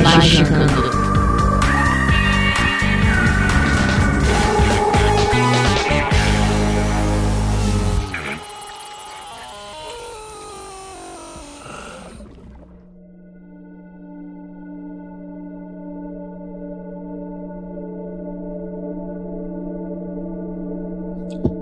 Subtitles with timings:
[0.00, 1.02] Magicando.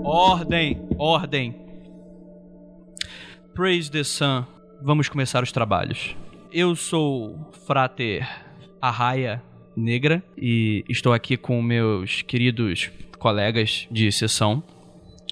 [0.03, 1.55] Ordem, ordem.
[3.53, 4.45] Praise the Sun.
[4.81, 6.15] Vamos começar os trabalhos.
[6.51, 8.27] Eu sou Frater
[8.81, 9.41] Arraia
[9.75, 14.61] Negra e estou aqui com meus queridos colegas de sessão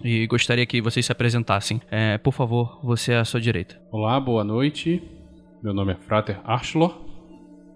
[0.03, 1.81] e gostaria que vocês se apresentassem.
[1.91, 3.81] É, por favor, você à sua direita.
[3.91, 5.01] Olá, boa noite.
[5.61, 7.05] Meu nome é Frater Archlor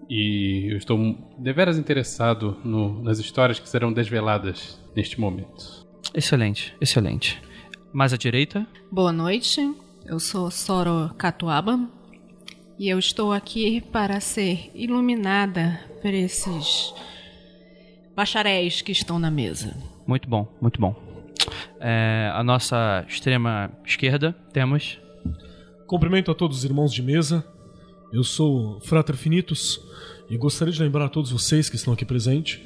[0.08, 0.98] e eu estou
[1.38, 5.84] deveras interessado no- nas histórias que serão desveladas neste momento.
[6.14, 7.42] Excelente, excelente.
[7.92, 8.66] Mais à direita.
[8.90, 9.60] Boa noite,
[10.06, 11.78] eu sou Soro Catuaba
[12.78, 16.94] e eu estou aqui para ser iluminada por esses
[18.14, 19.76] bacharéis que estão na mesa.
[20.06, 20.94] Muito bom, muito bom.
[21.80, 24.98] É, a nossa extrema esquerda temos.
[25.86, 27.44] Cumprimento a todos os irmãos de mesa.
[28.12, 29.80] Eu sou Frater Finitus
[30.30, 32.60] e gostaria de lembrar a todos vocês que estão aqui presentes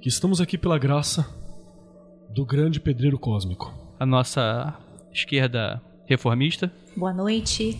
[0.00, 1.26] que estamos aqui pela graça
[2.30, 3.72] do grande pedreiro cósmico.
[3.98, 4.74] A nossa
[5.12, 6.72] esquerda reformista.
[6.96, 7.78] Boa noite,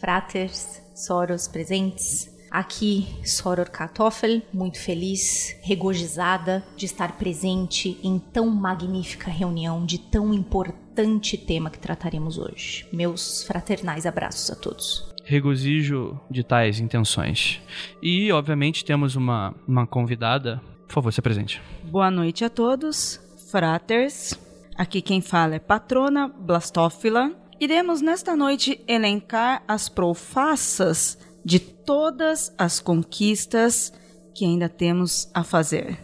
[0.00, 2.36] fraters, soros presentes.
[2.50, 10.32] Aqui, Soror Kartoffel, muito feliz, regozijada de estar presente em tão magnífica reunião de tão
[10.32, 12.86] importante tema que trataremos hoje.
[12.90, 15.14] Meus fraternais abraços a todos.
[15.24, 17.60] Regozijo de tais intenções.
[18.02, 20.62] E, obviamente, temos uma, uma convidada.
[20.86, 21.60] Por favor, se presente.
[21.84, 23.20] Boa noite a todos,
[23.50, 24.32] fraters.
[24.74, 27.30] Aqui quem fala é patrona Blastófila.
[27.60, 33.92] Iremos nesta noite elencar as profaças de todas as conquistas
[34.34, 35.98] que ainda temos a fazer.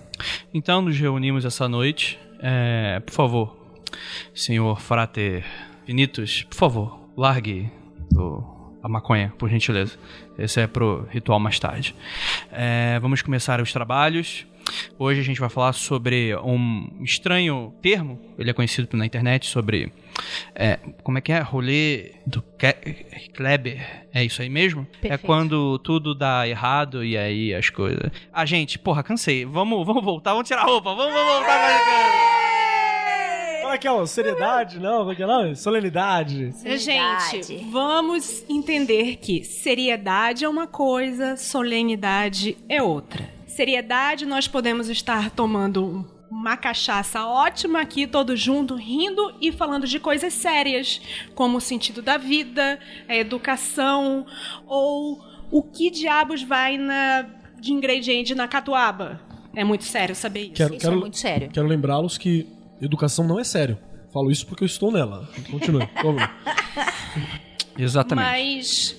[0.53, 2.19] Então, nos reunimos essa noite.
[2.41, 3.56] É, por favor,
[4.34, 5.44] senhor Frater
[5.87, 7.71] Vinitus, por favor, largue
[8.16, 8.42] o-
[8.82, 9.97] a maconha, por gentileza.
[10.36, 11.94] Esse é pro ritual mais tarde.
[12.50, 14.47] É, vamos começar os trabalhos.
[14.98, 19.92] Hoje a gente vai falar sobre um estranho termo, ele é conhecido na internet, sobre.
[20.55, 21.41] É, como é que é?
[21.41, 24.05] Rolê do Ke- Kleber.
[24.13, 24.87] É isso aí mesmo?
[24.99, 25.27] É Perfeito.
[25.27, 28.11] quando tudo dá errado e aí as coisas.
[28.33, 29.45] Ah, gente, porra, cansei.
[29.45, 31.85] Vamos, vamos voltar, vamos tirar a roupa, vamos, vamos voltar mais.
[33.61, 33.93] Como é que é?
[33.93, 34.07] ó?
[34.07, 34.79] Seriedade?
[34.79, 35.27] Não, como é que é?
[35.27, 35.55] Não?
[35.55, 36.53] Solenidade.
[36.79, 43.33] Gente, vamos entender que seriedade é uma coisa, solenidade é outra.
[43.47, 49.87] Seriedade, nós podemos estar tomando um- uma cachaça ótima aqui, todos juntos, rindo e falando
[49.87, 51.01] de coisas sérias,
[51.35, 54.27] como o sentido da vida, a educação,
[54.67, 57.27] ou o que diabos vai na,
[57.61, 59.21] de ingrediente na catuaba.
[59.55, 60.55] É muito sério saber isso.
[60.55, 61.51] Quero, Isso é quero, muito sério.
[61.53, 62.47] quero lembrá-los que
[62.81, 63.79] educação não é sério.
[64.13, 65.29] Falo isso porque eu estou nela.
[65.51, 65.89] Continue.
[67.79, 68.27] Exatamente.
[68.27, 68.97] Mas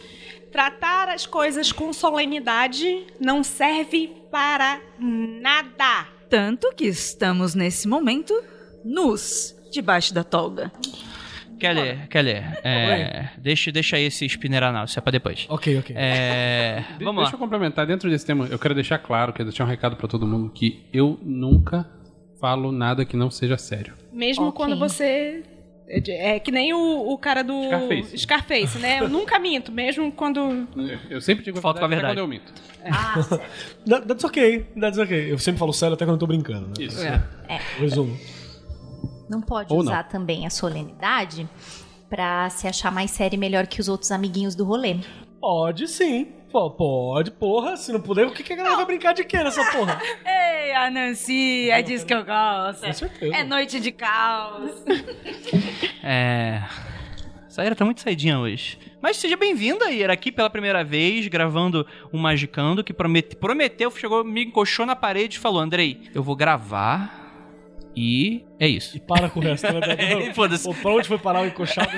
[0.52, 6.08] tratar as coisas com solenidade não serve para nada.
[6.30, 8.34] Tanto que estamos nesse momento
[8.84, 10.72] nus debaixo da toga.
[11.59, 15.46] Keller, Keller, é, deixa, deixa esse spinner anal, isso é pra depois.
[15.47, 15.96] Ok, ok.
[15.97, 17.46] É, vamos Deixa eu lá.
[17.46, 17.88] complementar.
[17.88, 20.84] Dentro desse tema, eu quero deixar claro, quero deixar um recado pra todo mundo que
[20.91, 21.90] eu nunca
[22.41, 23.94] falo nada que não seja sério.
[24.12, 24.58] Mesmo Ok.
[24.58, 25.44] quando você.
[25.88, 28.18] É, de- é que nem o, o cara do Scarface.
[28.18, 29.00] Scarface, né?
[29.01, 30.40] Eu nunca minto, mesmo quando.
[30.75, 32.16] Eu- Eu sempre digo Falta com a até verdade.
[32.16, 32.53] quando eu minto.
[32.84, 33.16] Ah.
[33.88, 34.66] That- That's ok.
[34.79, 35.32] That's ok.
[35.32, 36.67] Eu sempre falo sério até quando eu tô brincando.
[36.67, 36.73] Né?
[36.79, 37.02] Isso.
[37.03, 37.22] É.
[37.78, 38.17] Resumo.
[39.29, 39.91] Não pode Ou não.
[39.91, 41.47] usar também a solenidade
[42.09, 44.97] pra se achar mais sério e melhor que os outros amiguinhos do rolê.
[45.40, 46.28] Pode sim.
[46.55, 47.75] Pô, Pode, porra.
[47.75, 49.99] Se não puder, o que, que a galera vai brincar de quê nessa porra?
[50.25, 52.85] Ei, a Nancy, é disso que eu gosto.
[52.85, 53.35] Com certeza.
[53.35, 54.72] É noite de caos.
[56.02, 56.61] É.
[57.49, 58.78] Saíra tá muito saidinha hoje.
[59.02, 64.23] Mas seja bem-vinda, Ira, aqui pela primeira vez, gravando um Magicando, que promete- prometeu, chegou,
[64.23, 67.24] me encoxou na parede e falou: Andrei, eu vou gravar
[67.96, 68.97] E é isso.
[68.97, 69.80] E para com o resto, né?
[69.97, 70.72] É, foda-se.
[70.82, 71.90] Pra onde foi parar o encoxado.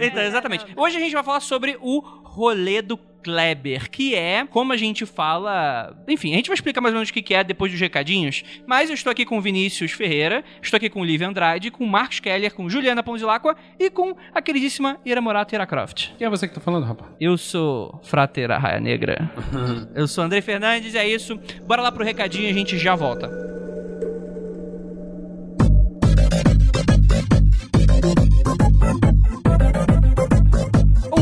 [0.00, 0.64] Então, exatamente.
[0.76, 2.96] Hoje a gente vai falar sobre o rolê do
[3.26, 5.96] Kleber, que é como a gente fala.
[6.06, 8.44] Enfim, a gente vai explicar mais ou menos o que é depois dos recadinhos.
[8.66, 11.82] Mas eu estou aqui com o Vinícius Ferreira, estou aqui com o Lívia Andrade, com
[11.82, 16.10] o Marcos Keller, com Juliana Ponzilacqua e com a queridíssima Ira Morato Iracroft.
[16.16, 17.10] Quem é você que tá falando, rapaz?
[17.20, 19.28] Eu sou Frater Arraia Negra.
[19.94, 21.36] eu sou André Fernandes, é isso.
[21.66, 23.28] Bora lá pro recadinho e a gente já volta.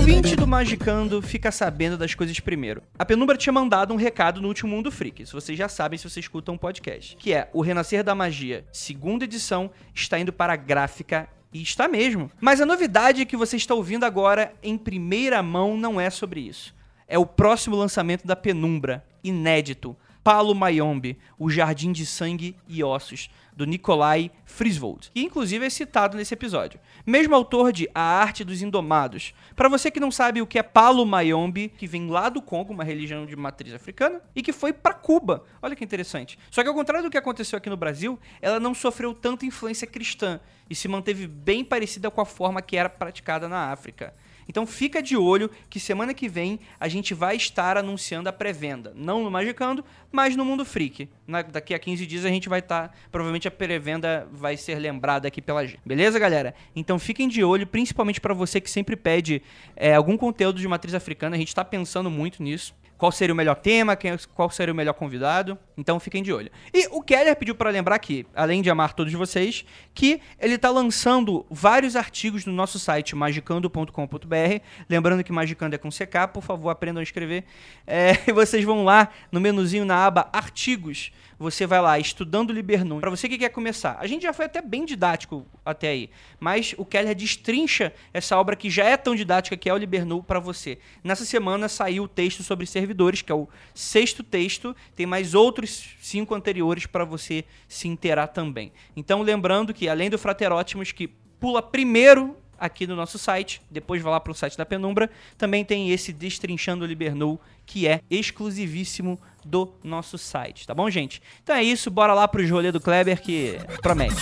[0.05, 2.83] Ouvinte do Magicando fica sabendo das coisas primeiro.
[2.99, 6.07] A Penumbra tinha mandado um recado no último Mundo Freak, isso vocês já sabem se
[6.07, 10.53] vocês escutam um podcast, que é o Renascer da Magia, segunda edição, está indo para
[10.53, 12.31] a gráfica e está mesmo.
[12.39, 16.75] Mas a novidade que você está ouvindo agora em primeira mão não é sobre isso.
[17.09, 19.97] É o próximo lançamento da Penumbra, inédito.
[20.25, 26.17] Palo Mayombe, o Jardim de Sangue e Ossos, do Nikolai Frisvold, que inclusive é citado
[26.17, 26.81] nesse episódio.
[27.07, 29.35] Mesmo autor de A Arte dos Indomados.
[29.55, 32.73] Para você que não sabe o que é Palo Mayombe, que vem lá do Congo,
[32.73, 35.45] uma religião de matriz africana, e que foi para Cuba.
[35.61, 36.39] Olha que interessante.
[36.51, 39.87] Só que ao contrário do que aconteceu aqui no Brasil, ela não sofreu tanta influência
[39.87, 44.15] cristã e se manteve bem parecida com a forma que era praticada na África.
[44.49, 48.93] Então fica de olho que semana que vem a gente vai estar anunciando a pré-venda.
[48.95, 51.09] Não no Magicando, mas no Mundo Freak.
[51.27, 52.95] Na- daqui a 15 dias a gente vai estar.
[53.11, 55.81] provavelmente a pré-venda vai ser lembrada aqui pela gente.
[55.85, 56.55] Beleza, galera?
[56.77, 59.43] Então fiquem de olho, principalmente para você que sempre pede
[59.77, 61.37] é, algum conteúdo de matriz africana.
[61.37, 62.75] A gente está pensando muito nisso.
[63.05, 65.59] Qual seria o melhor tema, quem- qual seria o melhor convidado.
[65.77, 66.51] Então fiquem de olho.
[66.73, 69.63] E o Keller pediu para lembrar que, além de amar todos vocês,
[69.93, 74.61] que ele tá lançando vários artigos no nosso site magicando.com.br.
[74.89, 77.45] Lembrando que magicando é com CK, por favor, aprendam a escrever.
[77.87, 81.13] É, e vocês vão lá no menuzinho na aba artigos.
[81.39, 83.01] Você vai lá, estudando Libernum.
[83.01, 83.97] Para você que quer começar.
[83.99, 86.11] A gente já foi até bem didático até aí.
[86.39, 90.23] Mas o Keller destrincha essa obra que já é tão didática que é o Libernu
[90.23, 90.79] para você.
[91.03, 94.75] Nessa semana saiu o texto sobre servidores, que é o sexto texto.
[94.95, 98.73] Tem mais outros cinco anteriores para você se inteirar também.
[98.97, 101.09] Então, lembrando que além do Fraterótimos, que
[101.41, 105.91] pula primeiro aqui no nosso site, depois vai lá pro site da Penumbra, também tem
[105.91, 111.23] esse Destrinchando o Libernu, que é exclusivíssimo do nosso site, tá bom, gente?
[111.43, 114.15] Então é isso, bora lá pro rolê do Kleber que promete.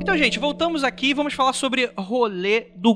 [0.00, 2.94] Então, gente, voltamos aqui vamos falar sobre rolê do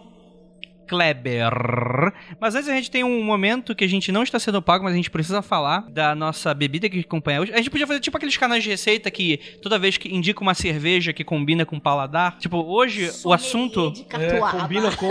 [0.89, 2.13] Kleber.
[2.41, 4.93] Mas antes a gente tem um momento que a gente não está sendo pago, mas
[4.93, 7.53] a gente precisa falar da nossa bebida que acompanha hoje.
[7.53, 10.55] A gente podia fazer tipo aqueles canais de receita que toda vez que indica uma
[10.55, 12.39] cerveja que combina com paladar.
[12.39, 13.93] Tipo, hoje o assunto.
[13.93, 15.09] De É, combina com.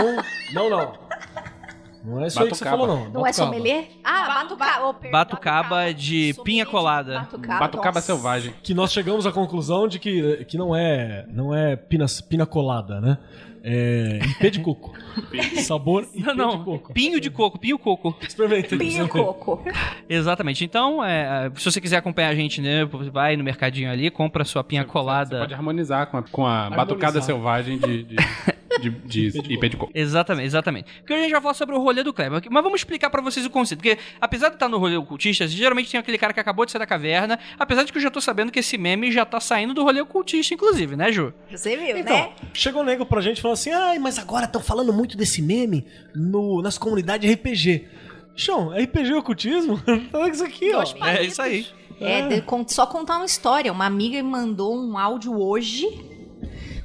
[0.53, 1.07] Não, não.
[2.03, 2.87] Não é isso aí que você Batucaba.
[2.87, 3.09] falou, não.
[3.11, 3.33] Não é Batucaba.
[3.33, 3.87] sommelier?
[4.01, 4.93] Ah, batucaba.
[4.93, 7.19] Perdão, Batucaba de Sommelier pinha colada.
[7.19, 8.53] Batucaba, Batucaba selvagem.
[8.63, 13.01] Que nós chegamos à conclusão de que, que não é não é pina, pina colada,
[13.01, 13.17] né?
[13.63, 14.93] É IP de coco.
[15.63, 16.63] Sabor IP Não, de não.
[16.63, 16.93] coco.
[16.93, 18.15] Pinho de coco, pinho coco.
[18.21, 18.77] Experimenta.
[18.77, 19.63] Pinho você coco.
[20.09, 20.63] Exatamente.
[20.63, 24.63] Então, é, se você quiser acompanhar a gente, né, vai no mercadinho ali, compra sua
[24.63, 25.39] pinha Você colada.
[25.39, 26.85] pode harmonizar com a, com a Harmonizar.
[26.85, 28.15] batucada selvagem de, de,
[28.79, 28.89] de,
[29.31, 29.91] de IP de coco.
[29.93, 30.85] Exatamente, exatamente.
[30.99, 32.41] Porque hoje a gente vai falar sobre o rolê do Kleber.
[32.49, 33.79] Mas vamos explicar pra vocês o conceito.
[33.81, 36.79] Porque, apesar de estar no rolê ocultista, geralmente tem aquele cara que acabou de sair
[36.79, 37.39] da caverna.
[37.59, 40.01] Apesar de que eu já tô sabendo que esse meme já tá saindo do rolê
[40.01, 41.33] ocultista, inclusive, né, Ju?
[41.49, 42.29] Você viu, Então, né?
[42.53, 45.41] chegou um nego pra gente e falou assim: ai, mas agora estão falando muito desse
[45.41, 45.85] meme
[46.15, 47.87] no, nas comunidades RPG.
[48.35, 49.77] Chão, RPG ocultismo?
[50.11, 50.77] Fala isso aqui, ó.
[50.77, 51.19] Dois palitos.
[51.21, 51.67] É isso aí.
[51.99, 53.71] É, de- con- só contar uma história.
[53.71, 55.87] Uma amiga me mandou um áudio hoje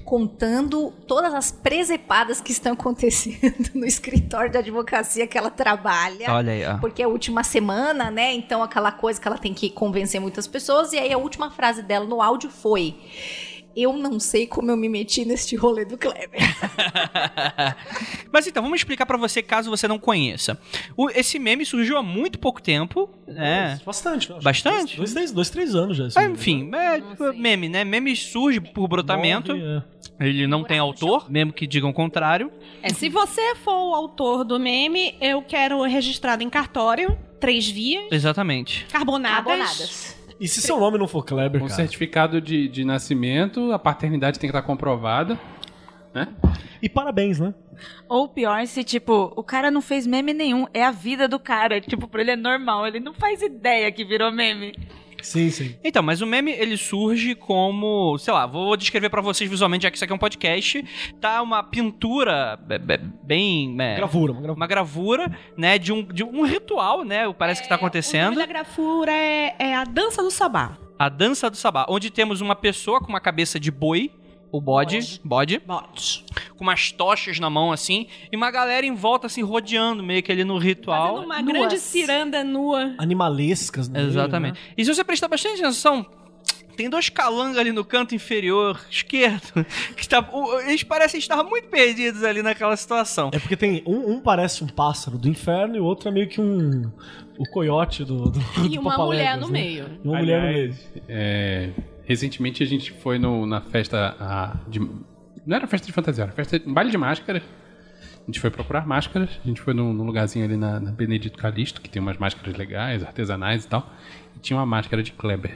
[0.05, 6.33] contando todas as presepadas que estão acontecendo no escritório de advocacia que ela trabalha.
[6.33, 6.79] Olha aí, ó.
[6.79, 8.33] Porque é a última semana, né?
[8.35, 10.93] Então aquela coisa que ela tem que convencer muitas pessoas.
[10.93, 12.95] E aí a última frase dela no áudio foi:
[13.75, 16.41] Eu não sei como eu me meti neste rolê do Kleber.
[18.31, 20.59] Mas então, vamos explicar pra você caso você não conheça.
[20.97, 23.81] O- esse meme surgiu há muito pouco tempo, né?
[23.85, 24.97] Bastante, Bastante?
[24.97, 26.09] Dois, três, dois, três anos já.
[26.17, 27.85] Ah, enfim, é meme, né?
[27.85, 29.55] Meme surge por brotamento.
[29.55, 29.83] Morre,
[30.19, 30.27] é.
[30.27, 32.51] Ele não tem autor, mesmo que digam o contrário.
[32.83, 38.05] É, se você for o autor do meme, eu quero registrado em cartório, três vias,
[38.11, 38.87] Exatamente.
[38.91, 39.45] carbonadas.
[39.45, 40.22] Carbonadas.
[40.43, 41.77] E se seu nome não for Kleber, Com cara?
[41.77, 45.39] certificado de, de nascimento, a paternidade tem que estar comprovada.
[46.13, 46.27] Né?
[46.83, 47.55] E parabéns, né?
[48.09, 51.81] Ou pior, se, tipo, o cara não fez meme nenhum, é a vida do cara.
[51.81, 54.75] Tipo, pra ele é normal, ele não faz ideia que virou meme.
[55.23, 55.77] Sim, sim.
[55.83, 59.91] Então, mas o meme ele surge como, sei lá, vou descrever pra vocês visualmente, já
[59.91, 60.85] que isso aqui é um podcast.
[61.21, 63.77] Tá uma pintura be- be- bem.
[63.81, 64.53] é, Gravura, uma gravura.
[64.61, 68.35] uma gravura, né, de um, de um ritual, né, parece que tá O nome acontecendo.
[68.37, 70.77] da grafura é, é a dança do sabá.
[70.99, 74.11] A dança do sabá, onde temos uma pessoa com uma cabeça de boi,
[74.53, 76.25] o bode, bode, Bote.
[76.57, 80.31] com umas tochas na mão assim, e uma galera em volta assim rodeando meio que
[80.31, 81.15] ali no ritual.
[81.15, 81.53] Fazendo uma nuas.
[81.59, 82.95] grande ciranda nua.
[82.99, 84.03] Animalescas, né?
[84.03, 84.61] Exatamente.
[84.77, 86.05] E se você prestar bastante atenção,
[86.77, 89.65] tem dois calangas ali no canto inferior esquerdo,
[89.97, 93.31] que está, o- eles parecem estar muito perdidos ali naquela situação.
[93.33, 96.29] É porque tem um, um parece um pássaro do inferno e o outro é meio
[96.29, 96.91] que um
[97.39, 99.53] o coiote do, do E do uma mulher no né?
[99.53, 99.87] meio.
[100.05, 100.65] E uma mulher no meio.
[100.65, 101.71] Aliás, é,
[102.13, 106.33] recentemente a gente foi no- na festa a, de, não era festa de fantasia, era
[106.33, 107.43] festa, um baile de máscara.
[108.23, 109.31] A gente foi procurar máscaras.
[109.45, 112.55] A gente foi num, num lugarzinho ali na, na Benedito Calixto, que tem umas máscaras
[112.57, 113.91] legais, artesanais e tal.
[114.37, 115.53] E tinha uma máscara de Kleber.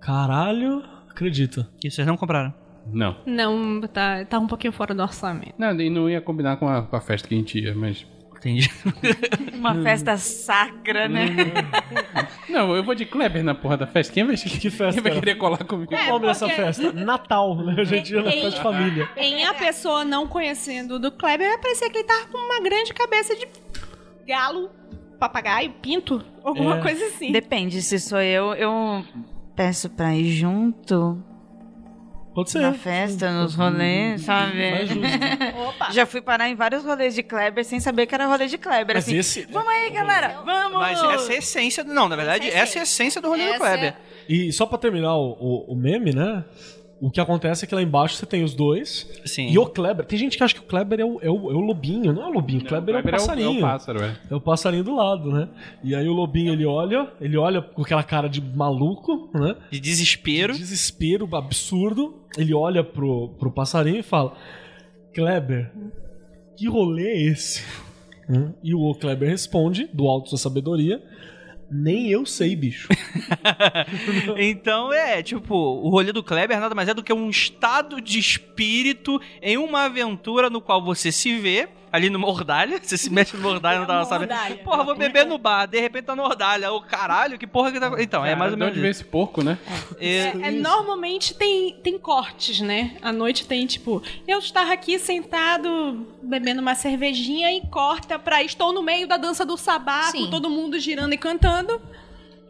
[0.00, 1.68] Caralho, acredita.
[1.84, 2.54] E vocês não compraram.
[2.90, 3.16] Não.
[3.26, 5.52] Não, tá, tá um pouquinho fora do orçamento.
[5.58, 8.06] Não, e não ia combinar com a, com a festa que a gente ia, mas.
[8.38, 8.70] Entendi.
[9.54, 11.26] Uma festa sacra, né?
[12.48, 14.12] Não, eu vou de Kleber na porra da festa.
[14.12, 15.90] Quem vai, Que festa Quem vai querer colar comigo?
[15.90, 16.92] Qual o nome dessa festa?
[16.92, 17.76] Natal, né?
[17.78, 19.08] A gente ia na festa de família.
[19.16, 22.94] Em a pessoa não conhecendo do Kleber, vai parecer que ele tá com uma grande
[22.94, 23.46] cabeça de
[24.26, 24.70] galo,
[25.18, 26.80] papagaio, pinto, alguma É.
[26.80, 27.32] coisa assim.
[27.32, 29.04] Depende, se sou eu, eu
[29.56, 31.22] peço pra ir junto
[32.38, 32.60] Pode ser.
[32.60, 34.70] na festa, nos rolês, sabe?
[34.70, 35.02] Faz justo.
[35.68, 35.90] Opa!
[35.90, 38.94] Já fui parar em vários rolês de Kleber sem saber que era rolê de Kleber.
[38.94, 40.40] Mas assim, esse- Vamos aí, galera!
[40.44, 40.78] Vamos!
[40.78, 41.82] Mas essa é a essência.
[41.82, 43.94] do- Não, na verdade, essa é a essência do rolê do Essa Kleber.
[44.28, 46.44] E só pra terminar o, o- o meme, né?
[47.00, 49.08] O que acontece é que lá embaixo você tem os dois.
[49.24, 49.48] Sim.
[49.48, 50.04] E o Kleber.
[50.04, 52.12] Tem gente que acha que o Kleber é o, é o, é o lobinho.
[52.12, 52.60] Não é o lobinho.
[52.60, 53.54] o Kleber, é o passarinho.
[53.54, 54.16] É o pássaro, é.
[54.30, 55.48] É o passarinho do lado, né?
[55.84, 59.54] E aí o lobinho ele olha, ele olha com aquela cara de maluco, né?
[59.70, 60.54] De desespero.
[60.54, 62.16] Desespero absurdo.
[62.36, 64.36] Ele olha pro, pro passarinho e fala:
[65.14, 65.72] Kleber,
[66.56, 67.64] que rolê é esse?
[68.30, 68.52] Hum?
[68.62, 71.02] E o Kleber responde, do alto da sua sabedoria:
[71.70, 72.88] Nem eu sei, bicho.
[74.38, 78.18] então é, tipo, o rolê do Kleber nada mais é do que um estado de
[78.18, 83.36] espírito em uma aventura no qual você se vê ali no Mordalha, você se mexe
[83.36, 84.32] no Mordalha, não tava sabendo.
[84.64, 86.72] Porra, vou beber no bar, de repente tá no Mordalha.
[86.72, 87.90] Ô caralho, que porra que tá.
[87.98, 88.72] Então, é mais ou de menos.
[88.72, 89.58] onde veio esse porco, né?
[90.00, 90.42] isso.
[90.42, 92.96] É, normalmente tem, tem cortes, né?
[93.02, 98.72] À noite tem, tipo, eu estar aqui sentado bebendo uma cervejinha e corta pra estou
[98.72, 100.24] no meio da dança do sabá, Sim.
[100.24, 101.80] com todo mundo girando e cantando.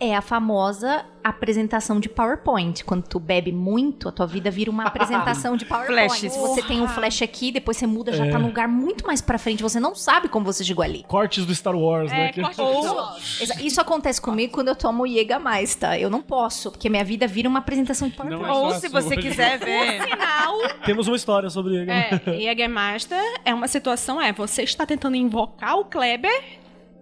[0.01, 2.85] É a famosa apresentação de PowerPoint.
[2.85, 6.09] Quando tu bebe muito, a tua vida vira uma apresentação de PowerPoint.
[6.09, 6.33] Flashes.
[6.33, 9.21] Se você tem um flash aqui, depois você muda, já tá num lugar muito mais
[9.21, 9.63] pra frente.
[9.63, 11.05] Você não sabe como você chegou ali.
[11.09, 12.27] Cortes do Star Wars, né?
[12.27, 15.99] É, Que- corte Ou- Exa- Isso acontece comigo quando eu tomo Jäger mais, tá?
[15.99, 18.43] Eu não posso, porque minha vida vira uma apresentação de PowerPoint.
[18.47, 20.03] Não é Ou se você quiser ver.
[20.05, 22.21] Final, Temos uma história sobre né?
[22.25, 26.31] é, Jägermaster é uma situação, é, você está tentando invocar o Kleber,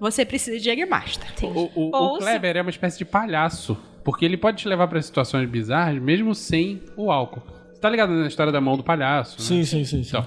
[0.01, 1.27] você precisa de Jägermaster.
[1.43, 3.77] O, o, o Ou se- Kleber é uma espécie de palhaço.
[4.05, 7.43] Porque ele pode te levar pra situações bizarras mesmo sem o álcool.
[7.73, 9.43] Você tá ligado na história da mão do palhaço?
[9.43, 9.65] Sim, né?
[9.65, 10.09] sim, sim, sim.
[10.09, 10.27] Então,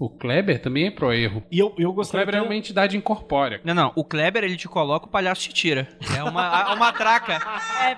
[0.00, 1.44] o Kleber também é pro erro.
[1.50, 3.60] E eu, eu O gostaria Kleber é de- uma entidade incorpórea.
[3.62, 3.92] Não, não.
[3.94, 5.86] O Kleber, ele te coloca, o palhaço te tira.
[6.16, 7.38] É uma, é uma traca.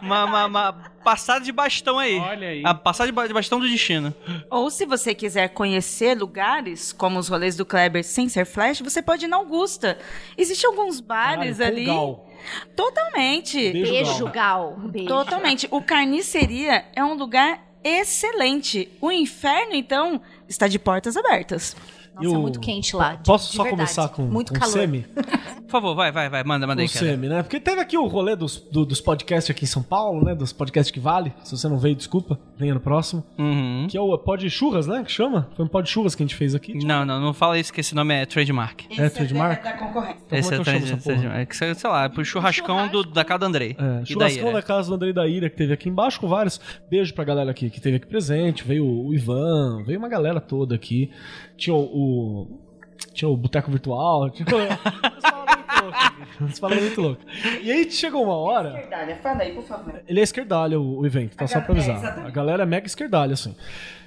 [0.03, 0.73] uma, uma, uma
[1.05, 2.19] passada de bastão aí.
[2.19, 2.63] Olha aí.
[2.67, 4.13] A passada de ba- de bastão do destino.
[4.51, 9.01] Ou se você quiser conhecer lugares, como os rolês do Kleber sem ser flash, você
[9.01, 9.97] pode ir na Augusta.
[10.37, 11.87] Existem alguns bares Caralho, ali.
[11.87, 12.29] Gal.
[12.75, 13.57] Totalmente.
[13.71, 14.33] Beijo, Beijo, Gal.
[14.33, 14.77] Gal.
[14.91, 15.09] Beijo.
[15.09, 15.69] Totalmente.
[15.71, 18.89] O Carniceria é um lugar excelente.
[19.01, 21.77] O inferno, então, está de portas abertas.
[22.15, 23.15] Nossa, E o- muito quente lá.
[23.15, 23.83] de- Posso de só verdade.
[23.83, 24.73] começar com, muito com calor.
[24.73, 25.03] semi?
[25.63, 26.45] Por favor, vai, vai, vai.
[26.45, 27.07] Manda, manda aí, cara.
[27.07, 27.43] semi, né?
[27.43, 30.35] Porque teve aqui o rolê dos, do- dos podcasts aqui em São Paulo, né?
[30.35, 31.33] Dos podcasts que vale.
[31.43, 32.39] Se você não veio, desculpa.
[32.59, 33.25] Venha no próximo.
[33.39, 33.87] Uhum.
[33.89, 35.03] Que é o Pod Churras, né?
[35.03, 35.49] Que chama?
[35.57, 36.75] Foi um Pod Churras que a gente fez aqui.
[36.85, 38.83] Não, não, não fala isso que esse nome é trademark.
[38.99, 39.65] É trademark?
[39.65, 40.19] da concorrência.
[40.27, 41.17] Então esse como é eu trade- essa porra?
[41.19, 41.55] trademark.
[41.55, 43.71] Sei sei lá, pro churrascão do, da casa do Andrei.
[43.71, 44.53] É, e da churrascão Ira.
[44.53, 46.61] da casa do Andrei da Ira, que teve aqui embaixo com vários.
[46.91, 48.63] Beijo pra galera aqui que teve aqui presente.
[48.63, 51.11] Veio o Ivan, veio uma galera toda aqui.
[51.57, 51.81] Tinha o.
[51.83, 52.61] o-
[53.15, 54.31] tinha o Boteco Virtual.
[54.31, 54.47] Tinha...
[56.41, 57.25] Umas palavras muito loucas.
[57.63, 58.73] E aí chegou uma hora.
[58.73, 60.01] Verdade, fala aí, por favor.
[60.07, 61.45] Ele é esquerdalha, o, o evento, tá?
[61.45, 61.97] A só pra é, avisar.
[61.97, 62.29] exatamente.
[62.29, 63.55] a galera é mega esquerdalha, assim.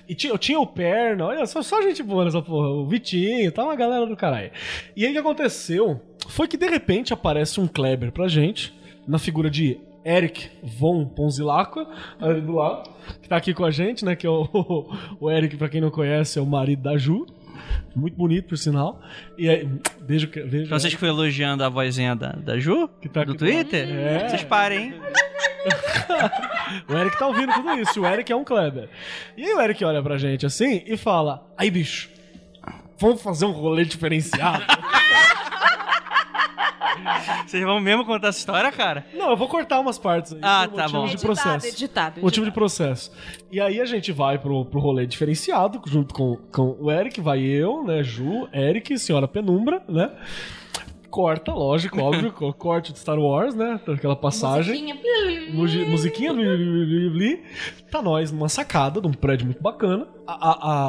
[0.08, 2.70] E tinha, eu tinha o Perna, olha, só, só gente boa nessa porra.
[2.70, 4.52] O Vitinho, tá uma galera do caralho.
[4.96, 8.74] E aí o que aconteceu foi que de repente aparece um Kleber pra gente,
[9.08, 11.88] na figura de Eric Von Ponzilacqua,
[12.20, 12.90] ali do lado,
[13.22, 14.16] que tá aqui com a gente, né?
[14.16, 14.48] Que é o,
[15.20, 17.26] o Eric, pra quem não conhece, é o marido da Ju.
[17.96, 19.02] Muito bonito, por sinal.
[19.38, 19.68] E aí.
[20.64, 22.88] Então vocês que foi elogiando a vozinha da, da Ju?
[23.02, 23.90] Que tá do aqui Twitter?
[23.90, 24.30] É.
[24.30, 24.94] Vocês parem, hein?
[26.88, 28.02] o Eric tá ouvindo tudo isso.
[28.02, 28.90] O Eric é um Kleber.
[29.36, 32.10] E aí o Eric olha pra gente assim e fala: Aí, bicho,
[33.00, 34.64] vamos fazer um rolê diferenciado?
[37.46, 39.06] Vocês vão mesmo contar essa história, cara?
[39.14, 40.40] Não, eu vou cortar umas partes aí.
[40.42, 41.06] Ah, tá bom.
[41.06, 41.68] de Editado, processo.
[41.68, 43.12] editado, Motivo de processo.
[43.52, 47.40] E aí a gente vai pro, pro rolê diferenciado, junto com, com o Eric, vai
[47.42, 50.12] eu, né, Ju, Eric, senhora Penumbra, né?
[51.10, 53.80] Corta, lógico, óbvio, co- corte de Star Wars, né?
[53.88, 54.94] Aquela passagem.
[55.54, 56.34] Musiquinha.
[56.34, 56.34] Musiquinha.
[57.90, 60.08] Tá nós numa sacada de um prédio muito bacana.
[60.28, 60.34] A,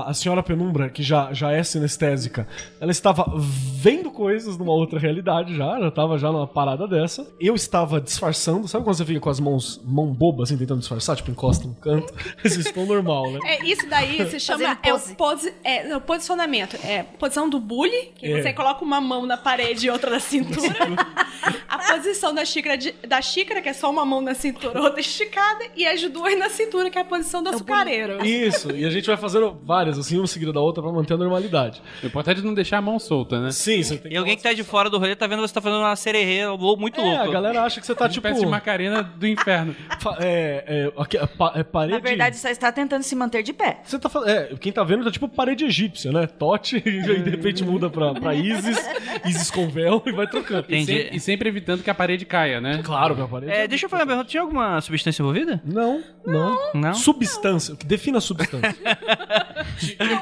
[0.06, 2.48] a, a- senhora Penumbra, que já, já é sinestésica,
[2.80, 7.26] ela estava vendo coisas numa outra realidade já, já tava já numa parada dessa.
[7.38, 11.16] Eu estava disfarçando, sabe quando você fica com as mãos mão boba assim, tentando disfarçar,
[11.16, 12.12] tipo, encosta no canto?
[12.44, 13.40] Esse estou normal, né?
[13.44, 16.76] É, isso daí se chama é o, posi- é, é o posicionamento.
[16.84, 18.40] É posição do bully, que É.
[18.42, 20.66] você coloca uma mão na parede e outra na cintura.
[21.68, 25.00] a posição da xícara, de- da xícara, que é só uma mão na cintura, outra
[25.00, 28.24] esticada, e as duas na cintura, que é a posição do açucareiro.
[28.24, 31.16] Isso, e a gente vai fazendo várias, assim, uma seguida da outra pra manter a
[31.16, 31.80] normalidade.
[32.02, 33.50] O importante é não deixar a mão solta, né?
[33.50, 35.60] Sim, você tem E alguém que tá de fora do rolê tá vendo você tá
[35.60, 36.42] fazendo uma sererê
[36.78, 37.28] muito É, louco.
[37.30, 38.26] a galera acha que você tá, Tipo, tipo...
[38.28, 39.74] Espécie de Macarena do inferno.
[40.18, 40.64] É,
[40.96, 41.92] é, aqui, é, é parede...
[41.94, 43.80] Na verdade, só está tentando se manter de pé.
[43.84, 44.28] Você tá falando.
[44.30, 46.26] É, quem tá vendo tá tipo parede egípcia, né?
[46.26, 48.78] Tote, e aí de repente muda pra, pra Isis,
[49.24, 50.64] Isis com véu e vai trocando.
[50.68, 50.86] E, Entendi.
[51.08, 52.80] sem- e sempre evitando que a parede caia, né?
[52.84, 53.52] Claro, minha parede.
[53.52, 54.28] É, deixa eu fazer uma pergunta.
[54.30, 55.60] Tinha alguma substância envolvida?
[55.64, 56.58] Não, não.
[56.74, 56.94] Não?
[56.94, 57.74] Substância.
[57.74, 58.74] O que defina a substância?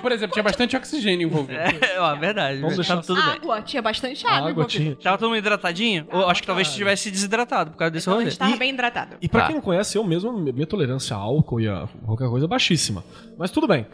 [0.00, 1.58] Por exemplo, tinha bastante oxigênio envolvido.
[1.60, 2.60] É, ó, verdade.
[2.60, 3.32] Vamos deixar- tudo bem.
[3.32, 4.38] Água, tinha bastante água.
[4.38, 4.84] água envolvida.
[4.84, 4.96] tinha.
[4.96, 6.06] Tava todo mundo hidratadinho?
[6.12, 8.30] Ou acho que talvez estivesse desidratado por causa desse Então a rolê.
[8.30, 9.16] gente tava E- bem hidratado.
[9.20, 9.46] E pra Tá.
[9.46, 13.04] quem não conhece, eu mesmo, minha tolerância a álcool e a qualquer coisa é baixíssima.
[13.38, 13.86] Mas tudo bem.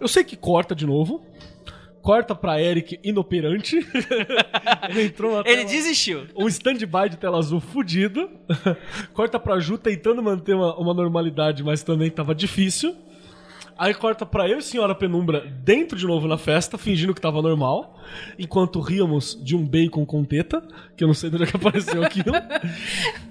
[0.00, 1.24] Eu sei que corta de novo.
[2.02, 3.76] Corta pra Eric inoperante.
[4.90, 6.26] Ele entrou na Ele tela- desistiu.
[6.36, 8.28] um stand-by de tela azul fudido.
[9.14, 12.94] corta pra Ju tentando manter uma, uma normalidade, mas também tava difícil.
[13.76, 17.42] Aí corta pra eu e senhora Penumbra dentro de novo na festa, fingindo que tava
[17.42, 17.98] normal.
[18.38, 20.62] Enquanto ríamos de um bacon com teta,
[20.96, 22.34] que eu não sei de onde é que apareceu aquilo.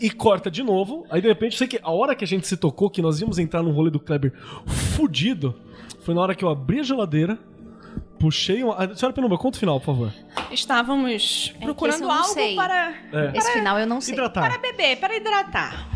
[0.02, 1.06] e corta de novo.
[1.10, 3.22] Aí de repente, eu sei que a hora que a gente se tocou, que nós
[3.22, 4.34] íamos entrar no rolê do Kleber
[4.66, 5.56] fudido,
[6.02, 7.38] foi na hora que eu abri a geladeira.
[8.20, 8.76] Puxei uma.
[8.76, 10.14] Ah, Senhora Penumbra, conta o final, por favor.
[10.50, 12.56] Estávamos É procurando não algo sei.
[12.56, 13.38] para É.
[13.38, 14.14] Esse final eu não sei.
[14.14, 14.50] Hidratar.
[14.50, 15.90] Para beber, para hidratar.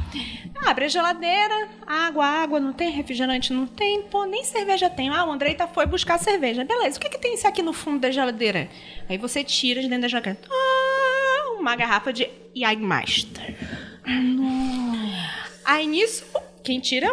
[0.65, 5.09] Abre a geladeira, água, água, não tem refrigerante, não tem, pô, nem cerveja tem.
[5.09, 6.63] Ah, o Andreita foi buscar cerveja.
[6.63, 8.69] Beleza, o que, que tem isso aqui no fundo da geladeira?
[9.07, 10.39] Aí você tira de dentro da geladeira.
[10.49, 13.55] Ah, uma garrafa de Jägermeister.
[15.63, 16.25] Aí nisso,
[16.67, 17.11] quem tira é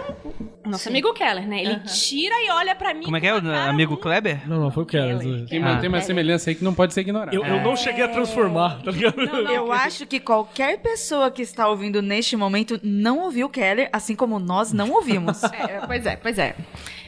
[0.67, 1.63] o nosso amigo Keller, né?
[1.63, 3.05] Ele tira e olha pra mim.
[3.05, 4.49] Como é que é, o amigo Kleber?
[4.49, 5.47] Não, não, foi o Keller.
[5.47, 5.75] Tem, Ah.
[5.75, 7.37] uma, tem uma semelhança aí que não pode ser ignorada.
[7.37, 9.21] Eu, eu não cheguei a transformar, tá ligado?
[9.21, 14.41] Eu acho que qualquer pessoa que está ouvindo neste momento não ouviu Keller, assim como
[14.41, 15.45] nós não ouvimos.
[15.45, 16.57] É, pois é, pois é.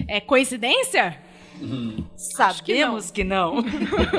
[0.06, 1.18] É coincidência?
[2.16, 3.56] Sabemos que não.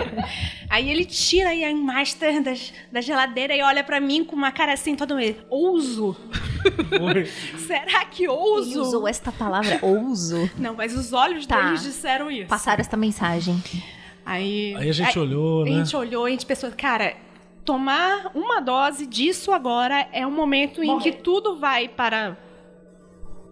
[0.69, 2.51] Aí ele tira aí a master da,
[2.91, 5.37] da geladeira e olha pra mim com uma cara assim, todo meio.
[5.49, 6.15] Ouso?
[7.65, 8.81] Será que Ele ouso?
[8.81, 10.49] usou esta palavra, ouso.
[10.57, 11.61] Não, mas os olhos Tá.
[11.61, 12.47] deles disseram isso.
[12.49, 13.63] Passaram esta mensagem.
[14.25, 15.71] Aí, Aí a gente olhou, A né?
[15.71, 17.15] gente olhou e a gente pensou, cara,
[17.63, 22.37] tomar uma dose disso agora é um momento em que tudo vai para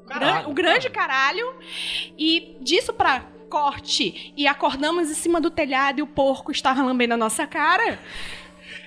[0.05, 1.53] gran- o grande caralho.
[2.17, 7.13] E disso pra corte e acordamos em cima do telhado e o porco estava lambendo
[7.13, 7.99] a nossa cara.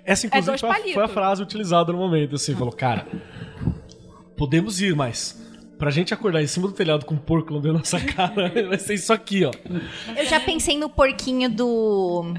[0.04, 3.06] Essa, inclusive, É foi a, foi a frase utilizada no momento, assim, falou, cara,
[4.36, 5.38] podemos ir, mas
[5.78, 8.94] pra gente acordar em cima do telhado com um porco lambendo nossa cara, vai ser
[8.94, 9.50] isso aqui, ó.
[10.16, 12.34] Eu já pensei no porquinho do.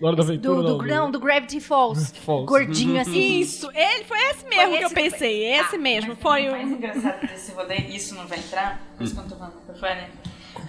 [0.00, 2.12] Na hora da aventura, Do, do, não, não, do Gravity Falls.
[2.26, 2.46] Falls.
[2.46, 3.40] Gordinho assim.
[3.40, 6.16] Isso, ele foi esse mesmo Foi que eu esse que eu pensei, esse mesmo.
[6.16, 6.74] Foi O mais o.
[6.74, 10.08] engraçado desse rolê, isso não vai entrar, isso que eu tô falando, foi, né?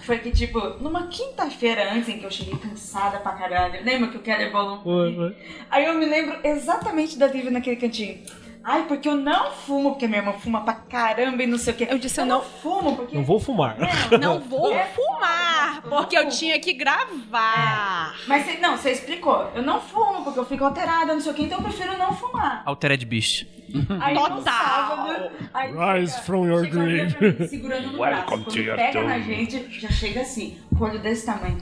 [0.06, 4.16] Foi que, tipo, numa quinta-feira antes em que eu cheguei cansada pra caralho, lembra que
[4.16, 5.34] o Keller bolou um.
[5.68, 8.20] Aí eu me lembro exatamente da Lívia naquele cantinho.
[8.68, 11.76] Ai, porque eu não fumo, porque minha irmã fuma pra caramba e não sei o
[11.76, 11.86] quê.
[11.88, 13.14] Eu disse, eu não não- fumo, porque.
[13.16, 13.76] Não vou fumar.
[14.20, 18.14] Não vou fumar, porque eu tinha que gravar.
[18.26, 19.50] Mas cê- não, você explicou.
[19.54, 22.12] Eu não fumo, porque eu fico alterada, não sei o quê, então eu prefiro não
[22.12, 22.62] fumar.
[22.64, 23.46] Altered Beast.
[24.00, 24.42] Aí no Total.
[24.42, 25.30] sábado.
[25.54, 28.14] Aí Rise chega- from your mim, Segurando no braço.
[28.16, 31.58] Welcome to Quando your pega na gente, já chega assim, com o olho desse tamanho.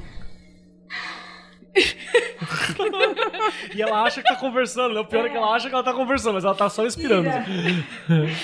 [3.74, 5.00] E ela acha que tá conversando, né?
[5.00, 7.28] O pior é que ela acha que ela tá conversando, mas ela tá só inspirando.
[7.28, 7.84] assim.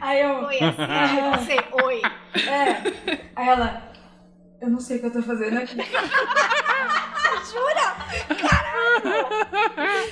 [0.00, 0.42] Aí eu.
[0.44, 2.02] Foi assim, você, oi.
[2.48, 2.72] É.
[3.36, 3.82] Aí ela.
[4.60, 5.76] Eu não sei o que eu tô fazendo aqui.
[7.52, 7.96] Jura?
[8.48, 9.26] Caralho!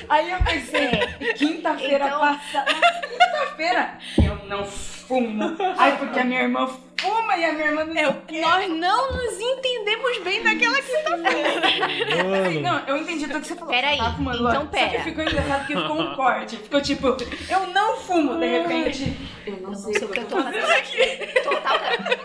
[0.09, 0.91] Aí eu pensei,
[1.35, 2.73] quinta-feira Então- passada.
[2.73, 3.99] Na segunda-feira?
[4.19, 5.57] Eu não fumo.
[5.79, 6.67] Ai, porque a minha irmã
[7.01, 8.41] fuma e a minha irmã não quê.
[8.41, 12.47] Nós não nos entendemos bem naquela quinta-feira.
[12.47, 13.71] Assim, não, eu entendi tudo que você falou.
[13.75, 14.61] Peraí, Você tava fumando então lá.
[14.61, 14.91] Só pera.
[14.99, 16.57] que ficou engraçado porque ficou um corte.
[16.57, 17.07] Ficou tipo,
[17.49, 19.17] eu não fumo, de repente.
[19.47, 20.99] Eu não Não sei sei o que eu tô fazendo aqui.
[21.43, 21.79] Total.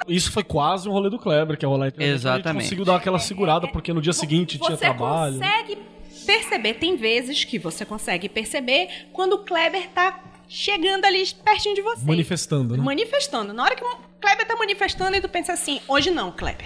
[0.07, 2.63] Isso foi quase um rolê do Kleber, que é rolar entre A gente Exatamente.
[2.63, 5.33] conseguiu dar aquela segurada, porque no dia seguinte tinha Você trabalho.
[5.35, 5.77] consegue
[6.25, 11.81] perceber, tem vezes que você consegue perceber quando o Kleber tá chegando ali pertinho de
[11.81, 12.03] você.
[12.05, 12.83] Manifestando, né?
[12.83, 13.53] Manifestando.
[13.53, 13.83] Na hora que
[14.25, 16.65] Kleber tá manifestando e tu pensa assim, hoje não, Kleber.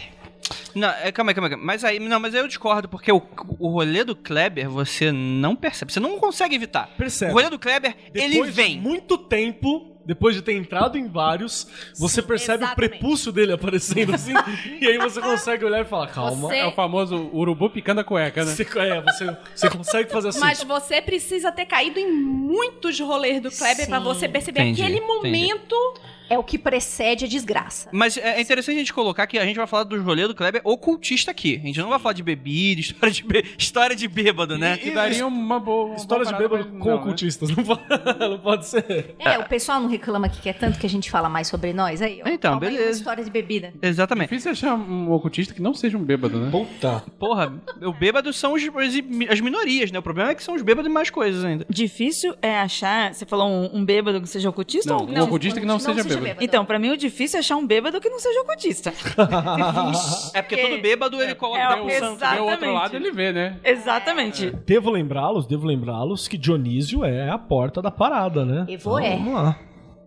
[0.73, 1.55] Não, é, calma aí, calma aí.
[1.57, 3.21] Mas aí, não, mas aí eu discordo, porque o,
[3.59, 6.87] o rolê do Kleber você não percebe, você não consegue evitar.
[6.97, 7.31] Percebe.
[7.31, 8.75] O rolê do Kleber, ele Depois vem.
[8.77, 11.67] de muito tempo, depois de ter entrado em vários,
[11.97, 12.87] você percebe exatamente.
[12.87, 14.31] o prepúcio dele aparecendo assim,
[14.79, 16.47] e aí você consegue olhar e falar, calma.
[16.47, 18.55] Você- É o famoso urubu picando a cueca, né?
[18.55, 20.39] Você, é, você, você consegue fazer assim.
[20.39, 23.91] Mas você precisa ter caído em muitos rolês do Kleber Sim.
[23.91, 26.09] pra você perceber Entendi, aquele entendi.
[26.29, 27.89] É o que precede a desgraça.
[27.91, 30.61] Mas é interessante a gente colocar que a gente vai falar dos rolês do Kleber
[30.63, 31.59] ocultista aqui.
[31.63, 34.77] A gente não vai falar de bebida, história de, bê- história de bêbado, né?
[34.77, 35.87] Que daria uma boa.
[35.87, 37.01] uma História de boa bêbado mas com não, né?
[37.01, 37.81] ocultistas, não, pode,
[38.19, 39.15] não pode ser.
[39.19, 42.01] É, o pessoal não reclama que quer tanto que a gente fala mais sobre nós.
[42.01, 42.97] Aí, Então, toma aí uma beleza.
[42.99, 43.73] história de bebida.
[43.81, 44.29] Exatamente.
[44.29, 46.51] Difícil achar um ocultista que não seja um bêbado, né?
[46.51, 47.03] Puta.
[47.17, 49.99] Porra, o bêbado são os- as, as minorias, né?
[49.99, 51.65] O problema é que são os bêbados e mais coisas ainda.
[51.69, 53.13] Difícil é achar.
[53.13, 54.89] Você falou um, um bêbado que seja ocultista?
[54.93, 56.18] Não, ou um ocultista que não, seja, bêbado.
[56.41, 58.93] Então, pra mim, o difícil é achar um bêbado que não seja ocultista.
[60.33, 62.15] É porque todo bêbado ele coloca é, o o- santo.
[62.15, 62.35] exato.
[62.35, 62.73] Vê o outro Exatamente.
[62.81, 63.57] lado, ele vê, né?
[63.63, 64.51] Exatamente.
[64.65, 68.65] Devo lembrá-los, devo lembrá-los que Dionísio é a porta da parada, né?
[68.69, 69.11] Evo é.
[69.17, 69.59] Vamos lá.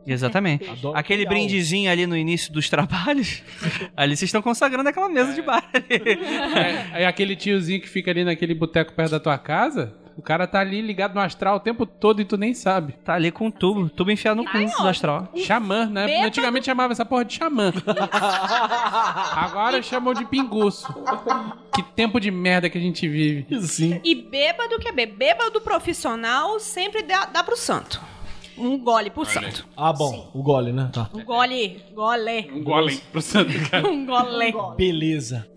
[0.06, 0.68] Exatamente.
[0.68, 1.34] Adoro Aquele real.
[1.34, 3.42] brindezinho ali no início dos trabalhos,
[3.96, 5.64] ali vocês estão consagrando aquela mesa de bar.
[5.72, 5.86] ali.
[6.98, 9.94] É, é aquele tiozinho que fica ali naquele boteco perto da tua casa.
[10.16, 12.92] O cara tá ali ligado no astral o tempo todo e tu nem sabe.
[13.04, 15.28] tá ali com um tubo, tubo enfiado no cu do astral.
[15.36, 16.06] Xamã, né?
[16.06, 16.26] Bêbado.
[16.26, 17.72] Antigamente chamava essa porra de xamã.
[19.34, 20.92] Agora chamam de pinguço.
[21.74, 23.46] Que tempo de merda que a gente vive.
[23.62, 24.00] Sim.
[24.04, 28.00] E bêbado que é bê- bêbado profissional sempre dá, dá pro santo.
[28.56, 29.66] Um gole pro santo.
[29.76, 30.90] Ah, bom, o gole, né?
[30.92, 31.08] Tá.
[31.14, 33.88] Um gole, gole, Um golem pro santo, cara.
[33.88, 34.54] um gole.
[34.76, 35.48] Beleza.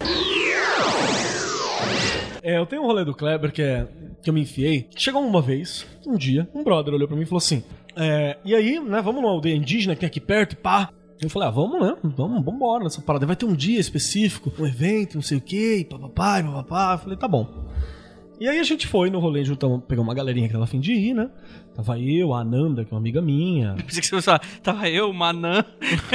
[2.46, 3.88] É, eu tenho um rolê do Kleber que é
[4.22, 4.88] que eu me enfiei.
[4.96, 7.64] Chegou uma vez, um dia, um brother olhou pra mim e falou assim:
[7.96, 10.92] é, e aí, né, vamos numa aldeia indígena que tem aqui perto pá.
[11.20, 11.96] Eu falei, ah, vamos, né?
[12.04, 13.26] Vamos, vamos embora nessa parada.
[13.26, 16.94] Vai ter um dia específico, um evento, não sei o quê, e papapá, e papapá.
[16.94, 17.48] Eu falei, tá bom.
[18.40, 20.92] E aí a gente foi no rolê, juntamos, pegamos uma galerinha que tava afim de
[20.94, 21.30] ir, né?
[21.74, 23.76] Tava eu, a Ananda, que é uma amiga minha.
[23.86, 25.64] Pensei que você fosse falar, tava eu, Manã.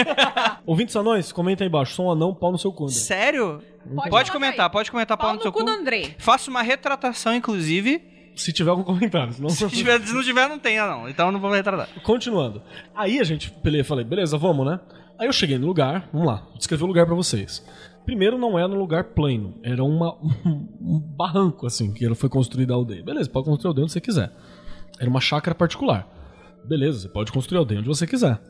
[0.66, 1.94] Ouvintes anões, comenta aí embaixo.
[1.94, 2.84] Sou um anão, pau no seu cu.
[2.84, 2.94] André.
[2.96, 3.62] Sério?
[3.94, 4.72] Pode, colocar comentar, aí.
[4.72, 6.14] pode comentar pau Pau no no seu cu do Andrei.
[6.18, 8.02] Faço uma retratação, inclusive.
[8.36, 9.48] Se tiver algum comentário, senão...
[9.50, 11.08] Se, tiver- se não tiver, não tenha, não.
[11.08, 11.88] Então eu não vou retratar.
[12.02, 12.62] Continuando.
[12.94, 13.52] Aí a gente,
[13.84, 14.78] falei, beleza, vamos, né?
[15.18, 17.62] Aí eu cheguei no lugar, vamos lá, vou descrever o lugar pra vocês.
[18.10, 22.76] Primeiro, não era um lugar plano, era uma, um barranco, assim, que foi construída a
[22.76, 23.04] aldeia.
[23.04, 24.32] Beleza, pode construir a aldeia onde você quiser.
[24.98, 26.08] Era uma chácara particular.
[26.64, 28.42] Beleza, você pode construir a aldeia onde você quiser.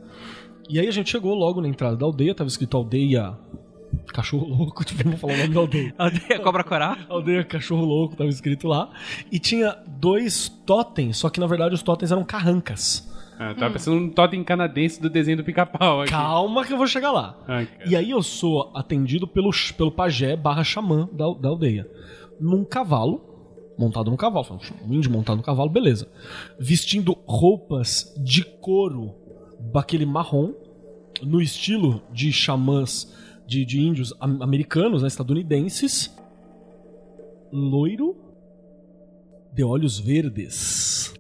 [0.67, 3.37] E aí a gente chegou logo na entrada da aldeia, tava escrito aldeia
[4.15, 5.95] cachorro louco, tipo, vamos falar o nome da aldeia.
[5.99, 6.97] Aldeia Cobra Coral.
[7.07, 8.91] Aldeia Cachorro Louco, tava escrito lá.
[9.31, 13.10] E tinha dois totens, só que na verdade os totens eram carrancas.
[13.43, 16.05] Ah, tava pensando num totem canadense do desenho do pica-pau.
[16.05, 17.39] Calma que eu vou chegar lá.
[17.89, 21.89] E aí eu sou atendido pelo, pelo pajé barra xamã da, da aldeia.
[22.39, 24.61] Num cavalo, montado num cavalo.
[24.87, 26.07] Um índio montado no cavalo, beleza.
[26.59, 29.15] Vestindo roupas de couro,
[29.73, 30.53] daquele marrom,
[31.23, 33.11] no estilo de xamãs
[33.47, 36.15] de, de índios am- americanos, né, estadunidenses.
[37.51, 38.17] Loiro,
[39.53, 41.15] de olhos verdes.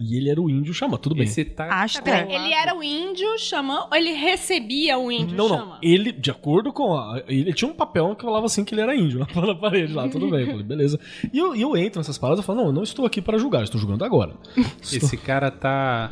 [0.00, 1.24] E ele era o índio xamã, tudo bem.
[1.24, 1.66] Esse tá.
[1.82, 5.64] Acho que Peraí, ele era o índio xamã ou ele recebia o índio Não, xamã?
[5.66, 5.78] não.
[5.82, 7.22] Ele, de acordo com a.
[7.28, 10.08] Ele tinha um papel que falava assim que ele era índio na, na parede lá,
[10.08, 10.40] tudo bem.
[10.40, 10.98] Eu falei, beleza.
[11.32, 13.62] E eu, eu entro nessas paradas e falo, não, eu não estou aqui para julgar,
[13.62, 14.32] estou julgando agora.
[14.56, 14.70] Estou-
[15.06, 16.10] Esse cara tá.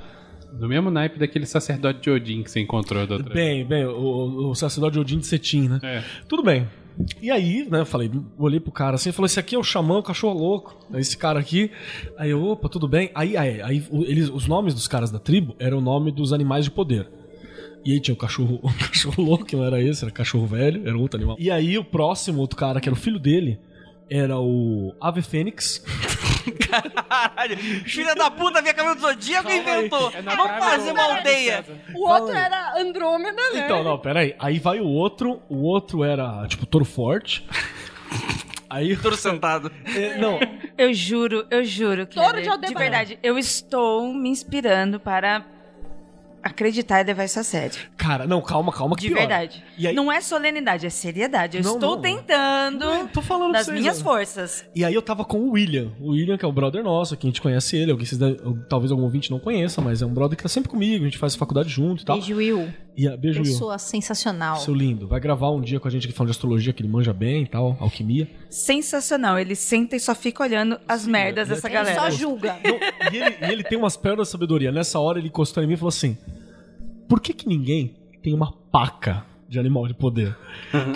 [0.52, 4.48] No mesmo naipe daquele sacerdote de Odin que você encontrou da outra Bem, bem, o,
[4.50, 5.78] o sacerdote Odin de Cetim, né?
[5.82, 6.02] É.
[6.28, 6.66] Tudo bem.
[7.22, 9.98] E aí, né, eu falei, olhei pro cara assim falei, esse aqui é o xamã,
[9.98, 10.76] o cachorro louco.
[10.92, 11.70] É Esse cara aqui.
[12.16, 13.10] Aí eu, opa, tudo bem.
[13.14, 16.64] Aí, aí, aí eles, os nomes dos caras da tribo eram o nome dos animais
[16.64, 17.08] de poder.
[17.84, 20.86] E aí tinha o cachorro, o cachorro louco, que não era esse, era cachorro velho,
[20.86, 21.36] era outro animal.
[21.38, 23.60] E aí o próximo, outro cara, que era o filho dele,
[24.10, 25.84] era o Ave Fênix.
[26.52, 30.12] Caralho, filha da puta, minha cabelo do Zodíaco Calma inventou.
[30.14, 31.64] É Vamos fazer uma aldeia.
[31.94, 33.64] O outro era Andrômeda, né?
[33.64, 34.34] Então, não, peraí.
[34.38, 37.46] Aí vai o outro, o outro era, tipo, touro forte.
[38.70, 38.96] Aí.
[38.96, 39.72] Todo sentado.
[39.96, 40.38] É, não,
[40.76, 45.42] Eu juro, eu juro que Touro de aldeia de verdade, eu estou me inspirando para
[46.48, 47.78] acreditar e levar isso a sério.
[47.96, 48.96] Cara, não, calma, calma.
[48.96, 49.20] Que De piora.
[49.26, 49.64] verdade.
[49.76, 51.56] E aí, Não é solenidade, é seriedade.
[51.58, 52.02] Eu Não, estou não.
[52.02, 54.04] tentando Não, tô falando das vocês, minhas ó.
[54.04, 54.64] forças.
[54.74, 55.92] e aí eu tava com o William.
[56.00, 57.90] O William, que é o brother nosso, que a gente conhece ele.
[57.92, 58.20] Alguém, vocês
[58.68, 61.04] talvez algum ouvinte não conheça, mas é um brother que tá sempre comigo.
[61.04, 62.16] A gente faz faculdade junto e tal.
[62.16, 62.68] Beijo, Will.
[62.98, 63.52] E a, beijo, Will.
[63.52, 64.56] Pessoa sensacional.
[64.56, 65.06] Seu lindo.
[65.06, 67.44] Vai gravar um dia com a gente aqui falando de astrologia, que ele manja bem
[67.44, 68.28] e tal, alquimia.
[68.50, 69.38] Sensacional.
[69.38, 72.00] Ele senta e só fica olhando as merdas ele dessa é- Ele galera.
[72.00, 72.56] só julga.
[72.64, 74.72] Não, e, ele, e ele tem umas pérolas de sabedoria.
[74.72, 76.18] Nessa hora ele encostou em mim e falou assim:
[77.08, 80.36] Por que, que ninguém tem uma paca de animal de poder?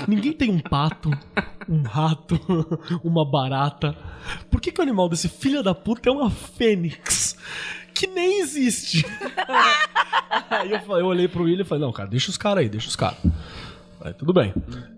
[0.09, 1.09] ninguém tem um pato,
[1.69, 2.35] um rato,
[3.05, 3.97] uma barata.
[4.51, 7.37] Por que, que o animal desse filho da puta é uma fênix?
[7.95, 9.05] Que nem existe.
[10.51, 12.69] aí eu, falei- eu olhei pro William e falei: Não, cara, deixa os caras aí,
[12.69, 13.19] deixa os caras.
[14.05, 14.53] Aí, tudo bem.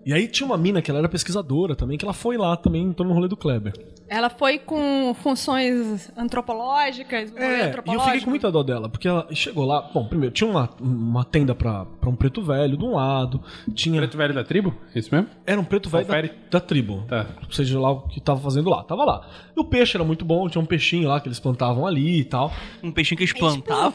[0.05, 2.83] E aí tinha uma mina que ela era pesquisadora também, que ela foi lá também,
[2.83, 3.73] entrou no rolê do Kleber.
[4.07, 8.87] Ela foi com funções antropológicas, um rolê É, e eu fiquei com muita dó dela,
[8.87, 9.81] porque ela chegou lá.
[9.93, 13.41] Bom, primeiro, tinha uma, uma tenda pra, pra um preto velho de um lado.
[13.73, 13.99] Tinha.
[13.99, 14.75] Preto velho da tribo?
[14.93, 15.27] É Isso mesmo?
[15.45, 17.03] Era um preto velho da, da tribo.
[17.07, 17.25] Tá.
[17.49, 18.83] Seja lá o que tava fazendo lá.
[18.83, 19.27] Tava lá.
[19.55, 22.25] E o peixe era muito bom, tinha um peixinho lá que eles plantavam ali e
[22.25, 22.51] tal.
[22.83, 23.93] Um peixinho que eles plantavam.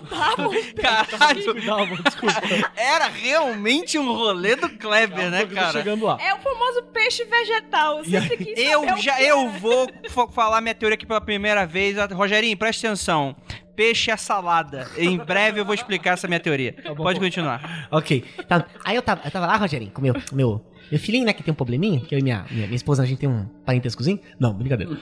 [0.76, 2.72] Caralho, Cuidado, desculpa.
[2.76, 5.72] era realmente um rolê do Kleber, né, Tô cara?
[5.72, 6.18] chegando lá.
[6.20, 7.98] É o famoso peixe vegetal.
[7.98, 9.88] Eu sempre quis saber Eu o já que eu vou
[10.32, 11.96] falar minha teoria aqui pela primeira vez.
[12.12, 13.36] Rogerinho, presta atenção.
[13.74, 14.88] Peixe é salada.
[14.96, 16.74] Em breve eu vou explicar essa minha teoria.
[16.88, 16.96] bom.
[16.96, 17.88] Pode continuar.
[17.90, 18.24] Ok.
[18.46, 18.66] Tá.
[18.84, 21.42] Aí eu tava, eu tava lá, Rogerinho, com o meu, meu, meu filhinho, né, que
[21.42, 24.20] tem um probleminha, que eu e minha, minha, minha esposa, a gente tem um parentescozinho.
[24.38, 24.92] Não, brincadeira.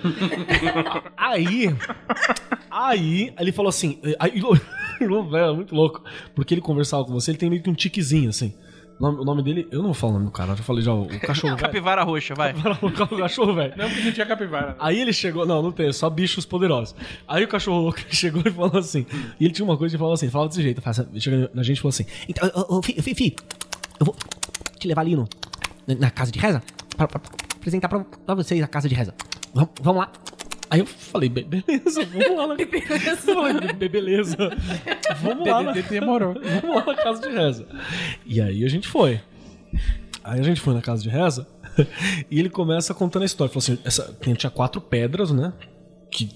[1.17, 1.75] Aí.
[2.71, 3.99] Aí, ele falou assim.
[4.21, 6.05] Aí, o velho é muito louco.
[6.35, 8.55] Porque ele conversava com você, ele tem meio que um tiquezinho, assim.
[8.99, 10.63] O nome, o nome dele, eu não vou falar o nome do cara, eu já
[10.63, 11.67] falei já, o, cachorro velho.
[11.67, 12.53] Capivara roxa, vai.
[12.83, 13.75] o cachorro velho.
[13.77, 14.77] Não, porque não tinha capivara.
[14.79, 16.95] Aí ele chegou, não, não tem, é só bichos poderosos.
[17.27, 19.07] Aí o cachorro louco chegou e falou assim.
[19.39, 21.79] E ele tinha uma coisa que falava assim, falava desse jeito, assim, chega na gente
[21.79, 23.37] e falou assim: Então, ô, ô, fi, fi, fi,
[24.01, 24.17] eu vou
[24.79, 25.29] te levar ali no,
[25.87, 26.61] na, na casa de reza
[26.97, 27.21] pra, pra
[27.57, 29.15] apresentar pra, pra vocês a casa de reza.
[29.55, 30.13] Vamos, vamos lá.
[30.71, 33.17] Aí eu falei, "Be- beleza, vamos lá na beleza.
[33.17, 34.37] Falei, "Be- beleza.
[35.23, 36.35] Vamos lá, na, demorou.
[36.35, 37.67] vamos lá na casa de reza.
[38.27, 39.21] E aí a gente foi.
[40.23, 41.47] Aí a gente foi na casa de reza
[42.31, 43.51] e ele começa contando a história.
[43.53, 45.53] Falou assim: essa, tinha quatro pedras, né?
[46.11, 46.29] Que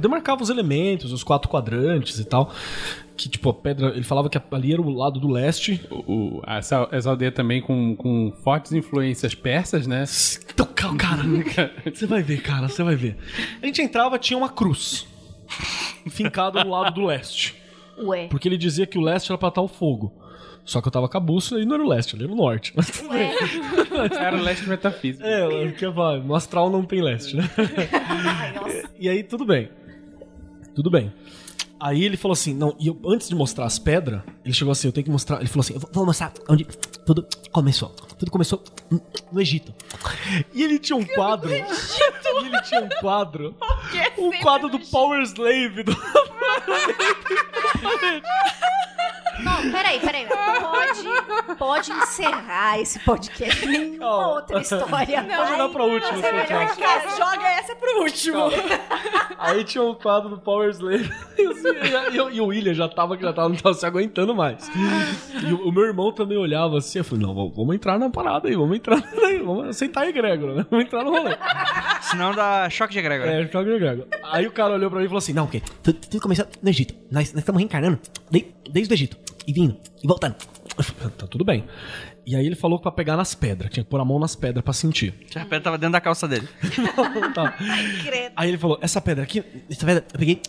[0.00, 2.52] demarcavam os elementos, os quatro quadrantes e tal.
[3.16, 3.88] Que, tipo, a pedra.
[3.88, 5.80] Ele falava que ali era o lado do leste.
[5.90, 10.04] O, o- essa, essa aldeia também com, com fortes influências persas, né?
[10.52, 11.22] Então, ca- cara,
[11.94, 13.16] você vai ver, cara, você vai ver.
[13.62, 15.06] A gente entrava, tinha uma cruz
[16.10, 17.54] fincada no lado do leste.
[17.98, 18.26] Ué.
[18.28, 20.12] Porque ele dizia que o leste era pra estar o fogo.
[20.64, 22.36] Só que eu tava com a bússola e não era o leste, ele era o
[22.36, 22.72] norte.
[22.74, 23.30] Mas tudo bem.
[24.18, 25.26] Era o leste metafísico.
[25.26, 27.50] É, que vai, no astral não tem leste, né?
[28.98, 29.68] e aí, tudo bem.
[30.74, 31.12] Tudo bem.
[31.84, 34.86] Aí ele falou assim, não, e eu, antes de mostrar as pedras, ele chegou assim,
[34.86, 36.64] eu tenho que mostrar, ele falou assim, eu vou- vou mostrar onde
[37.04, 37.88] tudo começou.
[38.16, 39.74] Tudo começou no- Egito.
[40.54, 41.50] E ele tinha um quadro.
[41.50, 43.56] E ele tinha um quadro.
[44.16, 45.82] Um quadro do Power Slave.
[45.82, 45.92] Do...
[49.42, 50.26] Não, peraí, peraí.
[50.26, 53.66] Pode, pode encerrar esse podcast.
[53.66, 54.28] Nenhuma Calma.
[54.34, 55.22] outra história.
[55.36, 56.76] Vou jogar pra última, seu ver Thiago.
[56.80, 58.38] Cara, joga essa pro último.
[59.38, 61.10] Aí tinha um quadro do Power Slave.
[61.38, 61.71] E, assim,
[62.12, 64.70] e eu- e o William já tava, já tava, não tava se aguentando mais.
[65.48, 66.98] E o, o meu irmão também olhava assim.
[66.98, 70.54] Eu falei, não, vamos- entrar na parada aí, vamos entrar aí, vamos aceitar a egrégora,
[70.54, 70.66] né?
[70.70, 71.36] Vamos entrar no rolê.
[72.02, 73.30] Senão dá choque de egrégora.
[73.32, 74.08] É, joga a egrégora.
[74.24, 76.68] Aí o cara olhou pra mim e falou assim, Não, porque tudo, tudo começou no
[76.68, 76.94] Egito.
[77.10, 77.98] Nós, nós estamos reencarnando
[78.30, 79.16] de- desde o Egito.
[79.46, 80.36] E vindo, e voltando.
[80.76, 81.64] Falei, tá tudo bem.
[82.24, 84.36] E aí ele falou que pra pegar nas pedras, tinha que pôr a mão nas
[84.36, 85.12] pedras pra sentir.
[85.34, 86.48] A pedra tava dentro da calça dele.
[87.34, 87.54] Tá.
[88.36, 90.40] Aí ele falou, essa pedra aqui, Essa pedra eu peguei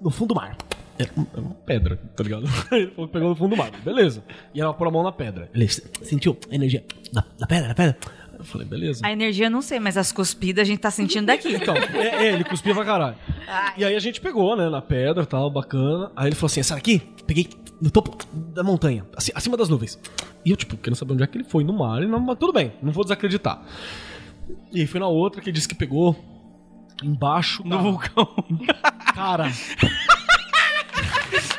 [0.00, 0.56] no fundo do mar.
[0.98, 2.46] é é uma pedra, tá ligado?
[2.70, 3.70] Aí ele falou que pegou no fundo do mar.
[3.84, 4.24] Beleza.
[4.54, 5.48] E ela pôr a mão na pedra.
[5.54, 7.96] Ele sentiu a energia da, da pedra, da pedra.
[8.38, 9.06] Eu falei, beleza.
[9.06, 11.54] A energia eu não sei, mas as cuspidas a gente tá sentindo daqui.
[11.54, 13.16] Então, é, é, ele cuspia pra caralho.
[13.76, 16.10] E aí a gente pegou, né, na pedra e tal, bacana.
[16.16, 17.46] Aí ele falou assim, essa daqui, peguei
[17.80, 18.16] no topo
[18.54, 19.98] da montanha, aci- acima das nuvens.
[20.44, 22.00] E eu, tipo, querendo saber onde é que ele foi no mar.
[22.02, 23.62] Não, mas tudo bem, não vou desacreditar.
[24.72, 26.16] E aí foi na outra que ele disse que pegou
[27.02, 28.28] embaixo No da- vulcão.
[29.14, 29.50] Cara,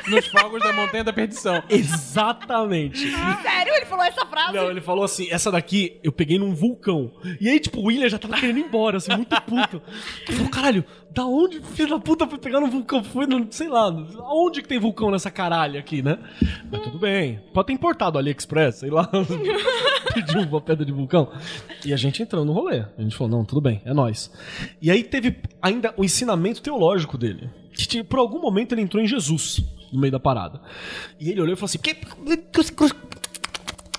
[0.08, 1.62] Nos fogos da Montanha da Perdição.
[1.68, 2.98] exatamente.
[3.42, 3.74] Sério?
[3.74, 4.52] Ele falou essa frase?
[4.54, 7.12] Não, ele falou assim, essa daqui eu peguei num vulcão.
[7.40, 9.80] E aí, tipo, o William já tava querendo ir embora, assim, muito puto.
[10.26, 13.04] Ele falou, caralho, da onde filho da puta foi pegar num vulcão?
[13.04, 13.84] Foi, no, sei lá,
[14.18, 16.18] aonde que tem vulcão nessa caralho aqui, né?
[16.70, 17.40] Mas tudo bem.
[17.52, 19.08] Pode ter importado AliExpress, sei lá.
[20.14, 21.30] Pediu uma pedra de vulcão.
[21.84, 22.84] E a gente entrou no rolê.
[22.98, 24.30] A gente falou, não, tudo bem, é nós.
[24.80, 27.48] E aí teve ainda o ensinamento teológico dele.
[27.74, 29.62] Que tinha- por algum momento ele entrou em Jesus.
[29.92, 30.60] No meio da parada.
[31.20, 31.94] E ele olhou e falou assim: que,
[32.52, 32.94] cruci- cruci-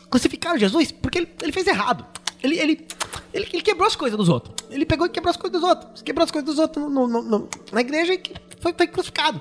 [0.09, 2.05] crucificaram Jesus porque ele, ele fez errado.
[2.41, 2.87] Ele, ele,
[3.33, 4.53] ele, ele quebrou as coisas dos outros.
[4.69, 6.01] Ele pegou e quebrou as coisas dos outros.
[6.01, 9.39] Quebrou as coisas dos outros no- no- no- na igreja e que foi, foi crucificado.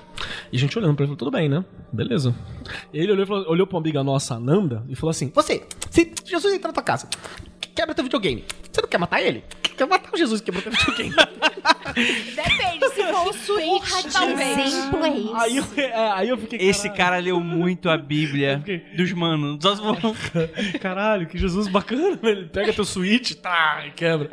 [0.51, 1.65] E a gente olhando pra ele, falou, tudo bem, né?
[1.91, 2.33] Beleza.
[2.93, 6.53] Ele olhou, falou- olhou pra uma amiga nossa, Nanda, e falou assim, você, se Jesus
[6.53, 7.07] entrar na tua casa,
[7.75, 9.43] quebra teu videogame, você não quer matar ele?
[9.77, 11.15] Quer matar o Jesus que quebrou teu videogame.
[12.35, 14.57] Depende, se for o Switch, talvez.
[14.57, 15.33] exemplo é esse?
[15.35, 18.63] aí, eu, é, aí eu fiquei, Esse caralho, cara leu muito a Bíblia
[18.95, 19.57] dos manos.
[19.63, 20.49] For-
[20.81, 22.39] Caralho, que Jesus bacana, velho.
[22.41, 24.29] Ele pega teu Switch, tá, e quebra.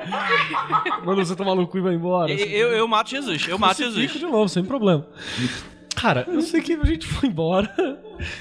[1.05, 2.31] Manda você tomar no cu e vai embora.
[2.33, 4.13] Eu, eu, eu mato Jesus, eu mato Jesus.
[4.13, 5.07] de novo, sem problema.
[5.95, 7.73] Cara, eu sei que a gente foi embora.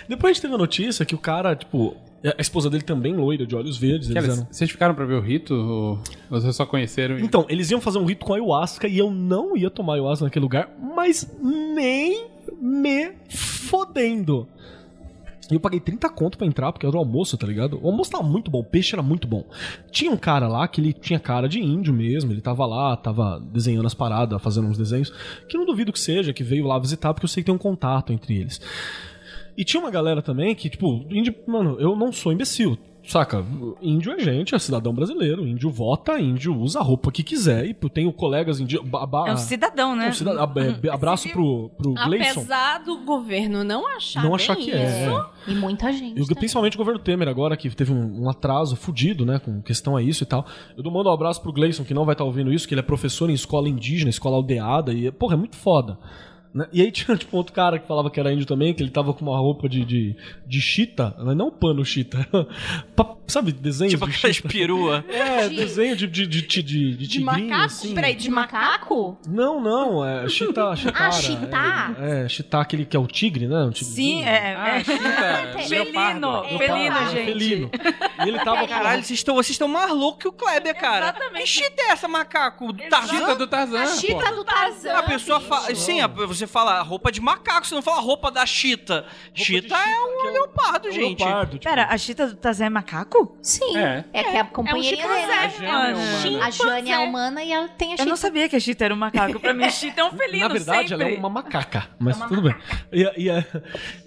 [0.08, 3.46] Depois a gente teve a notícia que o cara, tipo, a esposa dele também loira,
[3.46, 4.12] de olhos verdes.
[4.12, 4.48] Cara, eram...
[4.52, 5.54] Vocês ficaram pra ver o rito?
[5.54, 7.18] Ou vocês só conheceram?
[7.18, 10.26] e- Então, eles iam fazer um rito com ayahuasca e eu não ia tomar ayahuasca
[10.26, 12.28] naquele lugar, mas nem
[12.62, 14.48] me fodendo.
[15.52, 17.80] E eu paguei 30 conto pra entrar, porque era o almoço, tá ligado?
[17.82, 19.44] O almoço tava muito bom, o peixe era muito bom.
[19.92, 23.42] Tinha um cara lá que ele tinha cara de índio mesmo, ele tava lá, tava
[23.52, 25.12] desenhando as paradas, fazendo uns desenhos,
[25.48, 27.58] que não duvido que seja, que veio lá visitar, porque eu sei que tem um
[27.58, 28.62] contato entre eles.
[29.60, 32.78] E tinha uma galera também que, tipo, índio, mano, eu não sou imbecil.
[33.04, 33.44] Saca?
[33.82, 35.48] Índio é gente, é cidadão brasileiro.
[35.48, 37.66] Índio vota, índio usa a roupa que quiser.
[37.66, 38.84] E pô, tenho colegas índios.
[39.28, 40.10] É um cidadão, né?
[40.10, 42.42] um cidadão- ab- abraço pro, pro Gleison.
[42.42, 45.06] Apesar do governo não achar Não bem achar que isso, é.
[45.08, 45.26] é.
[45.52, 46.22] E muita gente.
[46.22, 49.98] E principalmente o governo Temer agora, que teve um, um atraso fudido, né, com questão
[49.98, 50.46] a isso e tal.
[50.78, 52.82] Eu dou mando um abraço pro Gleison, que não vai estar ouvindo isso, que ele
[52.82, 55.98] é professor em escola indígena, escola aldeada, e, porra, é muito foda.
[56.54, 56.68] Né?
[56.72, 59.14] E aí tinha, tipo, outro cara que falava que era índio também, que ele tava
[59.14, 60.16] com uma roupa de, de,
[60.48, 62.28] de chita, mas não pano chita,
[63.28, 64.50] sabe, desenho Tipo de aquelas chita.
[64.50, 65.06] perua.
[65.20, 67.66] É, desenho de, de, de, de, de, de tigrinho, macaco?
[67.66, 67.94] assim.
[67.96, 69.18] Peraí, de macaco?
[69.28, 71.08] Não, não, é chita, chitara.
[71.08, 71.96] Ah, chitá?
[72.00, 73.64] É, é, chitá, aquele que é o tigre, né?
[73.66, 74.56] Um Sim, é.
[74.56, 74.84] Ah, é.
[74.84, 75.82] chita, Felino,
[76.42, 76.58] leopardo.
[76.58, 77.26] felino, Ah, gente.
[77.26, 77.72] Felino.
[78.26, 81.06] E ele tava com Caralho, vocês estão, vocês estão mais loucos que o Kleber, cara.
[81.10, 81.42] Exatamente.
[81.44, 82.74] Que shit é essa, macaco?
[82.74, 83.14] Tarzan?
[83.18, 83.96] Chita do Tarzan, A pô.
[83.96, 84.94] chita do Tarzan.
[84.94, 85.74] A pessoa fala.
[85.76, 86.10] Sim, a-
[86.40, 89.06] você fala roupa de macaco, você não fala roupa da chita.
[89.34, 91.24] Chita é um é um- leopardo, é um gente.
[91.24, 93.38] leopardo, tipo, Pera, a chita do Tarzan é macaco?
[93.42, 93.78] Sim.
[93.78, 94.06] É.
[94.14, 95.20] É, que é a companheirinha dele.
[95.22, 95.72] chimpanzé, né?
[95.94, 96.44] mano.
[96.44, 98.10] A Jane é a humana e ela tem a Eu chita.
[98.10, 99.40] não sabia que a chita era um macaco.
[99.40, 101.04] Pra mim, chita é um felino, Na verdade, sempre.
[101.06, 102.56] ela é uma macaca, mas tudo bem.
[102.92, 103.46] E, e,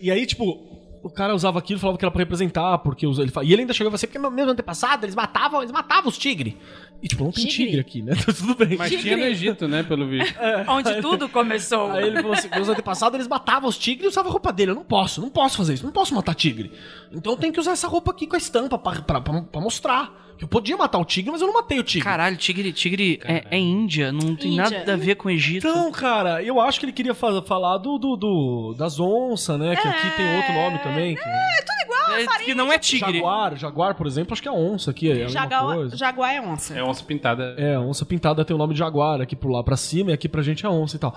[0.01, 0.72] e aí, tipo,
[1.03, 3.73] o cara usava aquilo, falava que era pra representar, porque os- ele E ele ainda
[3.75, 6.55] chegou a você, porque mesmo antepassado eles matavam, eles matavam os tigres.
[7.03, 7.65] E tipo, não tem Tigre?
[7.67, 8.13] tigre aqui, né?
[8.39, 8.77] tudo bem.
[8.79, 10.35] Mas tinha no Egito, né, pelo visto.
[10.69, 11.91] Onde tudo começou.
[11.91, 14.71] Aí ele falou assim: meus antepassados eles matavam os tigres e usavam a roupa dele.
[14.71, 16.71] Eu não posso, não posso fazer isso, não posso matar tigre.
[17.11, 19.61] Então eu tenho que usar essa roupa aqui com a estampa pra, pra, pra, pra
[19.61, 20.22] mostrar.
[20.41, 22.05] Eu podia matar o tigre, mas eu não matei o tigre.
[22.05, 24.71] Caralho, tigre, tigre é, é Índia, não tem Índia.
[24.81, 25.67] nada a ver com Egito.
[25.69, 29.77] Então, cara, eu acho que ele queria fa- falar do, do, do- das onças, né?
[29.77, 31.15] Que aqui tem outro nome também.
[31.15, 31.23] Que...
[31.23, 33.15] É, que não é tigre.
[33.19, 35.11] Jaguar, jaguar, por exemplo, acho que é onça aqui.
[35.11, 35.97] É Jaguar, coisa.
[35.97, 36.75] jaguar é onça.
[36.77, 37.55] É onça pintada.
[37.57, 40.29] É, onça pintada tem o nome de jaguar aqui pro lá pra cima e aqui
[40.29, 41.17] pra gente é onça e tal.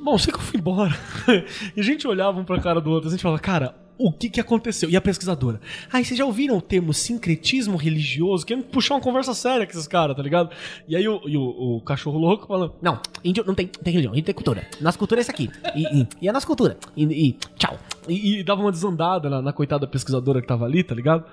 [0.00, 0.94] Bom, sei que eu fui embora.
[1.76, 4.12] e a gente olhava um pra cara do outro e a gente falava, cara, o
[4.12, 4.88] que que aconteceu?
[4.88, 5.60] E a pesquisadora,
[5.92, 8.46] ai, vocês já ouviram o termo sincretismo religioso?
[8.46, 10.50] Querendo puxar uma conversa séria com esses caras, tá ligado?
[10.86, 14.14] E aí o, e o, o cachorro louco falando, Não, índio não tem, tem religião,
[14.14, 14.66] índio tem cultura.
[14.80, 15.50] Nossa cultura é essa aqui.
[15.74, 16.76] E, e, e a nossa cultura.
[16.96, 17.78] E, e tchau.
[18.08, 21.24] e, e dava uma desandada na, na coitada pesquisadora que tava ali, tá ligado?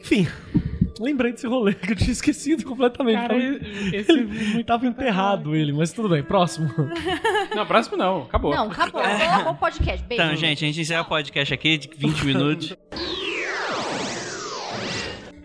[0.00, 0.26] Enfim,
[1.00, 3.16] lembrei desse rolê que eu tinha esquecido completamente.
[3.16, 6.68] Cara, tava, esse muito tava enterrado ele, mas tudo bem, próximo.
[7.54, 8.22] Não, próximo não.
[8.22, 8.54] Acabou.
[8.54, 9.00] Não, acabou.
[9.00, 10.06] Acabou o podcast.
[10.06, 10.22] Beijo.
[10.22, 12.76] Então, gente, a gente encerra o podcast aqui de 20 minutos.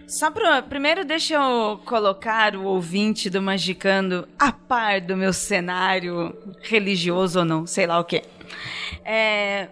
[0.07, 0.61] Só pra.
[0.61, 7.45] Primeiro, deixa eu colocar o ouvinte do Magicando a par do meu cenário religioso ou
[7.45, 8.21] não, sei lá o quê.
[9.03, 9.69] É.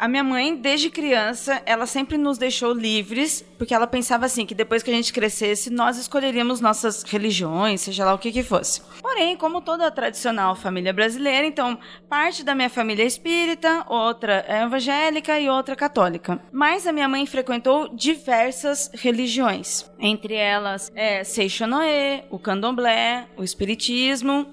[0.00, 4.54] A minha mãe, desde criança, ela sempre nos deixou livres, porque ela pensava assim, que
[4.54, 8.80] depois que a gente crescesse, nós escolheríamos nossas religiões, seja lá o que que fosse.
[9.02, 14.62] Porém, como toda tradicional família brasileira, então, parte da minha família é espírita, outra é
[14.62, 16.40] evangélica e outra católica.
[16.50, 24.46] Mas a minha mãe frequentou diversas religiões, entre elas é, Seixonoe, o candomblé, o espiritismo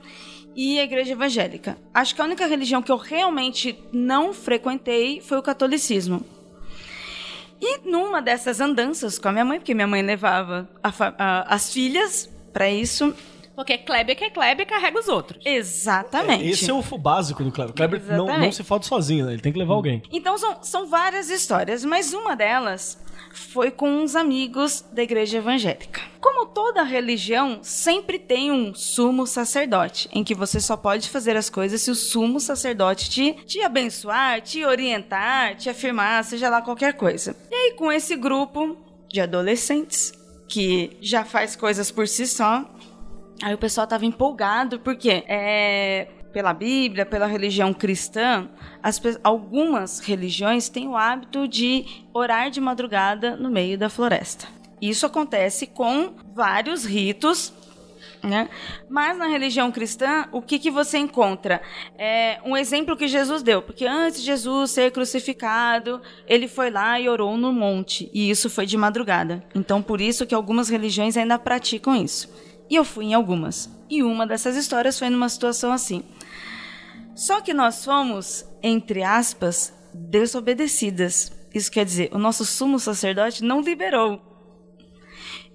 [0.57, 1.77] e a igreja evangélica.
[1.93, 6.25] Acho que a única religião que eu realmente não frequentei foi o catolicismo.
[7.61, 11.71] E numa dessas andanças com a minha mãe, porque minha mãe levava a a- as
[11.71, 13.13] filhas para isso.
[13.57, 15.43] Porque Kleber que é Kleber carrega os outros.
[15.43, 16.47] Exatamente.
[16.47, 17.71] Esse é o básico do Kleber.
[17.71, 19.33] O Kleber não, não se fode sozinho, né?
[19.33, 20.03] Ele tem que levar alguém.
[20.11, 22.99] Então são, são várias histórias, mas uma delas
[23.33, 26.01] foi com uns amigos da igreja evangélica.
[26.21, 31.49] Como toda religião sempre tem um sumo sacerdote, em que você só pode fazer as
[31.49, 36.93] coisas se o sumo sacerdote te, te abençoar, te orientar, te afirmar, seja lá qualquer
[36.93, 37.35] coisa.
[37.49, 38.77] E aí, com esse grupo
[39.09, 40.13] de adolescentes
[40.47, 42.65] que já faz coisas por si só,
[43.41, 48.49] aí o pessoal tava empolgado, porque é, pela Bíblia, pela religião cristã,
[48.81, 54.47] as, algumas religiões têm o hábito de orar de madrugada no meio da floresta.
[54.81, 57.53] Isso acontece com vários ritos
[58.23, 58.49] né?
[58.89, 61.61] Mas na religião cristã, o que, que você encontra?
[61.97, 66.99] É um exemplo que Jesus deu, porque antes de Jesus ser crucificado, ele foi lá
[66.99, 69.43] e orou no monte, e isso foi de madrugada.
[69.55, 72.29] Então, por isso que algumas religiões ainda praticam isso.
[72.69, 73.69] E eu fui em algumas.
[73.89, 76.03] E uma dessas histórias foi numa situação assim.
[77.15, 81.31] Só que nós fomos, entre aspas, desobedecidas.
[81.53, 84.21] Isso quer dizer, o nosso sumo sacerdote não liberou.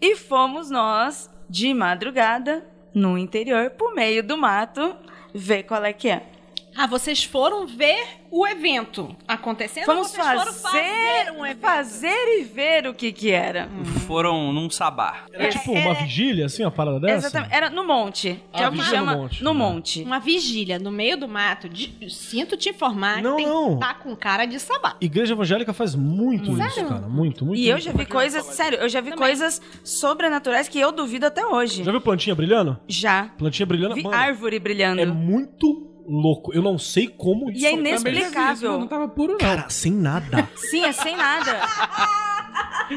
[0.00, 4.96] E fomos nós, de madrugada, no interior, por meio do mato,
[5.34, 6.28] ver qual é que é.
[6.76, 9.84] Ah, vocês foram ver o evento acontecendo?
[9.84, 11.60] Fomos vocês fazer, foram fazer um evento?
[11.60, 13.68] fazer e ver o que que era.
[14.06, 15.26] Foram num sabá.
[15.32, 17.26] Era tipo uma vigília, assim, uma parada dessa?
[17.28, 17.54] Exatamente.
[17.54, 18.42] Era no monte.
[18.52, 19.44] Ah, é o que vigília no chama monte.
[19.44, 20.02] no monte.
[20.02, 21.68] Uma vigília no meio do mato.
[21.68, 23.78] De- sinto te informar Não, que não.
[23.78, 24.96] tá com cara de sabá.
[25.00, 26.70] Igreja evangélica faz muito Sério?
[26.70, 27.06] isso, cara.
[27.08, 27.60] Muito, muito.
[27.60, 27.84] E eu muito.
[27.84, 29.26] já vi coisas, sério, eu já vi Também.
[29.26, 31.84] coisas sobrenaturais que eu duvido até hoje.
[31.84, 32.78] Já viu plantinha brilhando?
[32.88, 33.24] Já.
[33.36, 35.00] Plantinha brilhando, Vi mano, árvore brilhando.
[35.02, 36.52] é muito louco.
[36.52, 38.78] Eu não sei como E é inexplicável.
[38.78, 39.38] Não tava puro, não.
[39.38, 40.48] Cara, sem nada.
[40.56, 41.60] Sim, é sem nada.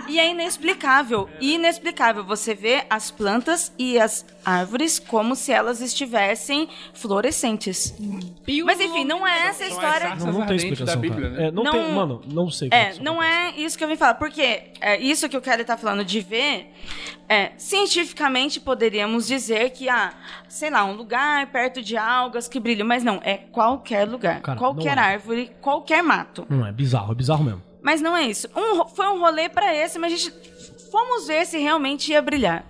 [0.08, 1.30] E é inexplicável.
[1.40, 2.24] Inexplicável.
[2.24, 7.96] Você vê as plantas e as árvores como se elas estivessem fluorescentes.
[8.64, 10.16] Mas enfim, não é essa a história.
[10.16, 11.42] Não, não tem explicação, da Bíblia, cara.
[11.42, 11.48] né?
[11.48, 12.70] É, não, Não- tem, mano, não sei.
[12.72, 14.16] É, isso não é isso que eu vim falar.
[14.16, 16.72] Porque é isso que o Kelly tá falando de ver,
[17.28, 20.14] é, cientificamente poderíamos dizer que, ah,
[20.48, 22.88] sei lá, um lugar perto de algas que brilham.
[22.88, 24.42] Mas não, é qualquer lugar.
[24.42, 25.02] Cara, qualquer é.
[25.02, 26.46] árvore, qualquer mato.
[26.50, 27.62] Não é bizarro, é bizarro mesmo.
[27.86, 28.50] Mas não é isso.
[28.56, 30.34] Um foi um rolê pra esse, mas a gente
[30.90, 32.66] fomos ver se realmente ia brilhar.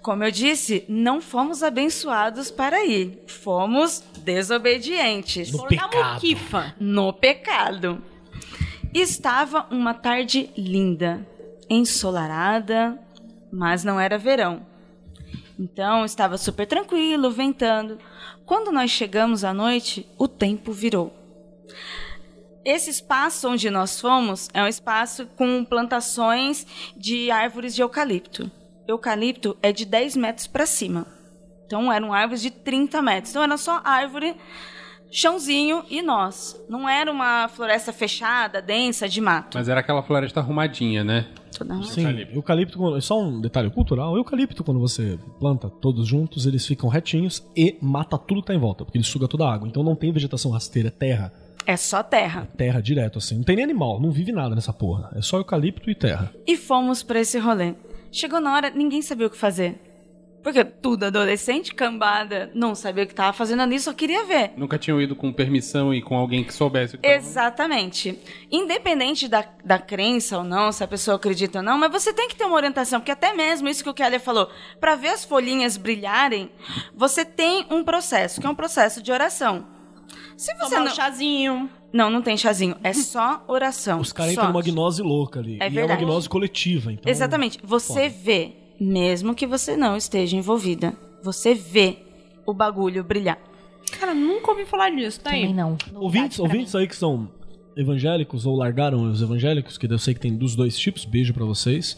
[0.00, 3.20] Como eu disse, não fomos abençoados para ir.
[3.26, 5.50] Fomos desobedientes.
[5.50, 6.72] No pecado.
[6.78, 8.00] No pecado.
[8.94, 11.26] Estava uma tarde linda,
[11.68, 12.96] ensolarada,
[13.52, 14.64] mas não era verão.
[15.58, 17.98] Então estava super tranquilo, ventando.
[18.46, 21.12] Quando nós chegamos à noite, o tempo virou.
[22.70, 26.66] Esse espaço onde nós fomos é um espaço com plantações
[26.96, 28.50] de árvores de eucalipto.
[28.86, 31.06] Eucalipto é de 10 metros para cima.
[31.64, 33.30] Então eram árvores de 30 metros.
[33.30, 34.34] Então era só árvore,
[35.10, 36.60] chãozinho e nós.
[36.68, 39.56] Não era uma floresta fechada, densa, de mato.
[39.56, 41.26] Mas era aquela floresta arrumadinha, né?
[41.56, 46.44] Toda- Sim, eucalipto, quando- só um detalhe cultural, o eucalipto, quando você planta todos juntos,
[46.44, 49.54] eles ficam retinhos e mata tudo que tá em volta, porque ele suga toda a
[49.54, 49.66] água.
[49.66, 51.32] Então não tem vegetação rasteira, terra.
[51.66, 52.48] É só terra.
[52.56, 53.36] Terra direto, assim.
[53.36, 55.10] Não tem nem animal, não vive nada nessa porra.
[55.14, 56.32] É só eucalipto e terra.
[56.46, 57.74] E fomos pra esse rolê.
[58.10, 59.78] Chegou na hora, ninguém sabia o que fazer.
[60.42, 64.52] Porque tudo adolescente, cambada, não sabia o que tava fazendo ali, só queria ver.
[64.56, 68.18] Nunca tinham ido com permissão e com alguém que soubesse o que tava- Exatamente.
[68.50, 72.28] Independente da, da crença ou não, se a pessoa acredita ou não, mas você tem
[72.28, 74.48] que ter uma orientação, porque até mesmo isso que o Kelly falou,
[74.80, 76.50] para ver as folhinhas brilharem,
[76.94, 79.66] você tem um processo, que é um processo de oração.
[80.38, 80.94] Se você Tomar um não...
[80.94, 81.70] chazinho.
[81.92, 84.00] Não, não tem chazinho, é só oração.
[84.00, 85.54] Os caras entram numa gnose louca ali.
[85.54, 86.04] É e é uma verdade.
[86.04, 86.92] gnose coletiva.
[86.92, 87.58] Então, Exatamente.
[87.64, 88.22] Você foda.
[88.22, 91.98] vê, mesmo que você não esteja envolvida, você vê
[92.46, 93.38] o bagulho brilhar.
[93.98, 95.20] Cara, nunca ouvi falar disso.
[95.20, 95.40] Tá aí.
[95.40, 95.70] Também não.
[95.70, 97.28] Ouvintes, Novidade ouvintes aí que são
[97.76, 101.44] evangélicos ou largaram os evangélicos, que eu sei que tem dos dois tipos, beijo pra
[101.44, 101.96] vocês.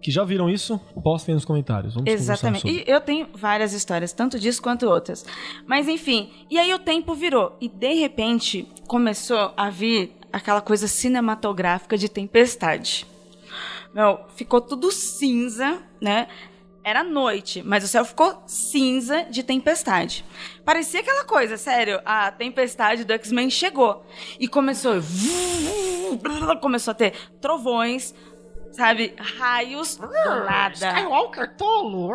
[0.00, 1.94] Que já viram isso, postem nos comentários.
[1.94, 2.68] Vamos Exatamente.
[2.68, 5.24] E eu tenho várias histórias, tanto disso quanto outras.
[5.66, 7.56] Mas enfim, e aí o tempo virou.
[7.60, 13.06] E de repente começou a vir aquela coisa cinematográfica de tempestade.
[13.92, 16.28] Meu, ficou tudo cinza, né?
[16.84, 20.24] Era noite, mas o céu ficou cinza de tempestade.
[20.64, 24.06] Parecia aquela coisa, sério, a tempestade do X-Men chegou
[24.38, 24.94] e começou
[26.62, 28.14] começou a ter trovões,
[28.72, 30.74] sabe, raios do nada.
[30.74, 32.12] Skywalker tolo!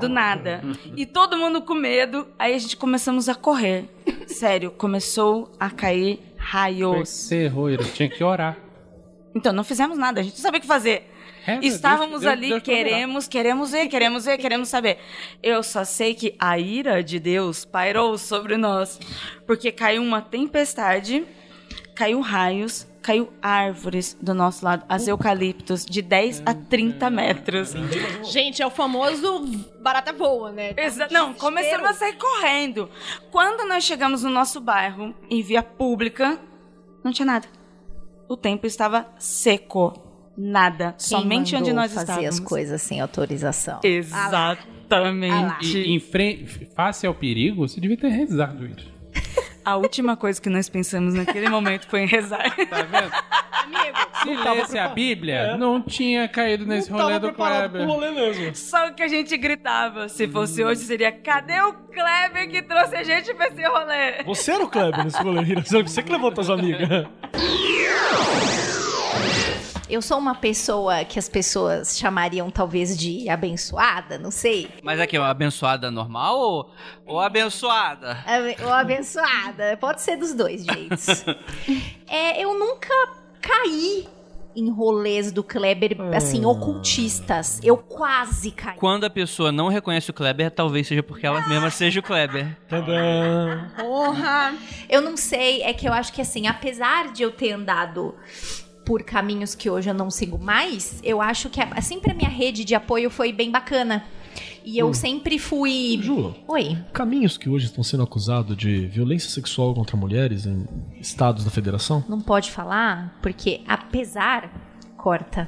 [0.00, 0.62] Do nada.
[0.96, 2.26] E todo mundo com medo.
[2.38, 3.84] Aí a gente começamos a correr.
[4.26, 7.08] Sério, começou a cair raios.
[7.08, 7.84] Você errou, Ira.
[7.84, 8.56] Tinha que orar.
[9.34, 11.10] Então, não fizemos nada, a gente não sabia o que fazer.
[11.46, 14.98] É, Estávamos Deus, Deus- ali, Deus queremos, queremos ver, queremos ver, queremos saber.
[15.42, 18.98] Eu só sei que a ira de Deus pairou sobre nós.
[19.46, 21.24] Porque caiu uma tempestade,
[21.94, 27.72] caiu raios, caiu árvores do nosso lado, as eucaliptos, de 10 a 30 metros.
[28.30, 29.46] Gente, é o famoso
[29.80, 30.74] barata voa, né?
[30.76, 32.90] Exa- Não, começamos a sair correndo.
[33.30, 36.38] Quando nós chegamos no nosso bairro, em via pública,
[37.02, 37.48] não tinha nada.
[38.28, 40.04] O tempo estava seco.
[40.36, 40.94] Nada.
[40.98, 42.34] Quem Somente onde nós fazer estávamos.
[42.34, 43.80] as coisas sem autorização.
[43.82, 45.78] Exatamente.
[45.78, 48.97] E em frente, face ao perigo, você devia ter rezado isso.
[49.68, 52.42] A última coisa que nós pensamos naquele momento foi em rezar.
[52.70, 53.12] Tá vendo?
[53.64, 57.86] Amigo, Se lesse a Bíblia, não tinha caído nesse rolê Tava do Kleber.
[57.86, 58.56] rolê mesmo.
[58.56, 60.08] Só o que a gente gritava.
[60.08, 64.22] Se fosse hoje, seria: cadê o Kleber que trouxe a gente pra esse rolê?
[64.24, 65.54] Você era o Kleber nesse rolê.
[65.82, 67.06] Você que levou tuas amigas.
[69.88, 74.68] Eu sou uma pessoa que as pessoas chamariam talvez de abençoada, não sei.
[74.82, 76.70] Mas aqui, uma abençoada normal ou,
[77.06, 78.18] ou abençoada?
[78.26, 79.76] Abe- Ou abençoada.
[79.78, 81.24] Pode ser dos dois jeitos.
[82.06, 82.92] é, eu nunca
[83.40, 84.06] caí
[84.54, 87.60] em rolês do Kleber, assim, ocultistas.
[87.62, 88.76] Eu quase caí.
[88.76, 92.56] Quando a pessoa não reconhece o Kleber, talvez seja porque ela mesma seja o Kleber.
[92.68, 93.70] Tadã.
[93.78, 94.54] porra.
[94.88, 98.14] Eu não sei, é que eu acho que assim, apesar de eu ter andado
[98.88, 102.30] por caminhos que hoje eu não sigo mais, eu acho que a, sempre a minha
[102.30, 104.02] rede de apoio foi bem bacana.
[104.64, 106.00] E eu sempre fui.
[106.00, 106.78] Ju, Oi.
[106.90, 110.66] caminhos que hoje estão sendo acusados de violência sexual contra mulheres em
[110.98, 112.02] estados da federação?
[112.08, 114.50] Não pode falar, porque apesar.
[114.96, 115.46] Corta.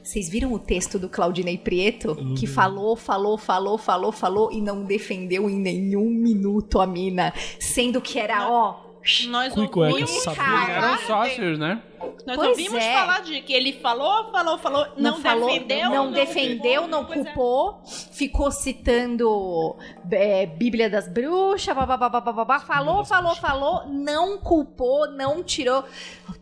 [0.00, 2.14] Vocês viram o texto do Claudinei Prieto?
[2.38, 7.32] Que falou, falou, falou, falou, falou e não defendeu em nenhum minuto a mina.
[7.58, 8.85] Sendo que era, ó.
[9.28, 11.80] Nós Cui cueca, ouvimos Eram de- sócios, né?
[12.26, 12.92] Nós Pois ouvimos é.
[12.92, 17.24] falar de que ele falou, falou, falou, não, falou, defendeu, não, defendeu, não Pois é.
[17.24, 17.82] culpou,
[18.12, 19.76] ficou citando
[20.10, 25.84] é, Bíblia das Bruxas, babá, babá, falou, falou, falou, não culpou, não tirou.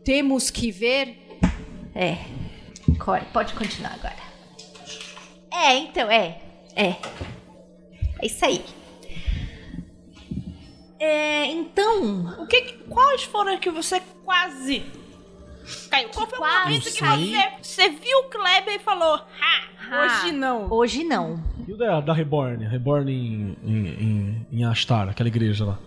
[0.02, 1.38] Temos que ver.
[1.94, 2.16] É,
[2.98, 4.16] Core, pode continuar agora.
[5.52, 6.40] É, então, é,
[6.74, 6.96] é.
[8.20, 8.64] É isso aí.
[10.98, 14.84] É, então, O que, quais foram que você quase
[15.90, 16.08] caiu?
[16.10, 20.04] Qual foi o Quase momento que você, você viu o Kleber e falou, ha, Ah,
[20.04, 20.72] hoje não.
[20.72, 21.42] hoje não.
[21.66, 22.64] E o da, da Reborn?
[22.66, 25.78] Reborn em, em, em, em Ashtar, aquela igreja lá.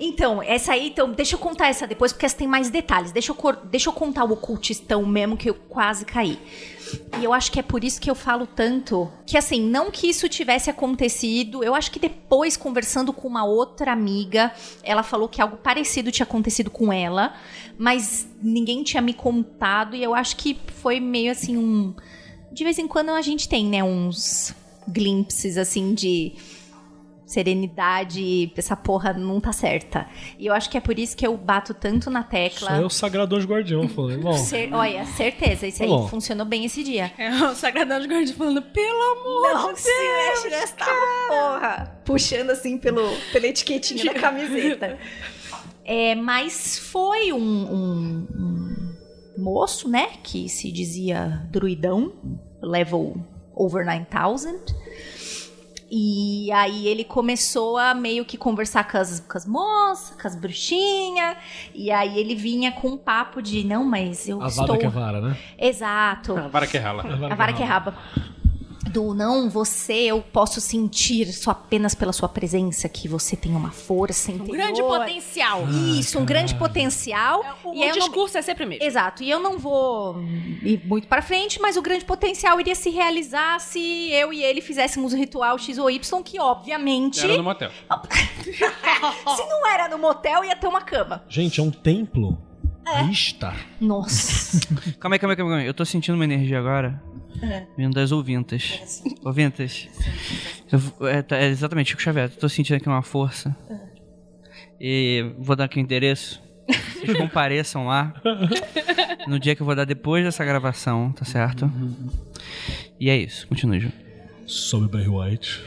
[0.00, 3.12] Então, essa aí, então, deixa eu contar essa depois, porque essa tem mais detalhes.
[3.12, 6.38] Deixa eu, deixa eu contar o ocultistão mesmo, que eu quase caí.
[7.20, 9.10] E eu acho que é por isso que eu falo tanto.
[9.26, 11.62] Que assim, não que isso tivesse acontecido.
[11.62, 16.24] Eu acho que depois, conversando com uma outra amiga, ela falou que algo parecido tinha
[16.24, 17.34] acontecido com ela.
[17.78, 19.96] Mas ninguém tinha me contado.
[19.96, 21.94] E eu acho que foi meio assim um.
[22.52, 24.54] De vez em quando a gente tem, né, uns
[24.86, 26.34] glimpses assim de
[27.26, 30.06] serenidade, essa porra não tá certa.
[30.38, 32.70] E eu acho que é por isso que eu bato tanto na Isso tecla.
[32.72, 34.16] aí é o Sagrado Anjo Guardião, falei.
[34.18, 36.08] Bom, Cer- olha, certeza, isso aí Tá bom.
[36.08, 37.12] funcionou bem esse dia.
[37.18, 40.76] É o Sagradão de falando, pelo amor Não de se mexe nessa
[41.28, 42.00] porra.
[42.04, 43.02] Puxando assim pelo,
[43.32, 44.98] pela etiquetinha da camiseta.
[45.84, 48.26] É, mas foi um, um-
[49.36, 52.12] um moço, né, que se dizia druidão,
[52.62, 53.16] level
[53.54, 54.60] over 9000.
[55.90, 60.34] E aí ele começou a meio que conversar com as, com as moças, com as
[60.34, 61.36] bruxinhas.
[61.74, 64.66] E aí ele vinha com um papo de, não, mas eu a estou...
[64.66, 65.36] vada que é vara, né?
[65.58, 66.36] Exato.
[66.36, 67.04] A vara que rala.
[67.30, 67.94] A vara que é raba.
[68.94, 73.72] Do não, você, eu posso sentir só apenas pela sua presença que você tem uma
[73.72, 74.56] força Um interior.
[74.56, 75.68] grande potencial.
[75.68, 77.58] Isso, um grande potencial.
[77.64, 78.84] O, e aí o eu não- discurso é sempre o mesmo.
[78.84, 80.16] Exato, e eu não vou
[80.62, 84.60] ir muito pra frente, mas o grande potencial iria se realizar se eu e ele
[84.60, 87.70] fizéssemos o ritual X ou Y, que obviamente, Era no motel.
[89.36, 91.24] se não era no motel, ia ter uma cama.
[91.28, 92.38] Gente, é um templo.
[92.86, 93.02] É.
[93.06, 93.56] Ishtar.
[93.80, 94.60] Nossa.
[95.00, 95.66] Calma aí, calma aí, calma aí.
[95.66, 97.02] Eu tô sentindo uma energia agora.
[97.76, 99.02] Vindo das ouvintas.
[99.24, 99.88] Ouvintas.
[101.00, 102.30] Eu- é, tá- é exatamente, Chico Xavier.
[102.30, 103.54] Tô sentindo aqui uma força.
[104.80, 106.42] E vou dar aqui o endereço.
[106.68, 108.14] Vocês compareçam lá.
[109.26, 111.70] No dia que eu vou dar depois dessa gravação, tá certo?
[113.00, 113.48] E é isso.
[113.48, 113.90] Continue, Ju.
[114.46, 115.62] Sobe Barry White.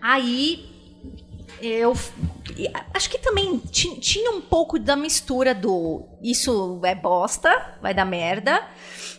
[0.00, 0.66] Aí
[1.66, 1.92] eu
[2.92, 8.04] acho que também ti- tinha um pouco da mistura do isso é bosta, vai dar
[8.04, 8.62] merda,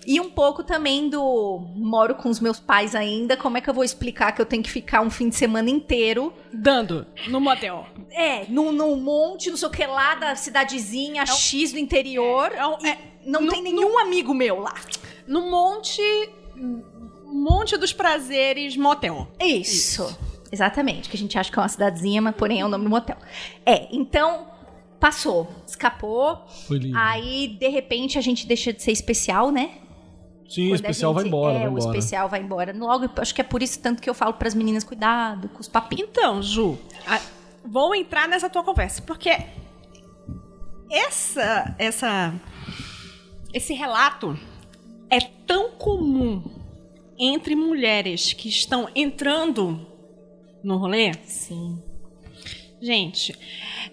[0.05, 3.73] e um pouco também do moro com os meus pais ainda, como é que eu
[3.73, 7.85] vou explicar que eu tenho que ficar um fim de semana inteiro Dando no motel.
[8.11, 12.51] é, num, num monte, não sei o que lá da cidadezinha X do interior.
[12.53, 14.75] É um- e é- não no- tem nenhum amigo meu lá.
[15.27, 16.01] No monte.
[17.25, 19.27] Monte dos prazeres motel.
[19.39, 20.17] Isso.
[20.51, 22.89] Exatamente, que a gente acha que é uma cidadezinha, mas porém é o nome do
[22.89, 23.17] motel.
[23.65, 24.47] É, então,
[24.99, 26.45] passou, escapou.
[26.67, 26.97] Foi lindo.
[26.97, 29.71] Aí, de repente, a gente deixa de ser especial, né?
[30.47, 31.97] Sim, o Quando a especial vai gente- embora, É, vai o embora.
[31.97, 32.73] especial vai embora.
[32.77, 35.67] Logo, acho que é por isso tanto que eu falo pras meninas, cuidado com os
[35.67, 36.07] papinhos.
[36.09, 36.77] Então, Ju,
[37.07, 37.19] a-
[37.65, 39.31] vou entrar nessa tua conversa, porque
[40.89, 42.33] essa, essa,
[43.53, 44.37] esse relato
[45.09, 46.43] é tão comum
[47.17, 49.85] entre mulheres que estão entrando
[50.65, 51.11] no rolê.
[51.23, 51.81] Sim.
[52.81, 53.33] Gente,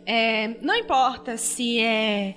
[0.04, 2.34] é, não importa se é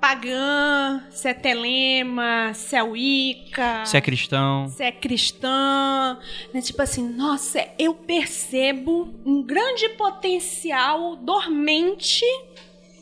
[0.00, 4.68] pagã, se é telema, se é wicca, Se é cristão.
[4.68, 6.18] se é cristã,
[6.52, 6.60] né?
[6.60, 12.24] Tipo assim, nossa, eu percebo um grande potencial dormente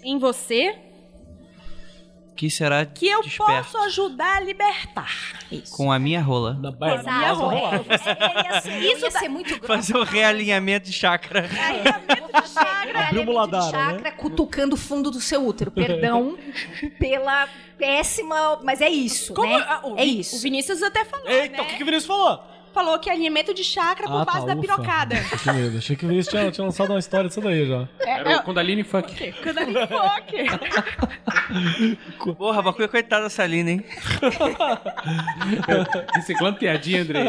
[0.04, 0.76] em você
[2.34, 5.10] Que será que eu desperto posso ajudar a libertar.
[5.50, 5.76] Isso.
[5.76, 6.54] com a minha rola.
[6.54, 7.20] Na baia, Exato.
[7.20, 7.74] na rola.
[7.74, 9.66] É, é, ia ser- Isso ia ser muito grosso.
[9.66, 11.46] Fazer o realinhamento de chakra.
[12.94, 15.70] Abriu uma ladara, chakra cutucando o fundo do seu útero.
[15.70, 16.36] Perdão
[16.98, 19.64] pela péssima, mas é isso, Como né?
[19.68, 20.36] ah, o, é isso.
[20.36, 21.62] o Vinícius até falou, Eita, né?
[21.62, 22.42] o que, que o Vinícius falou?
[22.72, 24.60] Falou que é alinhamento de chakra por Ah, base tá, da ufa.
[24.62, 25.16] pirocada.
[25.42, 25.76] Que medo.
[25.78, 27.86] Achei que o Vinícius tinha, tinha lançado uma história disso daí já.
[28.00, 29.32] Era o Kundalini Funk.
[29.42, 30.32] Kundalini Funk.
[32.36, 33.84] Porra, Bacuia, coitada dessa Aline, hein?
[36.16, 37.22] Reciclando piadinha, Andrei.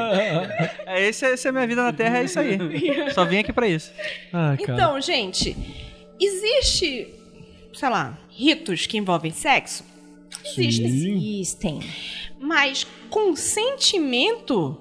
[0.86, 2.58] É, esse, essa é a minha vida na Terra, é isso aí.
[3.14, 3.91] Só vim aqui pra isso.
[4.32, 4.74] Ai, cara.
[4.74, 5.56] Então, gente,
[6.20, 7.14] existe,
[7.74, 9.84] sei lá, ritos que envolvem sexo?
[10.46, 10.89] Existem.
[10.89, 11.16] Sim.
[11.18, 11.80] Existem.
[12.39, 14.78] Mas consentimento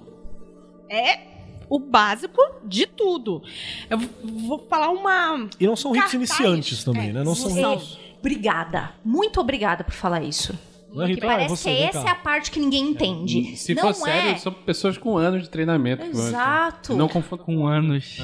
[0.93, 1.20] é
[1.68, 3.43] o básico de tudo.
[3.88, 3.99] Eu
[4.47, 5.49] vou falar uma.
[5.59, 6.30] E não são ritos Cartaz.
[6.38, 7.24] iniciantes também, É, né?
[7.24, 7.99] Não são Você- ritos.
[8.20, 8.93] Obrigada.
[9.05, 10.57] Muito obrigada por falar isso.
[10.93, 12.09] Não é Que ritual, é parece você, que vem essa cá.
[12.09, 13.57] é a parte que ninguém entende.
[13.57, 14.12] Se não for é.
[14.12, 16.05] sério, são pessoas com anos de treinamento.
[16.05, 16.95] Exato.
[16.95, 18.18] Não confunda Com anos.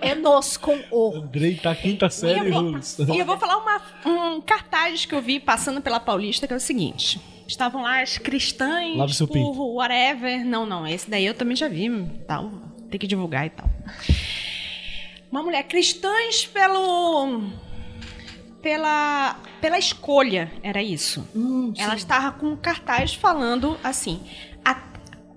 [0.00, 1.16] É, é nos com o.
[1.16, 3.14] Andrei tá quinta série, E eu vou-.
[3.14, 6.56] E eu vou falar uma, um cartaz que eu vi passando pela Paulista, que é
[6.56, 7.20] o seguinte.
[7.46, 9.74] Estavam lá as cristãs pinto.
[9.74, 10.44] whatever.
[10.44, 11.88] Não, não, esse daí eu também já vi.
[12.26, 12.50] Tal,
[12.90, 13.68] tem que divulgar e tal.
[15.30, 17.40] Uma mulher, cristãs pelo...
[18.70, 21.24] Pela, pela escolha, era isso.
[21.36, 24.20] Hum, Ela estava com um cartaz falando assim:
[24.64, 24.82] "A-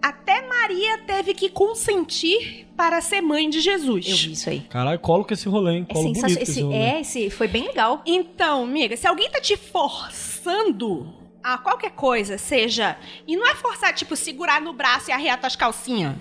[0.01, 4.07] Até Maria teve que consentir para ser mãe de Jesus.
[4.09, 4.61] Eu vi isso aí.
[4.61, 5.85] Caralho, colo com esse rolê, hein?
[5.87, 6.37] É Colo sensacional.
[6.37, 6.75] com esse Esse, rolê.
[6.75, 8.01] é, esse foi bem legal.
[8.03, 11.13] Então, amiga, se alguém tá te forçando
[11.43, 12.97] a qualquer coisa, seja.
[13.27, 16.15] E não é forçar, tipo, segurar no braço e arrear tuas calcinhas.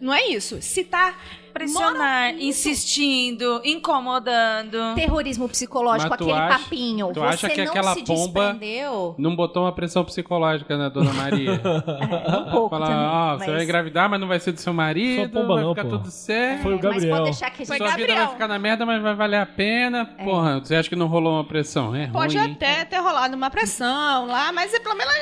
[0.00, 0.60] Não é isso.
[0.62, 1.14] Se tá.
[1.50, 4.94] Pressionar, Mora- insistindo, incomodando.
[4.94, 7.08] Terrorismo psicológico, aquele acha- papinho.
[7.12, 9.14] tu Você acha que não aquela se pomba- desprendeu.
[9.18, 11.60] Não botou uma pressão psicológica na dona Maria.
[12.28, 13.02] É, um pouco Falar, também.
[13.04, 13.44] ó, mas...
[13.46, 15.90] você vai engravidar, mas não vai ser do seu marido, pomba vai não, ficar pô.
[15.98, 16.62] tudo certo.
[16.62, 17.24] Foi o Mas pode Gabriel.
[17.24, 17.66] deixar que a gente...
[17.66, 18.24] Foi Sua vida Gabriel.
[18.24, 20.14] vai ficar na merda, mas vai valer a pena.
[20.16, 20.24] É.
[20.24, 21.94] Porra, você acha que não rolou uma pressão?
[21.96, 22.52] É Pode ruim.
[22.52, 25.12] até ter rolado uma pressão lá, mas é pelo menos.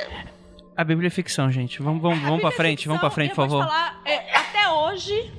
[0.76, 1.80] A Bíblia é ficção, gente.
[1.82, 3.64] Vamos, vamos, vamos pra frente, vamos pra frente, por favor.
[3.64, 5.32] falar, é, até hoje,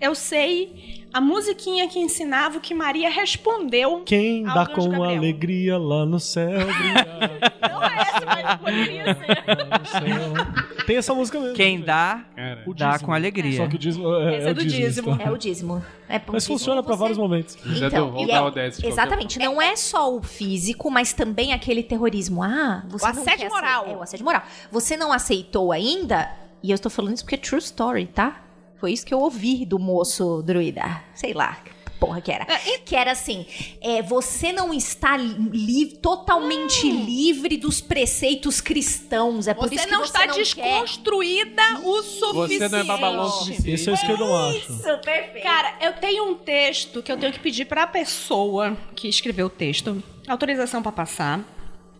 [0.00, 4.02] eu sei a musiquinha que ensinava o que Maria respondeu.
[4.04, 5.18] Quem ao dá anjo com Gabriel.
[5.18, 6.50] alegria lá no céu.
[7.70, 9.68] Não é esse, mas poderia ser.
[9.68, 10.84] lá no céu.
[10.86, 11.54] Tem essa música mesmo.
[11.54, 13.06] Quem dá, Cara, O dá dízimo.
[13.06, 13.56] com alegria.
[13.56, 14.86] Só que o dízimo é, Esse é é o do dízimo.
[14.86, 15.10] dízimo.
[15.14, 15.26] então.
[15.26, 15.84] É o dízimo.
[16.08, 17.56] É Mas dízimo funciona pra você- vários momentos.
[17.64, 21.12] Então, do- e é- o 10 de qualquer Exatamente, não é só o físico, mas
[21.14, 22.42] também aquele terrorismo.
[22.42, 23.86] Ah, você O não assédio moral.
[23.86, 24.42] É, o assédio moral.
[24.70, 26.30] Você não aceitou ainda,
[26.62, 28.42] e eu estou falando isso porque é true story, tá?
[28.84, 31.02] Foi isso que eu ouvi do moço druida.
[31.14, 32.44] Sei lá, que porra que era.
[32.84, 33.46] Que era assim,
[33.80, 39.48] é, você não está li- totalmente livre dos preceitos cristãos.
[39.48, 40.40] É por Você isso que não você está não quer.
[40.42, 42.58] desconstruída o suficiente.
[42.58, 43.70] Você não é babalão o suficiente.
[43.70, 44.58] Esse é o esquerdo macho.
[44.58, 45.42] Isso, perfeito.
[45.42, 49.50] Cara, eu tenho um texto que eu tenho que pedir pra pessoa que escreveu o
[49.50, 51.40] texto autorização pra passar,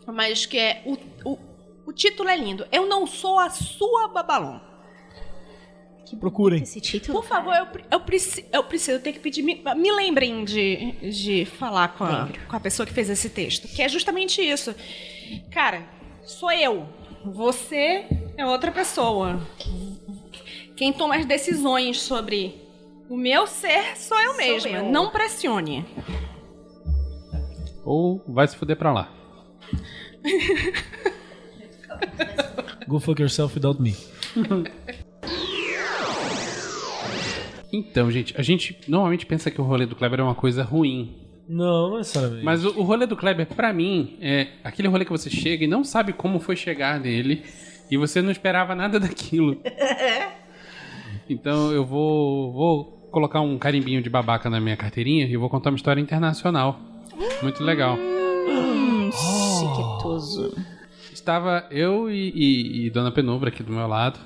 [0.06, 0.98] mas que é o,
[1.30, 1.38] o,
[1.86, 2.66] o título é lindo.
[2.70, 4.06] Eu não sou a sua
[6.12, 6.20] babalon.
[6.20, 6.62] Procurem.
[6.62, 7.20] esse título.
[7.20, 9.42] Por favor, eu, eu, preci- eu preciso, eu tenho que pedir.
[9.42, 13.66] Me, me lembrem de, de falar com a, com a pessoa que fez esse texto.
[13.68, 14.74] Que é justamente isso.
[15.50, 15.82] Cara,
[16.22, 16.86] sou eu.
[17.24, 18.04] Você
[18.36, 19.40] é outra pessoa.
[20.76, 22.60] Quem toma as decisões sobre
[23.08, 24.70] o meu ser sou eu mesma.
[24.70, 24.90] eu.
[24.90, 25.86] Não pressione.
[27.84, 29.12] Ou vai se fuder pra lá.
[32.88, 33.94] Go fuck yourself without me.
[37.78, 41.16] Então, gente, a gente normalmente pensa que o rolê do Kleber é uma coisa ruim.
[41.48, 42.44] Não, não necessariamente.
[42.44, 45.68] Mas o, o rolê do Kleber, pra mim, é aquele rolê que você chega e
[45.68, 47.42] não sabe como foi chegar nele.
[47.90, 49.60] E você não esperava nada daquilo.
[51.28, 55.70] Então eu vou, vou colocar um carimbinho de babaca na minha carteirinha e vou contar
[55.70, 56.78] uma história internacional.
[57.42, 57.96] Muito legal.
[57.96, 60.54] Hum, chiquetoso.
[61.12, 64.18] Estava eu e, e- e Dona Penumbra aqui do meu lado.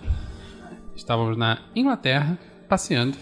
[0.96, 2.38] Estávamos na Inglaterra,
[2.68, 3.16] passeando.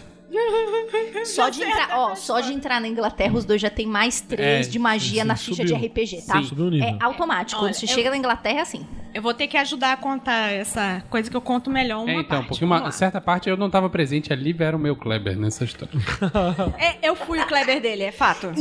[1.25, 4.67] Só de entrar, ó, só de entrar na Inglaterra, os dois já tem mais três
[4.67, 5.77] É, de magia sim, na ficha subiu.
[5.77, 6.41] de RPG, tá?
[6.43, 6.81] Sim.
[6.83, 7.59] É automático.
[7.61, 8.85] Quando Olha, você eu- chega na Inglaterra, é assim.
[9.13, 12.13] Eu vou ter que ajudar a contar essa coisa que eu conto melhor uma é,
[12.15, 12.47] então, parte.
[12.49, 12.91] porque Vamos uma lá.
[12.91, 15.93] certa parte eu não estava presente, ali era o meu Kleber nessa história.
[16.77, 18.51] É, eu fui o Kleber dele, é fato.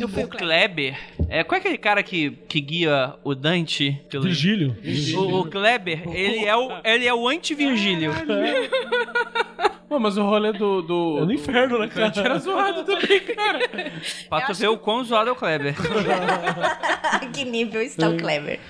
[0.00, 0.28] eu fui o.
[0.28, 0.96] Kleber.
[1.28, 4.00] É, qual é aquele cara que, que guia o Dante?
[4.08, 4.24] Pelo...
[4.24, 4.76] Virgílio.
[5.16, 8.12] O, o Kleber, ele é o, ele é o anti-Virgílio.
[9.90, 10.82] Pô, mas o rolê do.
[10.82, 12.12] do É no inferno, né, cara?
[12.14, 13.58] Era zoado também, cara.
[14.28, 15.74] Pra tu ver o quão zoado é o Kleber.
[17.34, 18.60] que nível está o Clever?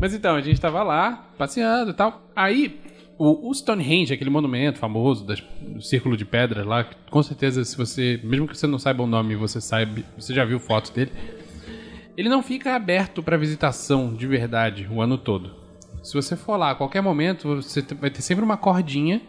[0.00, 2.22] Mas então, a gente tava lá, passeando e tal.
[2.36, 2.78] Aí,
[3.18, 7.64] o, o Stonehenge, aquele monumento famoso das- do círculo de pedras lá, que com certeza,
[7.64, 8.20] se você.
[8.22, 10.04] Mesmo que você não saiba o nome, você sabe.
[10.16, 11.10] Você já viu fotos dele.
[12.16, 15.50] Ele não fica aberto pra visitação de verdade o ano todo.
[16.00, 19.20] Se você for lá a qualquer momento, você vai ter sempre uma cordinha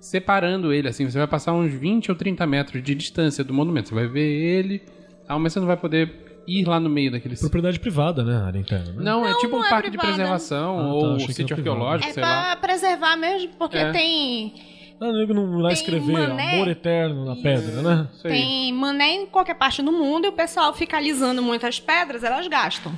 [0.00, 1.08] separando ele, assim.
[1.08, 3.90] Você vai passar uns 20 ou 30 metros de distância do monumento.
[3.90, 4.82] Você vai ver ele,
[5.26, 8.36] tal, mas você não vai poder ir lá no meio daquele Propriedade privada, né?
[8.44, 8.92] Área interna.
[8.92, 9.02] Né?
[9.04, 10.16] não, é tipo um não é parque de privada.
[10.16, 12.56] preservação Ah, tá, ou sítio arqueológico, É sei lá.
[12.56, 13.92] pra preservar mesmo, porque É.
[13.92, 14.54] tem,
[15.00, 16.54] Ah, nego não vai Tem escrever mané.
[16.56, 18.08] amor eterno na pedra, né?
[18.22, 22.46] Tem mané em qualquer parte do mundo e o pessoal fica alisando muitas pedras, elas
[22.48, 22.92] gastam.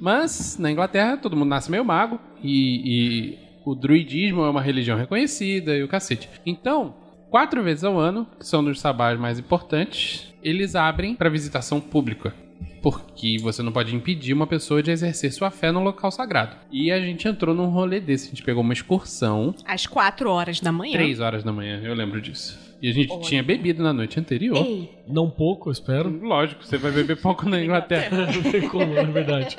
[0.00, 4.96] Mas na Inglaterra todo mundo nasce meio mago e, e o druidismo é uma religião
[4.96, 6.28] reconhecida e o cacete.
[6.46, 6.94] Então,
[7.28, 12.32] quatro vezes ao ano, que são dos sabás mais importantes, eles abrem para visitação pública.
[12.80, 16.54] Porque você não pode impedir uma pessoa de exercer sua fé num local sagrado.
[16.70, 18.26] E a gente entrou num rolê desse.
[18.26, 20.92] A gente pegou uma excursão, Às quatro horas da manhã.
[20.92, 22.64] três horas da manhã, eu lembro disso.
[22.80, 24.64] E a gente tinha bebido na noite anterior.
[25.08, 26.10] Não pouco, eu espero.
[26.22, 28.26] Lógico, você vai beber pouco na Inglaterra.
[28.30, 29.56] Não tem como, é verdade.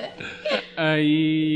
[0.77, 1.46] Aí,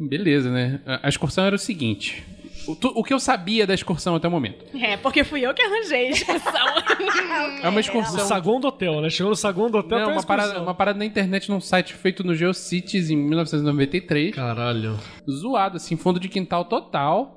[0.00, 0.80] beleza, né?
[1.02, 2.24] A excursão era o seguinte.
[2.66, 4.64] O, tu- o que eu sabia da excursão até o momento.
[4.76, 6.52] É, porque fui eu que arranjei a excursão.
[7.60, 8.26] É uma No excursão.
[8.26, 9.08] saguão do hotel, né?
[9.10, 12.22] Chegou no saguão do hotel Não, uma parada, uma parada na internet num site feito
[12.24, 14.34] no GeoCities em 1993.
[14.34, 14.98] Caralho.
[15.28, 17.36] Zoado, assim, fundo de quintal total.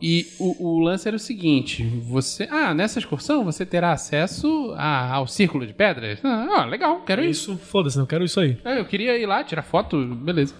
[0.00, 2.48] E o, o lance era o seguinte: você.
[2.50, 6.18] Ah, nessa excursão você terá acesso a- ao círculo de pedras?
[6.24, 7.52] Ah, legal, quero É isso.
[7.52, 8.56] isso, foda-se, não quero isso aí.
[8.64, 10.54] É, eu queria ir lá, tirar foto, beleza.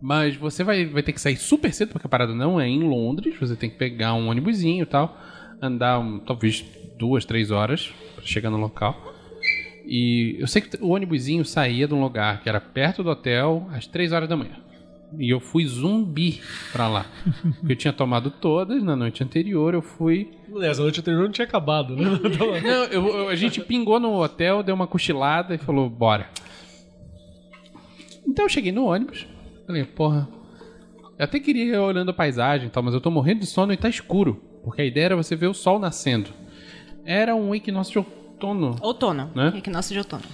[0.00, 2.82] Mas você vai, vai ter que sair super cedo, porque a parada não é em
[2.82, 3.34] Londres.
[3.40, 5.16] Você tem que pegar um ônibusinho e tal.
[5.60, 6.64] Andar um, talvez
[6.98, 9.14] duas, três horas pra chegar no local.
[9.86, 13.66] E eu sei que o ônibusinho saía de um lugar que era perto do hotel
[13.72, 14.56] às três horas da manhã.
[15.18, 16.40] E eu fui zumbi
[16.72, 17.06] pra lá.
[17.60, 19.72] Porque eu tinha tomado todas na noite anterior.
[19.72, 22.02] Eu fui Aliás, a noite anterior não tinha acabado, né?
[22.36, 26.28] Não, eu- eu- a gente pingou no hotel, deu uma cochilada e falou, bora.
[28.26, 29.26] Então eu cheguei no ônibus,
[29.66, 30.28] falei, porra.
[31.18, 33.72] Eu até queria ir olhando a paisagem e tal, mas eu tô morrendo de sono
[33.72, 34.42] e tá escuro.
[34.62, 36.30] Porque a ideia era você ver o sol nascendo.
[37.04, 38.76] Era um equinócio de outono.
[38.80, 39.30] outono.
[39.34, 39.52] Né?
[39.56, 40.24] Equinócio de outono.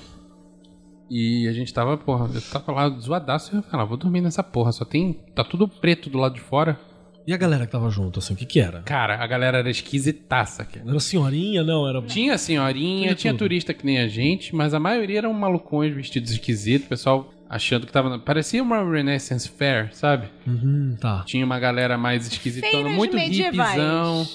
[1.10, 4.22] E a gente tava, porra, eu tava lá zoadaço e eu falei, ah, vou dormir
[4.22, 4.72] nessa porra.
[4.72, 5.12] Só tem.
[5.34, 6.80] Tá tudo preto do lado de fora.
[7.26, 8.80] E a galera que tava junto, assim, o que que era?
[8.82, 10.88] Cara, a galera era esquisitaça, cara.
[10.88, 11.86] Era senhorinha, não?
[11.86, 12.02] Era...
[12.02, 16.32] Tinha senhorinha, Tinha tinha turista que nem a gente, mas a maioria eram malucões vestidos
[16.32, 18.18] esquisitos, o pessoal achando que tava.
[18.18, 20.28] Parecia uma Renaissance Fair, sabe?
[20.46, 21.22] Uhum, tá.
[21.26, 23.70] Tinha uma galera mais esquisitona, Feiras muito medievais.
[23.70, 24.26] hippizão.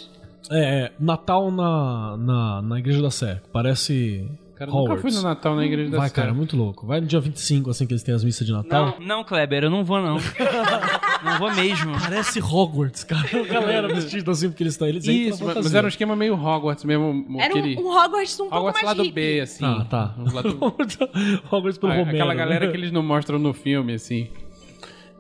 [0.52, 3.42] É, é, Natal na, na, na Igreja da Sé.
[3.52, 6.88] Parece Cara, eu nunca fui no Natal na igreja da Vai, cara, muito louco.
[6.88, 8.96] Vai no dia 25, assim, que eles têm as missas de Natal.
[9.00, 10.16] Não, não, Kleber, eu não vou, não.
[11.24, 11.92] não vou mesmo.
[12.00, 13.28] Parece Hogwarts, cara.
[13.32, 14.88] A galera vestida assim, porque eles estão.
[14.88, 15.78] Eles entram Isso, mas fantasia.
[15.78, 17.26] era um esquema meio Hogwarts mesmo.
[17.40, 17.78] Era aquele...
[17.78, 19.14] um, um Hogwarts um pouco Hogwarts mais lado hippie.
[19.16, 19.64] B, assim.
[19.64, 20.16] Ah, tá.
[20.34, 20.58] Lado-
[21.52, 22.18] Hogwarts pelo Ah, Romero.
[22.18, 22.72] Aquela galera né?
[22.72, 24.28] que eles não mostram no filme, assim.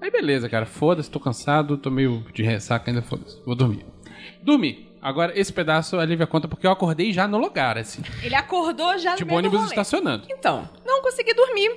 [0.02, 0.66] Aí beleza, cara.
[0.66, 3.40] Foda-se, tô cansado, tô meio de ressaca ainda, foda-se.
[3.46, 3.86] Vou dormir.
[4.44, 4.87] Dormi.
[5.08, 8.01] Agora, esse pedaço a Lívia conta porque eu acordei já no lugar, assim.
[8.22, 9.70] Ele acordou já no Tipo, meio do ônibus rolê.
[9.72, 10.26] estacionando.
[10.30, 11.72] Então, não consegui dormir.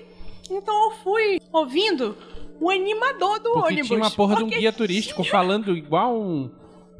[0.51, 2.17] Então eu fui ouvindo
[2.61, 3.87] o animador do Porque ônibus.
[3.87, 6.51] tinha uma porra de um guia turístico falando igual um-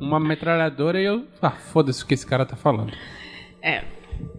[0.01, 1.25] uma metralhadora e eu...
[1.43, 2.93] Ah, foda-se o que esse cara tá falando.
[3.61, 3.83] É.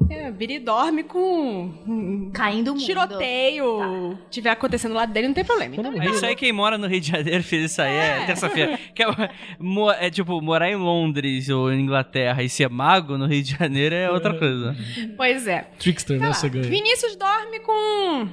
[0.10, 2.86] É, Biri dorme com Caindo o mundo.
[2.86, 4.18] tiroteio.
[4.30, 5.76] Tiver acontecendo lá dele, não tem problema.
[5.76, 8.80] Então, É isso aí quem mora no Rio de Janeiro fez isso aí, é, terça-feira.
[8.94, 9.08] Que é,
[10.00, 13.96] é tipo, morar em Londres ou em Inglaterra e ser mago no Rio de Janeiro
[13.96, 14.76] é outra coisa.
[15.16, 15.68] pois é.
[15.80, 16.34] Trickster, né?
[16.34, 16.64] Você ganha.
[16.66, 18.28] Vinícius dorme com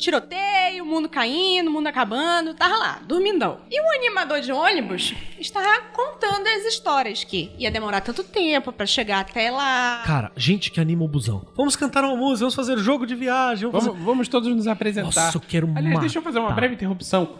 [0.00, 3.60] tiroteio, mundo caindo, mundo acabando, tava lá, dormindão.
[3.70, 8.72] E o animador de ônibus estava contando contando as histórias que ia demorar tanto tempo
[8.72, 10.02] pra chegar até lá.
[10.06, 11.46] Cara, gente que anima o busão.
[11.56, 13.70] Vamos cantar uma música, vamos fazer jogo de viagem.
[13.70, 15.26] Vamos, Vamos, vamos todos nos apresentar.
[15.26, 16.00] Nossa, eu quero Aliás, matar.
[16.00, 17.36] deixa eu fazer uma breve interrupção.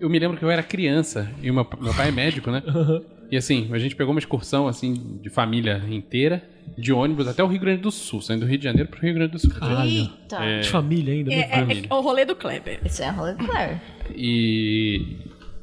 [0.00, 2.62] Eu me lembro que eu era criança e o meu, meu pai é médico, né?
[3.30, 6.42] E assim, a gente pegou uma excursão assim de família inteira,
[6.78, 9.14] de ônibus até o Rio Grande do Sul, saindo do Rio de Janeiro pro Rio
[9.14, 9.50] Grande do Sul.
[9.84, 10.36] Eita.
[10.44, 11.86] É, De família ainda, É, é- família.
[11.90, 12.80] é o rolê do Kleber.
[12.84, 13.80] Isso é rolê do Claire.
[14.14, 15.16] E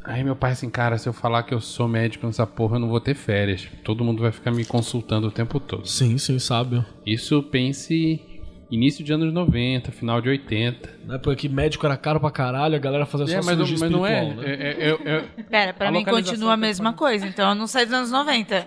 [0.03, 2.79] aí meu pai assim, cara, se eu falar que eu sou médico nessa porra, eu
[2.79, 3.67] não vou ter férias.
[3.83, 5.87] Todo mundo vai ficar me consultando o tempo todo.
[5.87, 6.85] Sim, sim, sábio.
[7.05, 8.19] Isso pense
[8.71, 10.89] início de anos 90, final de 80.
[11.05, 13.65] Na época que médico era caro pra caralho, a galera fazia só É, mas, não-
[13.65, 14.43] cirurgia mas não é, né?
[14.45, 17.85] é- é- é- Pera, pra A mim continua a mesma coisa, então eu não saio
[17.87, 18.65] dos anos 90.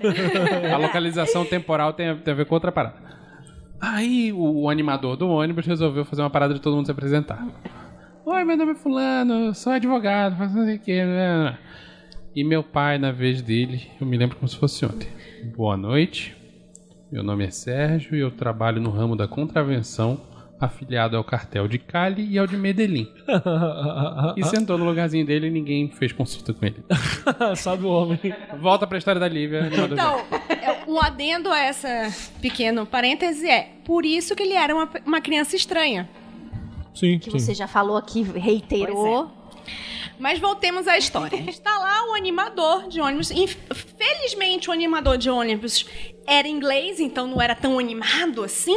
[0.73, 2.97] A localização temporal tem a, tem a ver com outra parada.
[3.81, 7.45] Aí o, o animador do ônibus resolveu fazer uma parada de todo mundo se apresentar.
[8.27, 11.01] Oi, meu nome é Fulano, sou advogado, faço não sei o que.
[12.35, 15.09] E meu pai, na vez dele, eu me lembro como se fosse ontem.
[15.57, 16.35] Boa noite,
[17.15, 20.21] meu nome é Sérgio e eu trabalho no ramo da contravenção,
[20.59, 23.09] afiliado ao cartel de Cali e ao de Medellín.
[24.37, 26.83] E sentou no lugarzinho dele e ninguém fez consulta com ele.
[27.55, 28.19] Sabe o homem.
[28.61, 29.71] Volta pra história da Lívia.
[29.93, 32.13] Então, é, um adendo a essa
[32.43, 36.09] pequeno parêntese é por isso que ele era uma, uma criança estranha.
[36.93, 37.39] Sim, Que sim.
[37.39, 39.31] você já falou aqui, reiterou.
[40.19, 41.37] Mas voltemos à história.
[41.49, 43.31] Está lá o animador de ônibus.
[43.99, 45.87] Felizmente, o animador de ônibus
[46.27, 48.77] era inglês, então não era tão animado assim.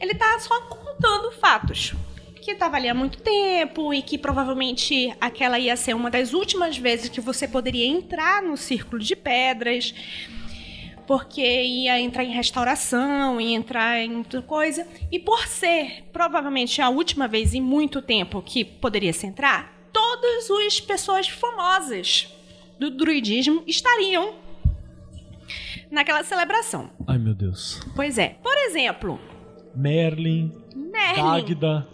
[0.00, 1.94] Ele tá só contando fatos.
[2.40, 6.78] Que estava ali há muito tempo e que provavelmente aquela ia ser uma das últimas
[6.78, 9.94] vezes que você poderia entrar no círculo de pedras.
[11.06, 14.86] Porque ia entrar em restauração, ia entrar em muita coisa.
[15.12, 20.50] E por ser provavelmente a última vez em muito tempo que poderia se entrar, todas
[20.66, 22.28] as pessoas famosas
[22.78, 24.34] do druidismo estariam
[25.90, 26.90] naquela celebração.
[27.06, 27.80] Ai, meu Deus.
[27.96, 28.36] Pois é.
[28.42, 29.18] Por exemplo,
[29.74, 31.22] Merlin, Merlin.
[31.22, 31.88] Dagda.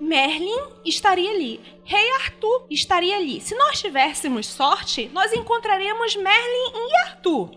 [0.00, 1.60] Merlin estaria ali.
[1.84, 3.40] Rei Arthur estaria ali.
[3.40, 7.50] Se nós tivéssemos sorte, nós encontraremos Merlin e Arthur.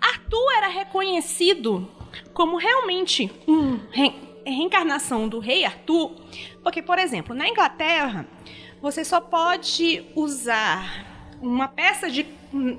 [0.00, 1.90] Arthur era reconhecido
[2.32, 4.14] como realmente um re-
[4.46, 6.12] reencarnação do rei Arthur,
[6.62, 8.26] porque, por exemplo, na Inglaterra,
[8.84, 11.06] você só pode usar
[11.40, 12.26] uma peça de,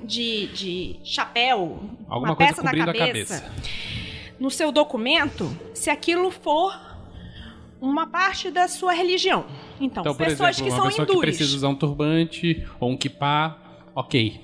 [0.04, 4.34] de, de chapéu, Alguma uma peça na cobrindo a cabeça, cabeça.
[4.38, 6.80] no seu documento, se aquilo for
[7.80, 9.46] uma parte da sua religião.
[9.80, 11.20] Então, Então, por pessoas exemplo, que uma são pessoa que hindus.
[11.24, 13.58] precisa usar um turbante ou um kipá,
[13.92, 14.40] ok.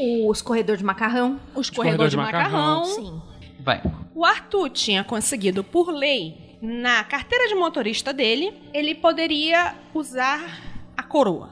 [0.00, 1.38] O escorredor de macarrão.
[1.54, 2.84] O escorredor de, macarrão.
[2.86, 3.22] Sim.
[3.60, 3.80] Vai.
[4.16, 11.02] O Arthur tinha conseguido, por lei, na carteira de motorista dele, ele poderia usar a
[11.02, 11.50] coroa.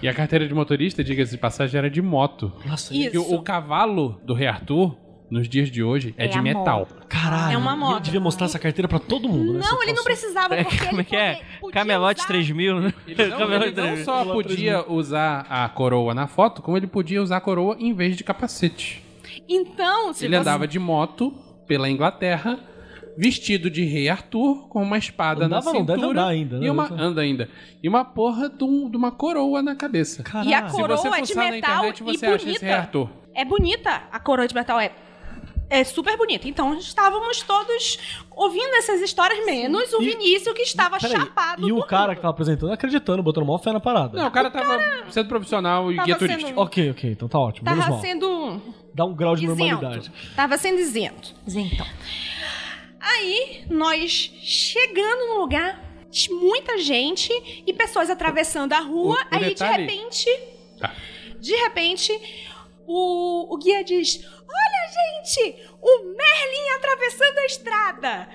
[0.00, 2.52] E a carteira de motorista, diga-se de passagem, era de moto.
[2.64, 3.16] Nossa, Isso.
[3.16, 4.96] E o, o cavalo do rei Arthur,
[5.28, 6.86] nos dias de hoje, é, É de metal.
[7.08, 7.54] caralho.
[7.54, 7.94] É uma moto.
[7.96, 9.60] Ele devia mostrar essa carteira pra todo mundo, né?
[9.60, 11.40] Não, ele não precisava, É, porque como ele é que é?
[11.72, 12.94] Camelote usar- 3000, né?
[13.08, 14.04] Ele não, Camelote ele não 3000.
[14.04, 18.16] só podia usar a coroa na foto, como ele podia usar a coroa em vez
[18.16, 19.02] de capacete.
[19.48, 20.40] Então, se ele você...
[20.40, 21.34] andava de moto
[21.66, 22.60] pela Inglaterra,
[23.18, 26.20] vestido de rei Arthur, com uma espada Andava, na não, deve cintura.
[26.20, 26.66] andar ainda, né?
[26.66, 27.50] E uma, anda ainda.
[27.82, 30.20] E uma porra de, um- de uma coroa na cabeça.
[30.44, 30.70] E a Caralho.
[30.70, 32.76] Se coroa você é de na metal internet, e você acha esse rei bonita.
[32.76, 33.10] Arthur.
[33.34, 34.92] É bonita, a coroa de metal é
[35.70, 36.48] é super bonita.
[36.48, 37.98] Então estávamos todos
[38.30, 41.68] ouvindo essas histórias, menos o E- Vinícius que estava Peraí, chapado.
[41.68, 44.18] E o cara que tava apresentando acreditando, botando mó fé na parada.
[44.18, 44.78] Não, o cara tava
[45.10, 46.60] sendo profissional e guia sendo- turístico.
[46.62, 47.68] Ok, ok, então tá ótimo.
[47.68, 48.00] Menos Tava mal.
[48.00, 48.62] sendo
[48.94, 49.58] Dá um grau de isento.
[49.62, 50.10] normalidade.
[50.34, 51.34] Tava sendo isento.
[51.46, 51.86] Então.
[53.00, 54.10] Aí, nós
[54.42, 55.80] chegando no lugar,
[56.30, 57.30] muita gente
[57.66, 59.16] e pessoas atravessando a rua.
[59.16, 60.30] O- o aí, detalhe- de repente,
[60.80, 60.94] Tá.
[61.38, 62.12] de repente,
[62.86, 68.28] o, o guia diz: Olha, gente, o Merlin atravessando a estrada.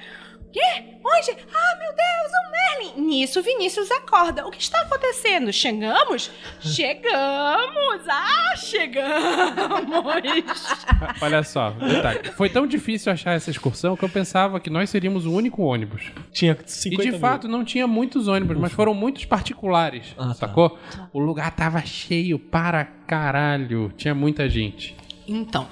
[0.53, 0.99] Quê?
[1.03, 1.31] Onde?
[1.53, 3.01] Ah, meu Deus, o Merlin!
[3.07, 4.45] Nisso, Vinícius acorda.
[4.47, 5.51] O que está acontecendo?
[5.51, 6.29] Chegamos?
[6.61, 8.07] Chegamos!
[8.07, 10.63] Ah, chegamos!
[11.21, 12.31] Olha só, detalhe.
[12.33, 16.03] Foi tão difícil achar essa excursão que eu pensava que nós seríamos o único ônibus.
[16.31, 17.19] Tinha E 50 de mil.
[17.19, 20.33] fato não tinha muitos ônibus, mas foram muitos particulares, Ah, tá.
[20.35, 20.77] sacou?
[21.11, 23.91] O lugar tava cheio para caralho.
[23.97, 24.95] Tinha muita gente.
[25.27, 25.67] Então,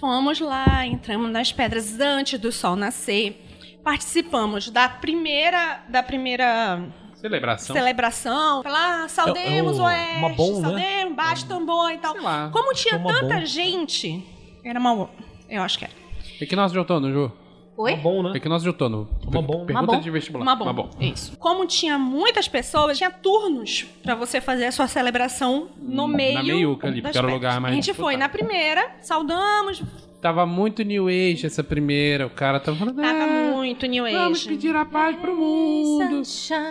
[0.00, 3.40] fomos lá, entramos nas pedras antes do sol nascer.
[3.84, 6.80] Participamos da primeira da primeira
[7.14, 7.74] Celebração.
[7.74, 8.62] celebração.
[8.64, 10.60] Lá, saudemos É- é o oeste, né?
[10.60, 12.12] saudemos, baixa o tambor e tal.
[12.12, 12.50] Sei lá.
[12.52, 14.24] Como tinha tanta gente,
[14.64, 15.10] era mal,
[15.48, 15.94] eu acho que era.
[16.40, 17.32] Equinócio de outono, Ju.
[17.76, 17.94] Oi?
[17.94, 18.32] Uma bom, né?
[18.38, 19.08] De outono.
[19.26, 19.64] Uma bom.
[19.64, 20.00] Pergunta Uma bom.
[20.00, 20.42] de vestibular.
[20.44, 20.64] Uma bom.
[20.64, 20.90] Uma bom.
[21.00, 21.36] Isso.
[21.38, 26.34] Como tinha muitas pessoas, tinha turnos pra você fazer a sua celebração no meio.
[26.34, 27.48] Na meiuca ali, das porque era o festas.
[27.48, 29.82] lugar mais A gente foi na primeira, saudamos,
[30.22, 32.28] Tava muito New Age essa primeira.
[32.28, 32.94] O cara tava falando.
[32.94, 34.14] tava "Ah, muito New Age.
[34.14, 36.22] Vamos pedir a paz pro mundo.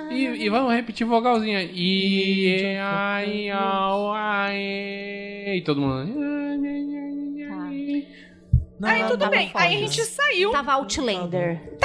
[0.09, 1.61] E, e vamos repetir vogalzinha.
[1.61, 5.57] I, ai, au, ai.
[5.57, 6.13] E todo mundo.
[8.83, 9.51] Aí tudo bem.
[9.53, 10.51] Aí a gente saiu.
[10.51, 11.77] Tava Outlander.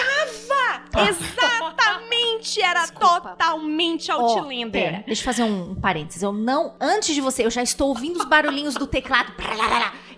[0.97, 3.21] Exatamente, era Desculpa.
[3.31, 4.71] totalmente Outlander.
[4.71, 6.23] pera, deixa eu fazer um, um parênteses.
[6.23, 6.75] Eu não.
[6.81, 9.33] Antes de você, eu já estou ouvindo os barulhinhos do teclado.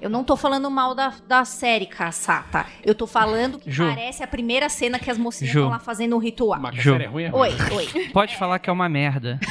[0.00, 2.66] Eu não tô falando mal da, da série, caçata.
[2.84, 3.84] Eu tô falando que Ju.
[3.86, 5.60] parece a primeira cena que as mocinhas Ju.
[5.60, 6.60] estão lá fazendo o ritual.
[6.60, 6.90] Mas que a Ju.
[6.92, 7.40] série é ruim, é ruim.
[7.72, 8.08] Oi, oi.
[8.14, 9.38] Pode falar que é uma merda.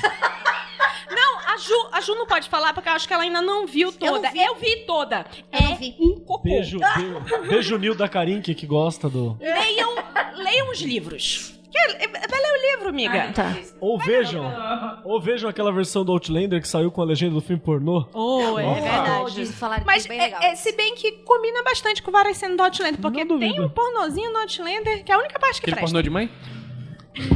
[1.10, 3.66] Não, a Ju, a Ju não pode falar porque eu acho que ela ainda não
[3.66, 4.28] viu Eu toda.
[4.36, 4.62] Eu, vi.
[4.76, 5.26] vi toda.
[5.52, 5.96] Eu é não vi.
[6.00, 6.44] um cocô.
[6.44, 9.38] Beijo, beijo, beijo o Nil da Karink que gosta do.
[9.40, 9.96] Leiam,
[10.36, 11.57] leiam os livros.
[11.72, 11.98] Quer-
[12.30, 13.32] Vai ler o livro, amiga.
[13.34, 13.56] Tá.
[13.80, 14.44] Ou vejam,
[15.04, 18.08] ou vejam aquela versão do Outlander que saiu com a legenda do filme pornô.
[18.14, 19.84] Oh, é Oh, verdade.
[19.86, 20.42] Mas, é bem é- legal.
[20.42, 24.32] é, se bem que combina bastante com várias cenas do Outlander, porque tem um pornozinho
[24.32, 25.88] no Outlander que é a única parte que Aquele presta.
[25.94, 26.30] pornô de mãe?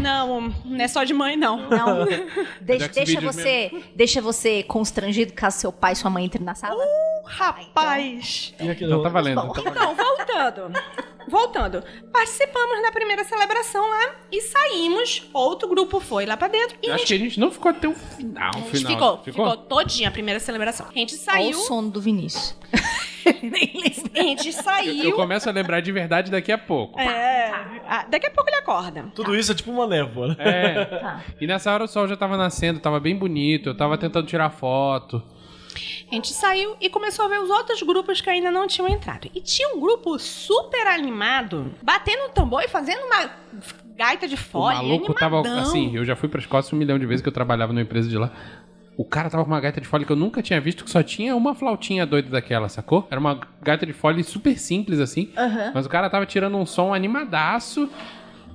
[0.02, 1.70] Não, não é só de mãe, não.
[1.70, 2.06] Não.
[2.62, 6.56] Deixa, Xvideos deixa você, deixa você constrangido caso seu pai e sua mãe entrem na
[6.56, 6.84] sala.
[7.26, 8.54] Rapaz.
[8.60, 9.42] E aquele, Não, tá valendo.
[9.54, 9.70] Tá valendo.
[9.70, 10.80] Então, voltando.
[11.28, 11.84] Voltando.
[12.12, 15.24] Participamos da primeira celebração lá e saímos.
[15.34, 17.70] Outro grupo foi lá pra dentro e Eu acho gente, que a gente não ficou
[17.70, 18.52] até o final.
[18.54, 19.24] a gente final.
[19.24, 20.88] ficou, ficou todinha a primeira celebração.
[20.90, 21.50] A gente Olha saiu.
[21.58, 22.56] o sono do Vinícius.
[23.24, 25.16] A gente Eu saiu.
[25.16, 27.00] começo a lembrar de verdade daqui a pouco.
[27.00, 27.52] É,
[27.88, 29.12] ah, daqui a pouco ele acorda.
[29.16, 30.36] Tudo isso é tipo uma névoa, né?
[30.40, 30.86] É.
[30.86, 31.22] Tá.
[31.40, 34.50] E nessa hora o sol já tava nascendo, tava bem bonito, eu tava tentando tirar
[34.50, 35.22] foto.
[36.12, 39.30] A gente saiu e começou a ver os outros grupos que ainda não tinham entrado.
[39.34, 43.30] E tinha um grupo super animado, batendo tambor e fazendo uma
[43.96, 44.76] gaita de O fole.
[44.76, 45.62] maluco tava animadão.
[45.62, 48.10] assim, eu já fui pra Escócia um milhão de vezes que eu trabalhava numa empresa
[48.10, 48.32] de lá.
[48.98, 51.02] O cara tava com uma gaita de fole que eu nunca tinha visto, que só
[51.02, 53.08] tinha uma flautinha doida daquela, sacou?
[53.10, 55.32] Era uma gaita de fole super simples assim,
[55.74, 57.90] mas o cara tava tirando um som animadaço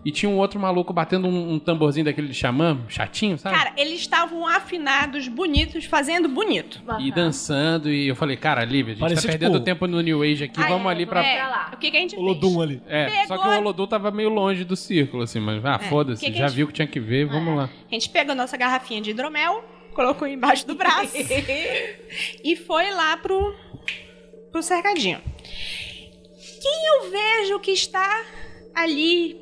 [0.06, 3.56] e tinha um outro maluco batendo um, um tamborzinho daquele de xamã, chatinho, sabe?
[3.56, 6.80] Cara, eles estavam afinados, bonitos, fazendo bonito.
[7.00, 10.00] E dançando, e eu falei, cara, Lívia, a gente Parecia, tá perdendo tipo, tempo no
[10.00, 11.24] New Age aqui, vamos ali pra.
[11.26, 11.70] é, pra lá.
[11.74, 12.22] O que, que a gente O fez?
[12.28, 12.80] Lodum ali.
[12.86, 16.24] É, Pegou só que o Olodum tava meio longe do círculo, assim, mas ah, foda-se,
[16.24, 17.68] que que já gente- viu que tinha que ver, vamos lá.
[17.90, 21.16] A gente pegou nossa garrafinha de hidromel, colocou embaixo do braço
[22.44, 23.56] e foi lá pro,
[24.52, 25.18] pro cercadinho.
[26.62, 28.24] Quem eu vejo que está
[28.72, 29.40] ali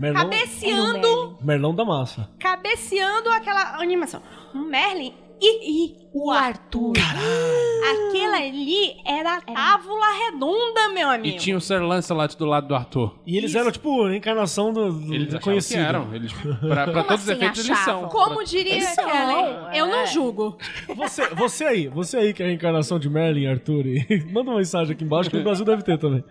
[0.00, 2.26] Merlão, cabeceando, Merlão da massa.
[2.38, 4.22] cabeceando aquela animação?
[4.54, 6.92] Um Merlin e, e o Arthur.
[6.98, 11.38] Aquela ali era a tábula redonda, meu E amigo.
[11.38, 13.14] tinha o Sir Lancelot do lado do Arthur.
[13.26, 15.80] E eles eram, tipo, a encarnação do, do Eles que conhecido.
[15.80, 16.14] eram.
[16.14, 18.00] Eles, pra, pra Como todos os assim efeitos, eles achavam?
[18.02, 18.08] são.
[18.10, 20.06] Como diria Eles Kelly, eu não é.
[20.06, 20.58] julgo.
[20.96, 24.58] Você, você aí, você aí que é a reencarnação de Merlin, Arthur, e manda uma
[24.58, 26.22] mensagem aqui embaixo que no Brasil deve ter também.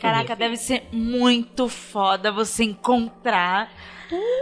[0.00, 3.70] Caraca, deve ser muito foda você encontrar.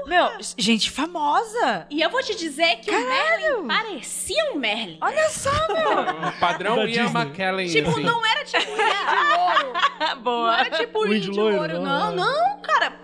[0.06, 1.86] Meu, gente famosa.
[1.90, 4.98] E eu vou te dizer que o Merlin parecia um Merlin.
[5.00, 6.28] Olha só, meu.
[6.28, 7.22] O padrão Da Ian Disney.
[7.22, 8.02] McKellen, Tipo, assim.
[8.02, 8.82] não era tipo índio
[9.36, 9.72] louro.
[10.00, 10.58] Não Boa.
[10.60, 12.12] era tipo O índio louro, não, não.
[12.12, 12.14] é.
[12.16, 13.01] Não, cara.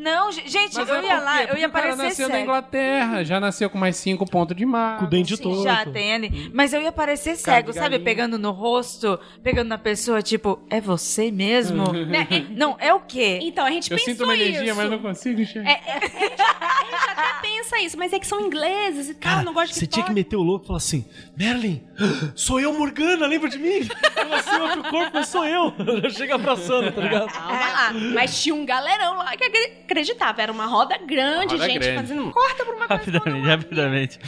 [0.00, 2.34] Não, ge- gente, Mas eu é ia lá, eu ia o cara parecer nasceu na
[2.34, 2.44] cego.
[2.44, 4.98] Inglaterra, já nasceu com mais cinco pontos de mar.
[4.98, 5.62] Com o dente torto.
[5.62, 6.50] Já tem ali.
[6.54, 7.98] Mas eu ia parecer cego, sabe?
[7.98, 11.84] Pegando no rosto, pegando na pessoa, tipo, é você mesmo?
[12.10, 12.26] Né?
[12.50, 13.38] Não, é o quê?
[13.42, 14.74] Então, a gente Eu pensou sinto uma energia, isso.
[14.76, 15.70] mas não consigo enxergar.
[15.70, 19.14] É, é, a, gente, a gente até pensa isso, mas é que são ingleses e
[19.14, 21.04] tal, Cara, não gosto de você tinha que meter o louco e falar assim:
[21.36, 21.82] Merlin,
[22.34, 23.86] sou eu, Morgana, lembra de mim?
[24.16, 25.72] Eu nasci em outro corpo, mas sou eu.
[26.10, 27.32] Chega abraçando, tá ligado?
[27.32, 27.92] Calma lá.
[28.14, 29.44] Mas tinha um galerão lá que
[29.90, 30.40] acreditava.
[30.42, 31.96] Era uma roda grande, Uma roda gente grande.
[31.96, 32.30] fazendo.
[32.30, 33.12] Corta pra uma coisa.
[33.12, 34.18] Rapidamente, rapidamente.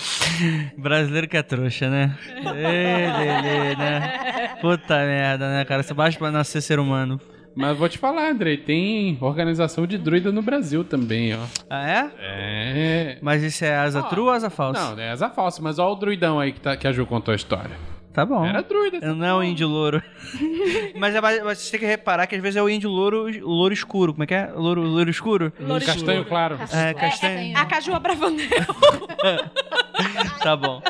[0.76, 2.16] Brasileiro que é trouxa, né?
[2.36, 4.56] Ele, né?
[4.60, 5.82] Puta merda, né, cara?
[5.82, 7.20] Você baixa pra nascer ser humano.
[7.54, 11.40] Mas vou te falar, Andrei, tem organização de druida no Brasil também, ó.
[11.68, 12.10] Ah, é?
[12.18, 13.18] É.
[13.20, 14.80] Mas isso é asa true ou asa falsa?
[14.94, 17.32] Não, é asa falsa, mas olha o druidão aí que, tá, que a Ju contou
[17.32, 17.76] a história.
[18.12, 18.44] Tá bom.
[18.44, 19.14] Era druida.
[19.14, 20.02] Não é o índio louro.
[20.96, 23.72] mas, é, mas você tem que reparar que às vezes é o índio louro, louro
[23.72, 24.12] escuro.
[24.12, 24.52] Como é que é?
[24.54, 25.52] Louro, louro escuro?
[25.58, 26.28] Louro Castanho escuro.
[26.28, 26.58] claro.
[26.72, 27.56] É, castanho.
[27.56, 28.48] A Caju Abravanel.
[30.42, 30.82] Tá bom.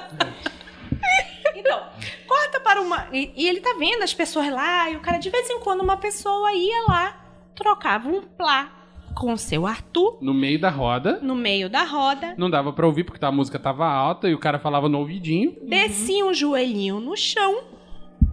[1.55, 1.83] Então,
[2.27, 3.07] corta para uma.
[3.13, 5.83] E, e ele tá vendo as pessoas lá, e o cara, de vez em quando,
[5.83, 7.21] uma pessoa ia lá,
[7.55, 8.82] trocava um plá
[9.15, 11.19] com o seu Arthur No meio da roda.
[11.23, 14.39] no meio da roda, Não dava pra ouvir porque a música tava alta e o
[14.39, 15.55] cara falava no ouvidinho.
[15.69, 17.63] descia um joelhinho no chão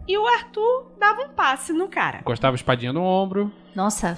[0.08, 2.20] e o Arthur dava um passe no cara.
[2.20, 3.52] Encostava a espadinha no ombro.
[3.76, 4.18] Nossa,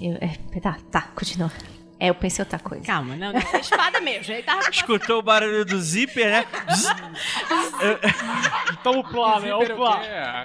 [0.00, 1.50] eu, é, tá, tá, continua.
[1.98, 2.84] É, eu pensei outra coisa.
[2.84, 4.32] Calma, não, não, é espada mesmo.
[4.32, 6.46] Ele tava Escutou o barulho do zíper, né?
[8.72, 9.58] Então o plano, é o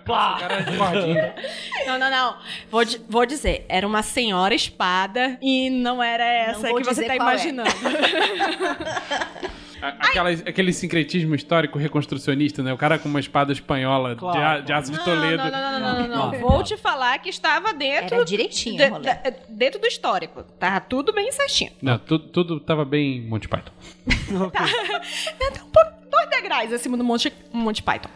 [0.04, 1.36] cara de cordinha.
[1.86, 2.38] Não, não, não.
[2.70, 7.18] Vou, vou dizer, era uma senhora espada e não era essa vou que você tá
[7.18, 7.38] qual é.
[9.82, 10.02] imaginando.
[10.04, 12.74] A- Aquela, aquele sincretismo histórico reconstrucionista, né?
[12.74, 15.38] O cara com uma espada espanhola de, a- de aço de Não, Toledo.
[15.44, 16.40] não, não, não, não, não, não.
[16.40, 18.16] Vou te falar que estava dentro.
[18.16, 19.04] Era direitinho de- rolê.
[19.04, 20.44] da- dentro do histórico.
[20.60, 21.72] Tava tudo bem certinho.
[21.82, 23.72] Não, tudo, tudo tava bem Monty Python.
[24.32, 28.10] Um pouco, dois degraus acima do Monte, Monte Python.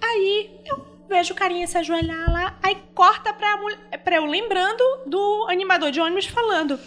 [0.00, 3.58] Aí eu vejo o carinha se ajoelhar lá, aí corta pra,
[4.02, 6.78] pra eu lembrando do animador de ônibus falando.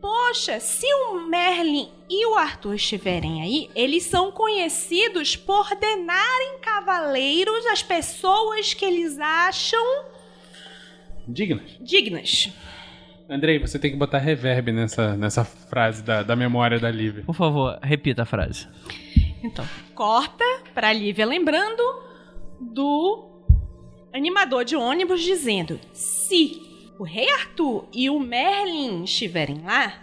[0.00, 7.66] Poxa, se o Merlin e o Arthur estiverem aí, eles são conhecidos por ordenarem cavaleiros
[7.66, 10.04] as pessoas que eles acham
[11.28, 11.76] Dignas.
[11.80, 12.50] dignas.
[13.28, 17.22] Andrei, você tem que botar reverb nessa, nessa frase da, da memória da Lívia.
[17.24, 18.66] Por favor, repita a frase.
[19.42, 20.44] Então, corta
[20.74, 21.82] pra Lívia lembrando
[22.60, 23.30] do
[24.12, 26.69] animador de ônibus dizendo: se
[27.00, 29.98] o rei Arthur e o Merlin estiverem lá,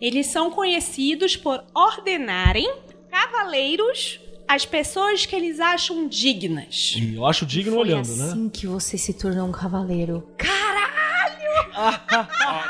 [0.00, 2.72] eles são conhecidos por ordenarem
[3.10, 6.94] cavaleiros às pessoas que eles acham dignas.
[6.96, 8.26] E eu acho digno Foi olhando, né?
[8.26, 10.28] assim que você se tornou um cavaleiro.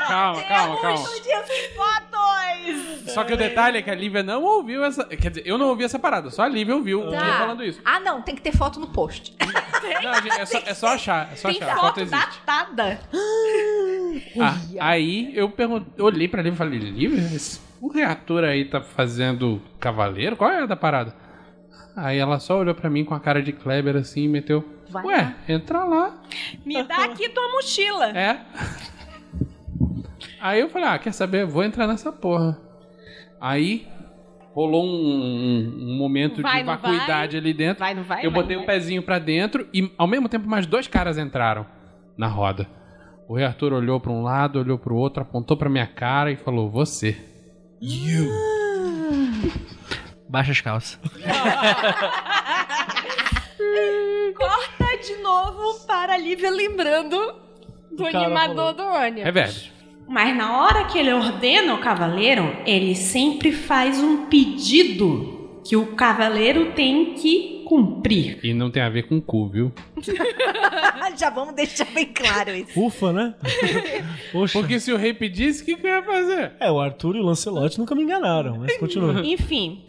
[0.07, 0.97] Calma, calma, calma.
[1.75, 3.13] Fotos!
[3.13, 5.03] Só que o detalhe é que a Lívia não ouviu essa.
[5.05, 7.81] Quer dizer, eu não ouvi essa parada, só a Lívia ouviu eu falando isso.
[7.83, 9.35] Ah, não, tem que ter foto no post.
[10.03, 11.71] Não, gente, é, só, é só achar, é só Tem achar.
[11.71, 12.41] A foto foto existe.
[12.45, 12.99] datada.
[14.41, 18.81] Ah, aí eu perguntei, olhei pra Lívia e falei, Lívia, esse- o reator aí tá
[18.81, 20.35] fazendo cavaleiro?
[20.35, 21.15] Qual é a da parada?
[21.95, 24.63] Aí ela só olhou pra mim com a cara de Kleber assim e meteu.
[24.89, 26.13] Vai Ué, lá." entra lá.
[26.65, 28.09] Me dá aqui tua mochila.
[28.17, 28.41] É.
[30.41, 31.45] Aí eu falei, ah, quer saber?
[31.45, 32.57] Vou entrar nessa porra.
[33.41, 33.87] Aí
[34.53, 37.79] rolou um, um- um momento Vai, de vacuidade ali dentro.
[37.79, 38.25] Vai, não vai?
[38.25, 38.67] eu vai, botei o vai.
[38.67, 41.65] pezinho pra dentro e ao mesmo tempo mais dois caras entraram
[42.17, 42.67] na roda.
[43.27, 46.35] O rei Arthur olhou pra um lado, olhou pro outro, apontou pra minha cara e
[46.35, 47.15] falou: Você.
[50.27, 50.99] Baixa as calças.
[55.29, 57.35] Novo para a Lívia lembrando
[57.91, 59.23] do animador do ônibus.
[59.23, 59.71] Reverb.
[60.07, 65.95] Mas na hora que ele ordena o cavaleiro, ele sempre faz um pedido que o
[65.95, 68.39] cavaleiro tem que cumprir.
[68.43, 69.71] E não tem a ver com cu, viu?
[71.15, 72.79] Já vamos deixar bem claro isso.
[72.79, 73.35] Ufa, né?
[74.31, 74.57] Poxa.
[74.57, 76.53] Porque se o rei pedisse, o que, que eu ia fazer?
[76.59, 79.21] É, o Arthur e o Lancelot nunca me enganaram, mas continua.
[79.23, 79.85] Enfim,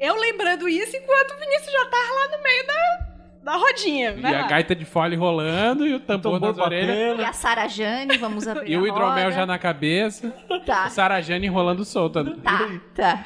[0.00, 3.11] eu lembrando isso enquanto o Vinícius já tava lá no meio da,
[3.44, 4.10] da rodinha.
[4.16, 4.46] E Vai a lá.
[4.48, 7.18] gaita de fole rolando e o tambor, Tambor nas orelhas.
[7.18, 9.32] E a Sara Jane, vamos abrir E a o hidromel roda.
[9.32, 10.30] já na cabeça.
[10.64, 12.24] Tá, Sarajane enrolando solta.
[12.36, 13.24] tá, tá.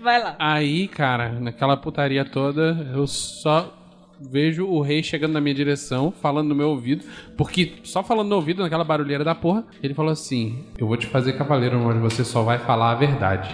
[0.00, 0.36] Vai lá.
[0.38, 3.74] Aí, cara, naquela putaria toda, eu só
[4.20, 7.04] vejo o rei chegando na minha direção, falando no meu ouvido,
[7.36, 11.06] porque só falando no ouvido, naquela barulheira da porra, ele falou assim: Eu vou te
[11.06, 13.52] fazer cavaleiro, mas você só vai falar a verdade.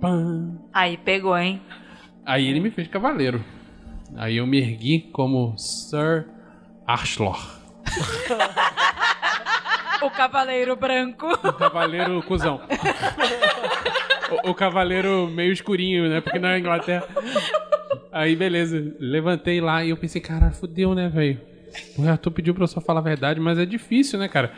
[0.00, 0.58] Pam.
[0.72, 1.60] Aí pegou, hein?
[2.24, 3.44] Aí ele me fez cavaleiro.
[4.14, 6.26] Aí eu me ergui como Sir
[6.86, 7.58] Archlor.
[10.02, 11.26] O cavaleiro branco.
[11.26, 12.60] O cavaleiro cuzão.
[14.44, 16.20] O, o cavaleiro meio escurinho, né?
[16.20, 17.06] Porque na Inglaterra.
[18.12, 18.94] Aí, beleza.
[18.98, 21.40] Levantei lá e eu pensei, cara, fudeu, né, velho?
[21.98, 24.52] O Arthur pediu pra eu só falar a verdade, mas é difícil, né, cara?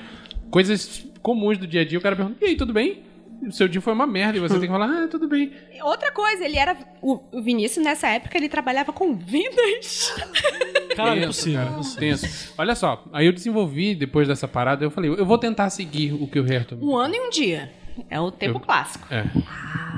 [0.50, 3.02] Coisas comuns do dia a dia, o cara pergunta, e aí, tudo bem?
[3.46, 5.52] O seu dia foi uma merda e você tem que falar, ah, tudo bem.
[5.82, 6.76] Outra coisa, ele era.
[7.00, 10.12] O, Vinícius, nessa época, ele trabalhava com vendas.
[10.96, 11.64] Cara, é Tenso, impossível.
[11.64, 12.54] cara, tenso.
[12.58, 16.26] Olha só, aí eu desenvolvi, depois dessa parada, eu falei, eu vou tentar seguir o
[16.26, 16.50] que o me
[16.82, 17.70] Um ano e um dia.
[18.10, 19.06] É o tempo Eu- clássico.
[19.12, 19.24] É.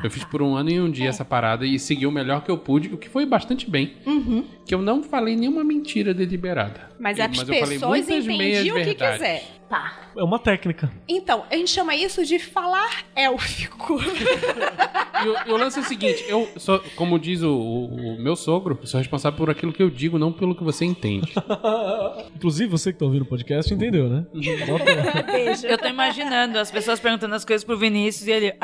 [0.02, 2.50] Eu fiz por um ano e um dia essa parada e segui o melhor que
[2.50, 3.94] eu pude, o que foi bastante bem.
[4.64, 6.90] Que eu não falei nenhuma mentira deliberada.
[6.98, 9.42] Mas as falei pessoas entendiam o que quiser.
[10.16, 10.90] É uma técnica.
[11.08, 14.00] Então, a gente chama isso de falar élfico.
[14.02, 18.20] E o, e o lance é o seguinte, eu sou, como diz o, o- o
[18.22, 21.32] meu sogro, eu sou responsável por aquilo que eu digo, não pelo que você entende.
[22.34, 24.24] Inclusive, você que tá ouvindo o podcast entendeu, né?
[24.34, 25.70] Lá.
[25.70, 28.54] Eu tô imaginando as pessoas perguntando as coisas pro Vinícius e ele.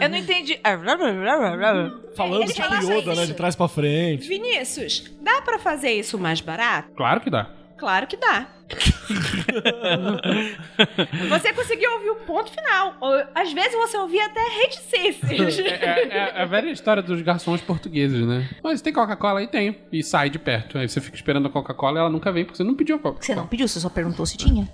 [0.00, 0.58] Eu não entendi.
[2.16, 3.26] Falando Ele tipo Yoda, né?
[3.26, 4.26] De trás pra frente.
[4.28, 6.90] Vinícius, dá pra fazer isso mais barato?
[6.96, 7.50] Claro que dá.
[7.80, 8.46] Claro que dá.
[11.30, 12.94] você conseguiu ouvir o ponto final.
[13.00, 15.58] Ou, às vezes você ouvia até reticências.
[15.58, 18.48] É, é- é a velha história dos garçons portugueses, né?
[18.62, 19.48] Mas tem Coca-Cola aí?
[19.48, 19.74] Tenho.
[19.90, 20.76] E sai de perto.
[20.78, 22.98] Aí você fica esperando a Coca-Cola e ela nunca vem porque você não pediu a
[22.98, 23.22] Coca-Cola.
[23.24, 24.68] Você não pediu, você só perguntou se tinha.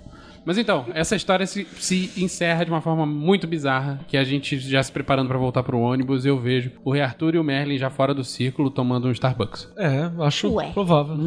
[0.47, 4.57] Mas então, essa história se, se encerra de uma forma muito bizarra, que a gente
[4.57, 7.77] já se preparando pra voltar pro ônibus, eu vejo o Rei Arthur e o Merlin
[7.77, 9.67] já fora do círculo tomando um Starbucks.
[9.77, 10.71] É, acho Ué.
[10.71, 11.17] provável.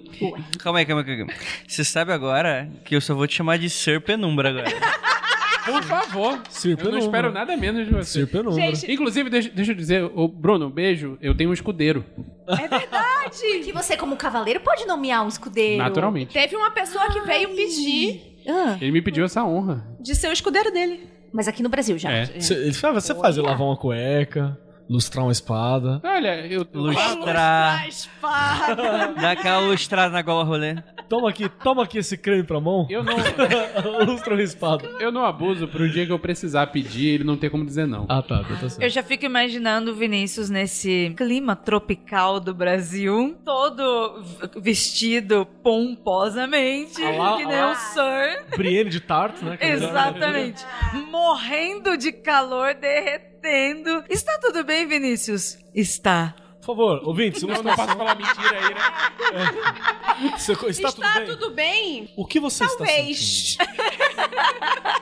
[0.58, 1.38] Calma aí, calma aí, calma aí.
[1.68, 4.70] Você sabe agora que eu só vou te chamar de Sir Penumbra agora.
[5.66, 6.40] Por favor.
[6.48, 6.98] Sir eu não Penumbra.
[7.00, 8.20] espero nada menos de você.
[8.20, 8.54] Sir Penumbra.
[8.54, 12.02] Gente, Inclusive, deixa, deixa eu dizer, o Bruno, beijo, eu tenho um escudeiro.
[12.48, 13.02] é verdade.
[13.62, 15.78] Que você, como cavaleiro, pode nomear um escudeiro.
[15.82, 16.32] Naturalmente.
[16.32, 19.86] Teve uma pessoa que veio pedir Ah, Ele me pediu essa honra.
[20.00, 21.08] de ser o escudeiro dele.
[21.32, 22.10] mas aqui no Brasil já.
[22.10, 22.26] É.
[22.26, 24.58] Você, ele fala, você faz lavar uma cueca,
[24.88, 26.00] lustrar uma espada.
[26.04, 26.66] Olha, eu.
[26.74, 27.80] Lustrar.
[27.82, 29.14] A espada.
[29.20, 30.74] Dá aquela lustrada na gola rolê.
[31.12, 32.86] Toma aqui, toma aqui esse creme pra mão.
[32.88, 33.14] Eu não,
[34.06, 34.88] Lustra uma espada.
[34.98, 38.06] eu não abuso pro dia que eu precisar pedir ele não ter como dizer não.
[38.08, 38.80] Ah, tá, tá, tá certo.
[38.82, 44.24] Eu já fico imaginando o Vinícius nesse clima tropical do Brasil, todo
[44.56, 47.72] vestido pomposamente, Ah lá, que nem lá.
[47.72, 48.56] o Sir.
[48.56, 49.58] Brienne de Tarto, né?
[49.60, 50.64] Exatamente.
[51.10, 54.02] Morrendo de calor, derretendo.
[54.08, 55.58] Está tudo bem, Vinícius?
[55.74, 56.34] Está.
[56.62, 57.86] Por favor, ouvintes, não ilustração.
[57.86, 60.38] posso falar mentira aí, né?
[60.38, 61.26] Você- está, Está tudo bem?
[61.26, 62.08] tudo bem?
[62.16, 62.86] O que você está sentindo?
[62.88, 63.56] Talvez.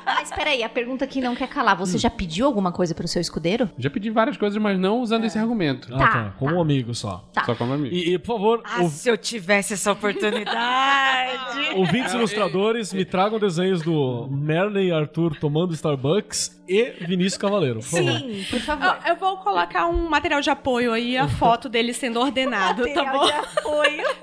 [0.07, 1.77] Mas peraí, a pergunta que não quer calar.
[1.77, 3.69] Você já pediu alguma coisa pro seu escudeiro?
[3.79, 5.89] Já pedi várias coisas, mas não usando esse argumento.
[5.95, 6.35] Ah, Tá, tá.
[6.39, 7.25] Como um amigo só.
[7.33, 7.45] Tá.
[7.45, 7.95] Só como amigo.
[7.95, 11.75] E, e, por favor, Ah, se eu tivesse essa oportunidade.
[11.77, 17.81] ouvintes ilustradores, me tragam desenhos do Merlin e Arthur tomando Starbucks e Vinícius Cavaleiro.
[17.81, 18.19] Por favor.
[18.19, 18.99] Sim, por favor.
[19.05, 23.05] Eu, eu vou colocar um material de apoio aí, a foto dele sendo ordenado, tá
[23.13, 23.27] bom?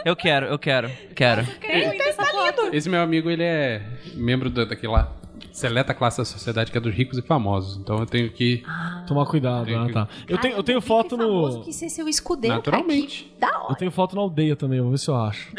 [0.06, 1.46] Eu quero, eu quero, quero.
[1.60, 2.74] Tem, tem, tá lindo.
[2.74, 3.82] Esse meu amigo, ele é
[4.16, 5.14] membro da, daquela
[5.58, 7.78] seleta classe da sociedade que é dos ricos e famosos.
[7.78, 8.64] Então eu tenho que.
[9.08, 9.68] Tomar cuidado.
[9.76, 10.08] Ah, tá.
[10.28, 11.64] Eu tenho, eu tenho foto famoso no.
[11.64, 12.56] que ser seu escudeiro.
[12.58, 13.30] Naturalmente.
[13.32, 13.40] Aqui.
[13.40, 13.76] Da Eu hora.
[13.76, 15.50] tenho foto na aldeia também, vou ver se eu acho.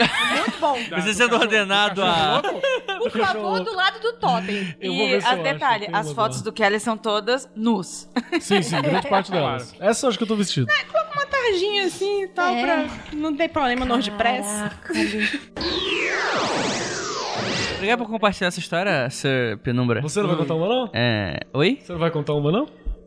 [0.95, 2.41] Você sendo ordenado a.
[2.99, 4.75] Por favor, do lado do totem.
[4.81, 7.49] Eu E ver se a eu acho, detalhe, tem as fotos do Kelly são todas
[7.57, 8.09] nus.
[8.41, 9.75] Sim, sim, grande parte delas.
[9.81, 10.67] Essa eu acho que eu tô vestido.
[11.15, 12.63] Uma tarjinha assim e tal, É.
[12.63, 12.87] pra...
[13.13, 14.49] Não tem problema no WordPress.
[17.77, 19.57] Obrigado por compartilhar essa história, Sir
[19.89, 20.03] Penumbra.
[20.03, 20.91] Você não vai contar uma, não?
[20.93, 21.41] É.
[21.53, 21.79] Oi?
[21.81, 22.67] Você não vai contar uma, não?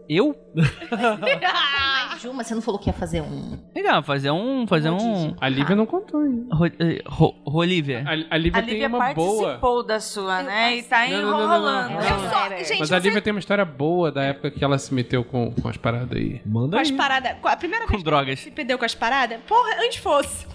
[0.09, 0.35] Eu?
[0.55, 3.57] Mais uma, você não falou que ia fazer um.
[3.73, 4.67] Legal, fazer um.
[4.67, 5.35] Fazer um.
[5.39, 6.53] A Lívia não contou ainda.
[6.53, 8.03] Ro, eh, ro, Rolívia.
[8.05, 9.41] A, a Lívia A tem Lívia uma boa.
[9.43, 10.75] participou da sua, né?
[10.77, 11.89] E tá Não, não, não, não, enrolando.
[11.91, 12.01] não.
[12.01, 13.07] Eu só, gente, Mas a você...
[13.07, 16.17] Lívia tem uma história boa da época que ela se meteu com, com as paradas
[16.17, 16.41] aí.
[16.45, 16.97] Manda Com as aí.
[16.97, 17.31] paradas...
[17.43, 18.39] A primeira Com vez que drogas.
[18.39, 20.45] se perdeu com as paradas, porra, antes fosse.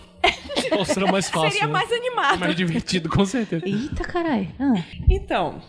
[0.69, 1.51] Qual será mais fácil?
[1.53, 1.73] Seria né?
[1.73, 2.39] mais animado.
[2.41, 3.67] Mais divertido, com certeza.
[3.67, 4.49] Eita, caralho.
[4.59, 4.75] Ah.
[5.09, 5.61] Então,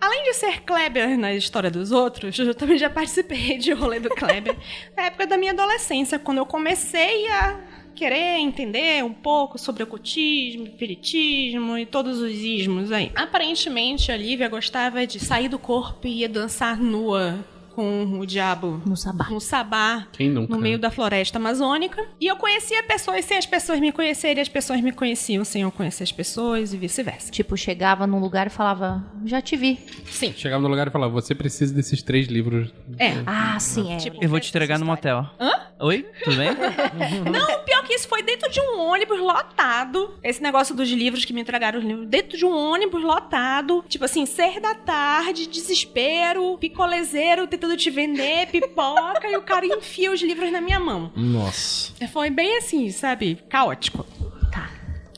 [0.00, 4.08] além de ser Kleber na história dos outros, eu também já participei de rolê do
[4.10, 4.56] Kleber
[4.96, 7.60] na época da minha adolescência, quando eu comecei a
[7.94, 13.12] querer entender um pouco sobre ocultismo, espiritismo e todos os ismos aí.
[13.14, 17.44] Aparentemente, a Lívia gostava de sair do corpo e ia dançar nua
[17.80, 19.28] com o diabo No sabá.
[19.30, 20.54] no sabá Quem nunca?
[20.54, 22.06] no meio da floresta amazônica.
[22.20, 25.62] E eu conhecia pessoas sem as pessoas me conhecerem, e as pessoas me conheciam sem
[25.62, 27.30] eu conhecer as pessoas e vice-versa.
[27.32, 29.78] Tipo, chegava num lugar e falava, já te vi.
[30.06, 30.34] Sim.
[30.36, 32.70] Chegava no lugar e falava: Você precisa desses três livros.
[32.98, 33.12] É.
[33.26, 33.96] Ah, sim, é.
[33.96, 35.24] Tipo, Eu vou te entregar no motel.
[35.40, 35.50] Hã?
[35.82, 36.06] Oi?
[36.24, 36.50] Tudo bem?
[37.32, 40.14] Não, pior que isso foi dentro de um ônibus lotado.
[40.22, 42.06] Esse negócio dos livros que me entregaram os livros.
[42.06, 43.82] Dentro de um ônibus lotado.
[43.88, 50.12] Tipo assim, ser da tarde, desespero, picolezeiro tentando te vender, pipoca, e o cara enfia
[50.12, 51.12] os livros na minha mão.
[51.16, 51.92] Nossa.
[52.08, 53.38] Foi bem assim, sabe?
[53.48, 54.04] Caótico.
[54.52, 54.70] Tá.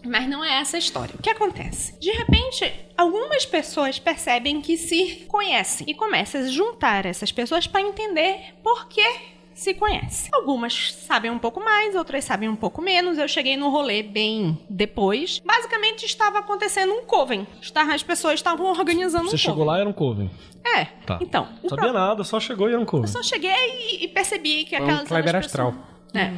[0.04, 1.14] Mas não é essa a história.
[1.18, 1.98] O que acontece?
[1.98, 7.82] De repente, algumas pessoas percebem que se conhecem e começam a juntar essas pessoas para
[7.82, 10.30] entender por que se conhecem.
[10.32, 13.18] Algumas sabem um pouco mais, outras sabem um pouco menos.
[13.18, 15.40] Eu cheguei no rolê bem depois.
[15.44, 17.46] Basicamente, estava acontecendo um coven.
[17.92, 19.68] As pessoas estavam organizando Você um chegou coven.
[19.70, 20.30] lá e era um coven.
[20.64, 20.84] É.
[21.06, 21.18] Tá.
[21.20, 23.04] Então, o Sabia pro- nada, só chegou e era um coven.
[23.06, 25.72] eu só cheguei e, e percebi que Foi um aquelas as astral.
[25.72, 26.32] pessoas- É.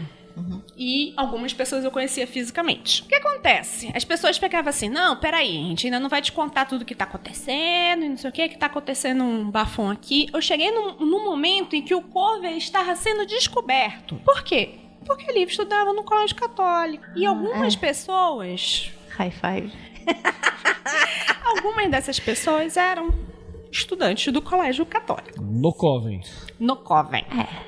[0.77, 3.03] E algumas pessoas eu conhecia fisicamente.
[3.03, 3.91] O que acontece?
[3.95, 6.95] As pessoas pegavam assim: não, peraí, a gente ainda não vai te contar tudo que
[6.95, 10.29] tá acontecendo, e não sei o que, que tá acontecendo um bafão aqui.
[10.33, 14.17] Eu cheguei num, num momento em que o cover estava sendo descoberto.
[14.25, 14.77] Por quê?
[15.07, 17.05] Porque ele estudava no colégio católico.
[17.15, 19.73] E algumas pessoas, High five.
[21.45, 23.13] algumas dessas pessoas eram
[23.79, 25.43] estudantes do colégio católico.
[25.43, 26.21] No coven.
[26.59, 27.25] No coven.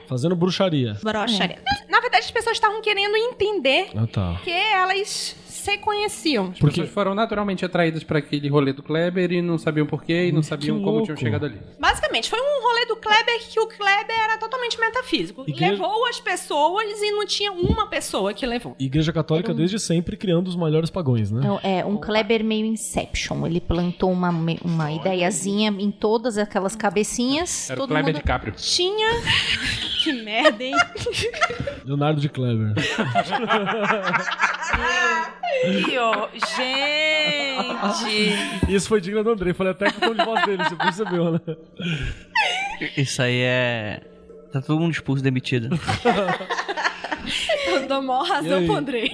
[0.06, 0.96] Fazendo bruxaria.
[1.02, 1.58] Brocharia.
[1.88, 4.40] Na verdade, as pessoas estavam querendo entender Ah, tá.
[4.44, 6.50] que elas se conheciam.
[6.52, 10.32] As pessoas foram naturalmente atraídas para aquele rolê do Kleber e não sabiam porquê e
[10.32, 11.06] não sabiam como louco.
[11.06, 11.58] tinham chegado ali.
[11.78, 15.44] Basicamente, foi um rolê do Kleber que o Kleber era totalmente metafísico.
[15.46, 18.74] Igreja- Levou as pessoas e não tinha uma pessoa que levou.
[18.78, 21.40] Igreja Católica desde sempre criando os melhores pagões, né?
[21.40, 23.46] Então, é um Kleber meio Inception.
[23.46, 27.70] Ele plantou uma, uma ideiazinha em todas aquelas cabecinhas.
[27.70, 28.22] Era o todo Kleber mundo...
[28.22, 28.54] DiCaprio.
[28.56, 29.08] Tinha.
[30.02, 30.74] que merda, hein?
[31.84, 32.74] Leonardo de Kleber.
[35.98, 36.28] Ó,
[37.94, 38.72] Gente!
[38.72, 39.52] Isso foi digno do André.
[39.54, 41.40] Falei até com o tom de voz dele, você percebeu, né?
[42.96, 44.00] Isso aí é.
[44.52, 45.68] Tá todo mundo expulso, demitido.
[47.66, 49.10] Eu dou maior razão pro Andrei.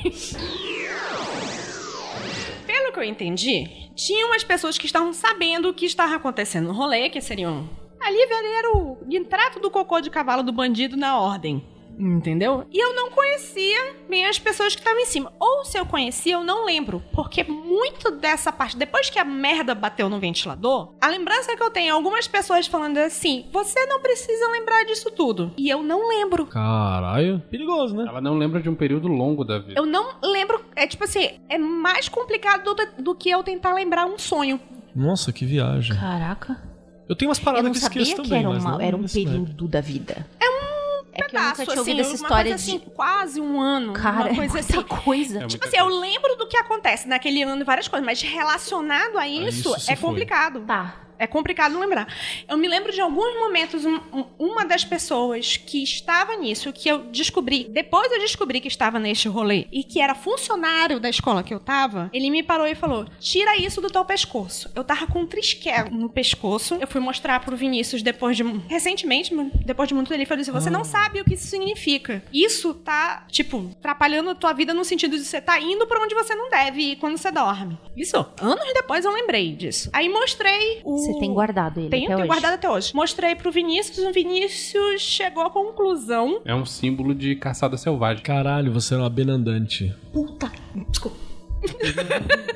[2.66, 6.72] Pelo que eu entendi, tinha umas pessoas que estavam sabendo o que estava acontecendo no
[6.72, 7.68] rolê, que seriam.
[8.00, 8.18] Ali
[8.58, 11.64] era o entrato do cocô de cavalo do bandido na ordem.
[11.98, 12.66] Entendeu?
[12.72, 15.32] E eu não conhecia bem as pessoas que estavam em cima.
[15.38, 17.02] Ou se eu conhecia, eu não lembro.
[17.12, 21.70] Porque muito dessa parte, depois que a merda bateu no ventilador, a lembrança que eu
[21.70, 25.52] tenho é algumas pessoas falando assim: você não precisa lembrar disso tudo.
[25.56, 26.46] E eu não lembro.
[26.46, 27.40] Caralho.
[27.50, 28.04] Perigoso, né?
[28.08, 29.74] Ela não lembra de um período longo da vida.
[29.76, 30.64] Eu não lembro.
[30.74, 34.60] É tipo assim, é mais complicado do, do que eu tentar lembrar um sonho.
[34.94, 35.96] Nossa, que viagem.
[35.96, 36.60] Caraca.
[37.08, 38.80] Eu tenho umas Eu paradas não que sabia esqueço que também, era, mas uma- não
[38.80, 40.26] era um período da vida.
[40.40, 40.71] É um
[41.12, 42.76] É que eu nunca Pedaço, tinha ouvido assim, essa uma história coisa de...
[42.76, 43.92] assim, quase um ano.
[43.92, 44.74] Cara, uma coisa é assim.
[44.74, 45.38] muita coisa.
[45.38, 46.00] É Tipo muita assim, eu coisa.
[46.00, 49.92] lembro do que acontece naquele ano e várias coisas, mas relacionado a isso, isso se
[49.92, 50.08] é foi.
[50.10, 50.60] complicado.
[50.66, 50.96] Tá.
[51.22, 52.06] É complicado lembrar.
[52.48, 56.88] Eu me lembro de alguns momentos, um- um- uma das pessoas que estava nisso, que
[56.88, 61.42] eu descobri, depois eu descobri que estava neste rolê, e que era funcionário da escola
[61.42, 64.70] que eu tava, ele me parou e falou: tira isso do teu pescoço.
[64.74, 66.74] Eu tava com um trisquelo no pescoço.
[66.80, 68.42] Eu fui mostrar pro Vinícius depois de.
[68.68, 69.32] Recentemente,
[69.64, 72.22] depois de muito tempo, ele falou assim: você não sabe o que isso significa.
[72.32, 76.14] Isso tá, tipo, atrapalhando a tua vida no sentido de você tá indo pra onde
[76.14, 77.78] você não deve ir quando você dorme.
[77.96, 79.88] Isso, anos depois eu lembrei disso.
[79.92, 80.96] Aí mostrei o.
[80.98, 82.28] Você tem guardado ele Tenho, até tenho hoje.
[82.28, 82.94] guardado até hoje.
[82.94, 86.40] Mostrei pro Vinícius, o Vinícius chegou à conclusão.
[86.44, 88.22] É um símbolo de caçada selvagem.
[88.22, 89.94] Caralho, você era uma benandante.
[90.12, 90.50] Puta.
[90.88, 91.16] Desculpa.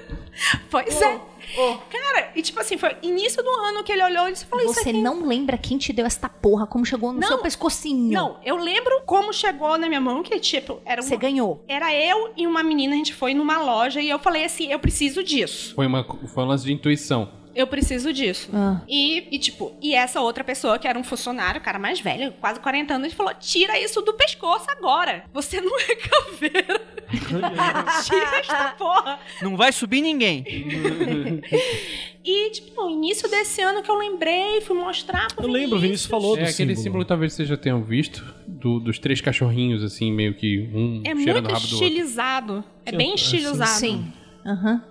[0.71, 1.21] Pois é.
[1.91, 4.75] Cara, e tipo assim, foi início do ano que ele olhou e disse, falou isso
[4.75, 5.01] Você aqui.
[5.01, 7.29] não lembra quem te deu esta porra, como chegou no Não.
[7.29, 8.13] seu pescocinho.
[8.13, 11.21] Não, eu lembro como chegou na minha mão, que tipo, era Você uma...
[11.21, 11.65] ganhou.
[11.67, 14.79] Era eu e uma menina, a gente foi numa loja e eu falei assim, eu
[14.79, 15.75] preciso disso.
[15.75, 17.31] Foi, uma, foi um lance de intuição.
[17.57, 18.51] Eu preciso disso.
[18.53, 18.83] Ah.
[18.87, 22.61] E, e, tipo, e essa outra pessoa, que era um funcionário, cara mais velho, quase
[22.61, 25.25] 40 anos, falou: tira isso do pescoço agora.
[25.33, 26.81] Você não é caveira.
[28.05, 29.19] tira esta porra.
[29.41, 30.45] Não vai subir ninguém.
[32.29, 35.81] E, tipo, no início desse ano que eu lembrei, fui mostrar pro Eu lembro, o
[35.81, 37.05] Vinícius falou É do aquele símbolo, símbolo.
[37.05, 41.45] talvez vocês já tenham visto, do- dos três cachorrinhos, assim, meio que um É cheirando
[41.45, 41.87] muito o rabo do outro.
[41.87, 42.65] estilizado.
[42.85, 43.71] É bem é, estilizado.
[43.79, 44.13] Sim.
[44.45, 44.83] Aham.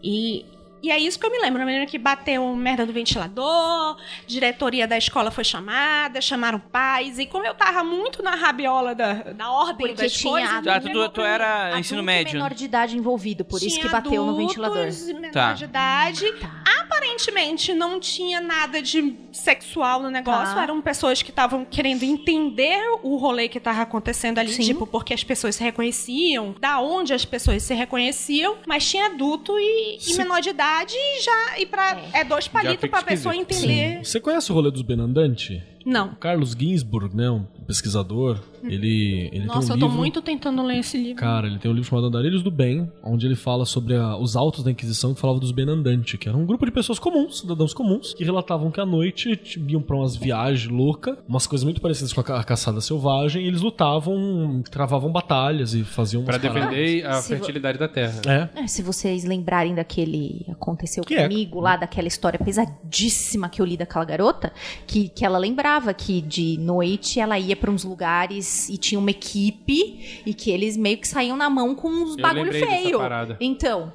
[0.00, 0.46] E,
[0.82, 1.62] e é isso que eu me lembro.
[1.62, 3.96] Eu me lembro que bateu merda do ventilador,
[4.26, 7.18] diretoria da escola foi chamada, chamaram pais.
[7.18, 10.50] E como eu tava muito na rabiola da, da ordem Porque das tinha coisas...
[10.50, 10.70] adulto-
[11.02, 12.32] Ah, tu, tu era Adulto ensino médio.
[12.34, 14.86] menor de idade envolvido, por isso Tinha que bateu no ventilador.
[15.14, 15.52] menor Tá.
[15.52, 16.32] de idade.
[16.40, 16.62] Tá.
[16.80, 20.54] Aparentemente não tinha nada de sexual no negócio.
[20.54, 20.62] Tá.
[20.62, 24.62] Eram pessoas que estavam querendo entender o rolê que estava acontecendo ali, Sim.
[24.62, 29.58] tipo, porque as pessoas se reconheciam, da onde as pessoas se reconheciam, mas tinha adulto
[29.58, 32.24] e, e menor de idade e já e para é.
[32.24, 34.04] dois palitos fica pra pessoa entender.
[34.04, 35.60] Você conhece o rolê dos benandantes?
[35.84, 36.08] Não.
[36.08, 39.98] O Carlos Ginsburg, né, um pesquisador, ele, ele Nossa, tem um eu tô livro...
[39.98, 41.16] muito tentando ler esse livro.
[41.16, 44.36] Cara, ele tem um livro chamado Andarilhos do Bem, onde ele fala sobre a- os
[44.36, 47.72] autos da Inquisição que falavam dos Benandantes, que era um grupo de pessoas comuns, cidadãos
[47.74, 52.12] comuns, que relatavam que à noite iam pra umas viagens loucas, umas coisas muito parecidas
[52.12, 56.52] com a, ca- a caçada selvagem, e eles lutavam, travavam batalhas e faziam paradas.
[56.52, 58.20] defender a Se vo- fertilidade da terra.
[58.26, 61.22] É, É, se vocês lembrarem daquele aconteceu Que é?
[61.28, 64.52] comigo lá daquela história pesadíssima que eu li daquela garota,
[64.86, 69.10] que, que ela lembrava que de noite ela ia pra uns lugares e tinha uma
[69.10, 72.98] equipe e que eles meio que saíam na mão com uns Eu bagulho feio.
[72.98, 73.36] parada.
[73.40, 73.92] Então,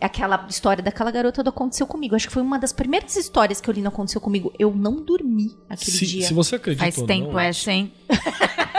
[0.00, 2.14] aquela história daquela garota do aconteceu comigo.
[2.14, 4.52] Acho que foi uma das primeiras histórias que eu li no aconteceu comigo.
[4.58, 6.26] Eu não dormi aquele se, dia.
[6.26, 7.92] se você acredita Faz ou tempo não, essa, hein?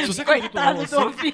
[0.00, 1.32] se você acredita ou não, assim,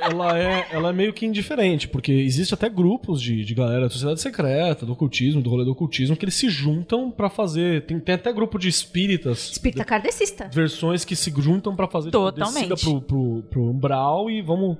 [0.00, 3.90] ela é, ela é meio que indiferente, porque existe até grupos de, de galera da
[3.90, 7.84] sociedade secreta, do ocultismo, do rolê do ocultismo, que eles se juntam pra fazer.
[7.86, 9.50] Tem, tem até grupo de espíritas.
[9.52, 10.48] Espírita kardecista.
[10.52, 12.68] Versões que se juntam pra fazer Totalmente.
[12.68, 14.76] descida pro, pro, pro umbral e vamos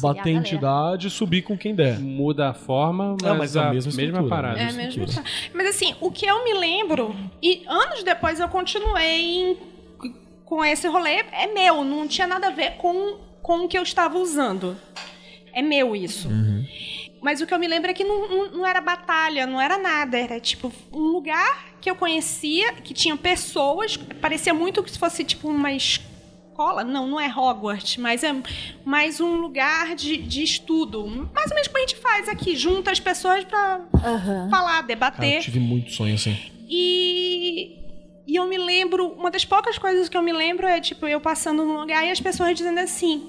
[0.00, 1.98] bater a entidade e subir com quem der.
[1.98, 4.56] Muda a forma, mas, Não, mas a a, mesma mesma, parada.
[4.56, 4.68] né?
[4.70, 5.04] É mesmo.
[5.54, 9.56] Mas assim, o que eu me lembro, e anos depois eu continuei em-
[10.46, 13.82] com esse rolê, é meu, não tinha nada a ver com, com o que eu
[13.82, 14.76] estava usando.
[15.52, 16.28] é meu isso.
[17.20, 19.76] Mas o que eu me lembro é que não, não, não era batalha, não era
[19.76, 20.16] nada.
[20.18, 23.96] Era tipo um lugar que eu conhecia, que tinha pessoas.
[23.96, 26.84] Parecia muito que se fosse tipo uma escola.
[26.84, 28.32] Não, não é Hogwarts, mas é
[28.84, 31.04] mais um lugar de, de estudo.
[31.34, 33.80] Mais ou menos como a gente faz aqui, junta as pessoas pra
[34.50, 35.36] falar, Cara, debater.
[35.36, 36.36] eu tive muito sonho assim.
[36.68, 37.76] E,
[38.26, 41.20] e eu me lembro, uma das poucas coisas que eu me lembro é, tipo, eu
[41.20, 43.28] passando num lugar e as pessoas dizendo assim: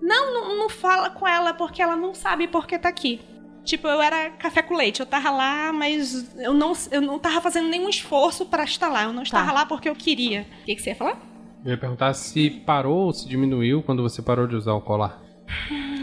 [0.00, 3.20] Não, não, não fala com ela porque ela não sabe por que tá aqui.
[3.64, 7.40] Tipo, eu era café com leite, eu tava lá, mas eu não, eu não tava
[7.40, 9.04] fazendo nenhum esforço pra estar lá.
[9.04, 10.46] Eu não estava lá porque eu queria.
[10.62, 11.18] O que, que você ia falar?
[11.64, 15.22] Eu ia perguntar se parou ou se diminuiu quando você parou de usar o colar.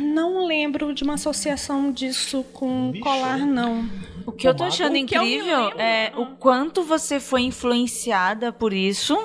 [0.02, 3.88] Não lembro de uma associação disso com colar, não.
[4.26, 9.18] O que eu tô achando incrível lembro, é o quanto você foi influenciada por isso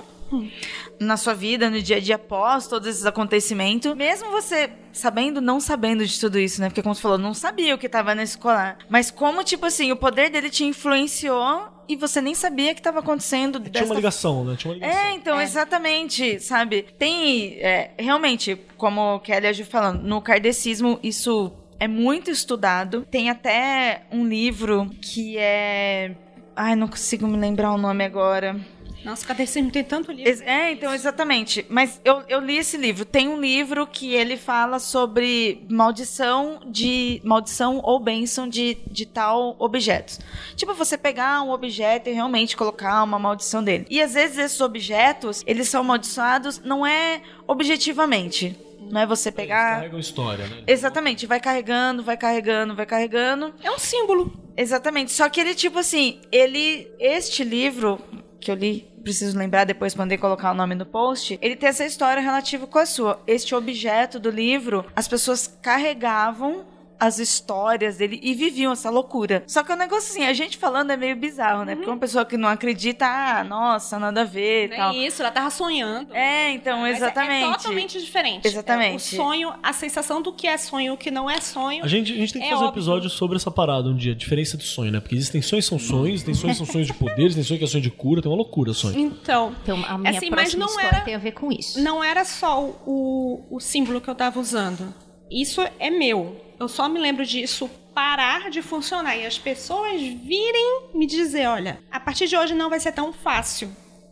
[0.98, 3.94] na sua vida, no dia a dia após todos esses acontecimentos.
[3.94, 6.68] Mesmo você sabendo, não sabendo de tudo isso, né?
[6.68, 8.78] Porque como você falou, não sabia o que tava nesse colar.
[8.88, 13.00] Mas como, tipo assim, o poder dele te influenciou e você nem sabia que tava
[13.00, 14.56] acontecendo Tinha dessa uma ligação, né?
[14.56, 15.00] Tinha uma ligação.
[15.00, 16.86] é, então, exatamente, sabe?
[16.98, 23.06] Tem, é, realmente, como o Kelly agiu falando, no kardecismo isso é muito estudado.
[23.10, 26.14] Tem até um livro que é...
[26.54, 28.58] Ai, não consigo me lembrar o nome agora.
[29.06, 30.42] Nossa, cadê esse tem tanto livro?
[30.44, 31.64] É, então, exatamente.
[31.68, 33.04] Mas eu, eu li esse livro.
[33.04, 37.20] Tem um livro que ele fala sobre maldição de.
[37.22, 40.18] maldição ou bênção de, de tal objetos.
[40.56, 43.86] Tipo, você pegar um objeto e realmente colocar uma maldição dele.
[43.88, 48.56] E às vezes esses objetos, eles são amaldiçoados, não é objetivamente.
[48.90, 49.76] Não é você pegar.
[49.76, 50.62] Carregam história, né?
[50.66, 53.54] Exatamente, vai carregando, vai carregando, vai carregando.
[53.62, 54.32] É um símbolo.
[54.56, 55.12] Exatamente.
[55.12, 56.90] Só que ele, tipo assim, ele.
[56.98, 58.00] Este livro
[58.40, 61.84] que eu li, preciso lembrar depois poder colocar o nome no post, ele tem essa
[61.84, 63.20] história relativa com a sua.
[63.26, 66.64] Este objeto do livro, as pessoas carregavam
[66.98, 69.42] as histórias dele e viviam essa loucura.
[69.46, 71.74] Só que o negócio assim, a gente falando é meio bizarro, né?
[71.74, 74.94] Porque uma pessoa que não acredita, ah, nossa, nada a ver e É tal.
[74.94, 76.14] isso, ela tava sonhando.
[76.14, 77.44] É, então, Mas é- exatamente.
[77.44, 78.46] É totalmente diferente.
[78.46, 78.92] Exatamente.
[78.92, 81.84] É, o sonho, a sensação do que é sonho, o que não é sonho.
[81.84, 84.14] A gente, a gente tem que É fazer um episódio sobre essa parada um dia,
[84.14, 85.00] diferença de sonho, né?
[85.00, 87.58] Porque existem sonhos que são sonhos, tem sonhos que são sonhos de poderes, tem sonhos
[87.58, 88.98] que é sonho de cura, tem uma loucura sonho.
[88.98, 91.80] Então, Então, a minha Assim, mas não era- tem a ver com isso.
[91.82, 94.94] não era só o, o símbolo que eu tava usando.
[95.30, 96.36] Isso é meu.
[96.58, 101.82] Eu só me lembro disso parar de funcionar e as pessoas virem me dizer, olha,
[101.90, 103.70] a partir de hoje não vai ser tão fácil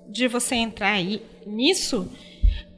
[0.09, 0.99] de você entrar
[1.47, 2.11] nisso.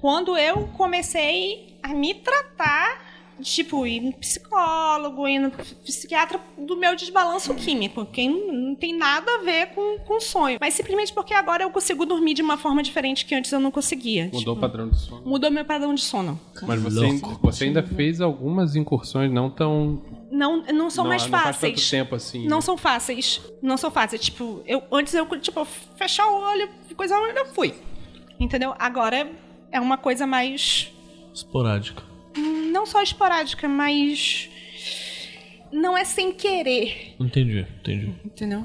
[0.01, 6.95] Quando eu comecei a me tratar, tipo, ir no psicólogo, ir no psiquiatra do meu
[6.97, 10.59] desbalanço químico, que não, tem nada a ver com, com sonho.
[10.61, 13.71] Mas simplesmente porque agora eu consigo dormir de uma forma diferente que antes eu não
[13.71, 14.27] conseguia.
[14.27, 15.23] Mudou o Tipo, padrão de sono.
[15.25, 16.41] Mudou meu padrão de sono.
[16.63, 20.03] Mas você, você ainda fez algumas incursões não tão.
[20.31, 21.91] Não, não são não, mais não faz fáceis.
[21.91, 22.47] tempo assim.
[22.47, 22.63] Não né?
[22.63, 23.41] são fáceis.
[23.63, 24.23] Não são fáceis.
[24.23, 25.65] Tipo, eu antes eu tipo
[25.97, 27.75] fechar o olho, coisa eu fui.
[28.39, 28.75] Entendeu?
[28.79, 29.31] Agora
[29.71, 30.93] é uma coisa mais
[31.37, 32.03] Esporádica.
[32.41, 34.49] Não só esporádica, mas
[35.73, 38.15] não é sem querer, Entendi, entendi.
[38.25, 38.63] entendeu?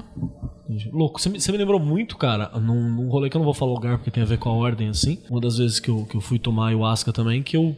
[0.64, 0.88] entendi.
[0.92, 3.54] Louco, você me, você me lembrou muito, cara, num, num rolê que eu não vou
[3.54, 5.18] falar lugar porque tem a ver com a ordem, assim.
[5.28, 7.76] Uma das vezes que eu, que eu fui tomar ayahuasca também, que eu,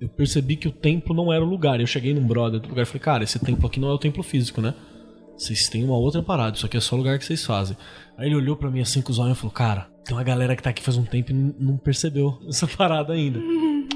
[0.00, 1.80] eu percebi que o templo não era o lugar.
[1.80, 3.98] Eu cheguei num brother do lugar e falei, cara, esse templo aqui não é o
[3.98, 4.74] templo físico, né?
[5.36, 7.76] Vocês têm uma outra parada, isso aqui é só o lugar que vocês fazem.
[8.16, 10.54] Aí ele olhou pra mim assim com os olhos e falou, cara, tem uma galera
[10.54, 13.38] que tá aqui faz um tempo e não percebeu essa parada ainda.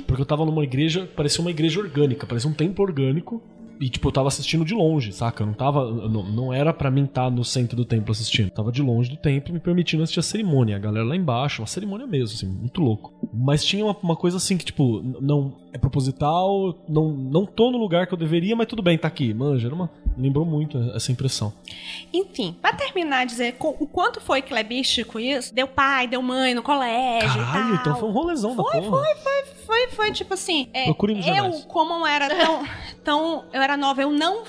[0.07, 3.43] Porque eu tava numa igreja, parecia uma igreja orgânica, parecia um templo orgânico.
[3.81, 5.43] E, tipo, eu tava assistindo de longe, saca?
[5.43, 5.91] Eu não tava.
[6.09, 8.47] Não, não era pra mim estar no centro do templo assistindo.
[8.47, 10.77] Eu tava de longe do templo, me permitindo assistir a cerimônia.
[10.77, 13.13] A galera lá embaixo, uma cerimônia mesmo, assim, muito louco.
[13.33, 15.64] Mas tinha uma, uma coisa assim que, tipo, não.
[15.75, 19.35] É proposital, não, não tô no lugar que eu deveria, mas tudo bem, tá aqui.
[19.35, 21.53] Manja, uma, lembrou muito essa impressão.
[22.13, 27.45] Enfim, pra terminar, dizer o quanto foi clebístico isso, deu pai, deu mãe no colégio.
[27.45, 28.91] Caralho, então foi um rolezão da Foi, porra.
[28.91, 30.69] foi, foi, foi, foi tipo assim.
[30.73, 32.65] é, Procure nos eu, como era tão,
[33.03, 33.45] tão.
[33.53, 34.45] Eu era nova, eu não.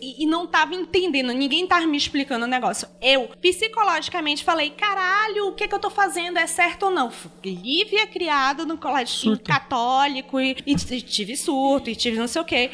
[0.00, 2.88] E não tava entendendo, ninguém tava me explicando o negócio.
[3.02, 6.38] Eu, psicologicamente, falei: caralho, o que que eu tô fazendo?
[6.38, 7.10] É certo ou não?
[7.44, 12.70] Lívia criada no colégio católico e, e tive surto e tive não sei o quê.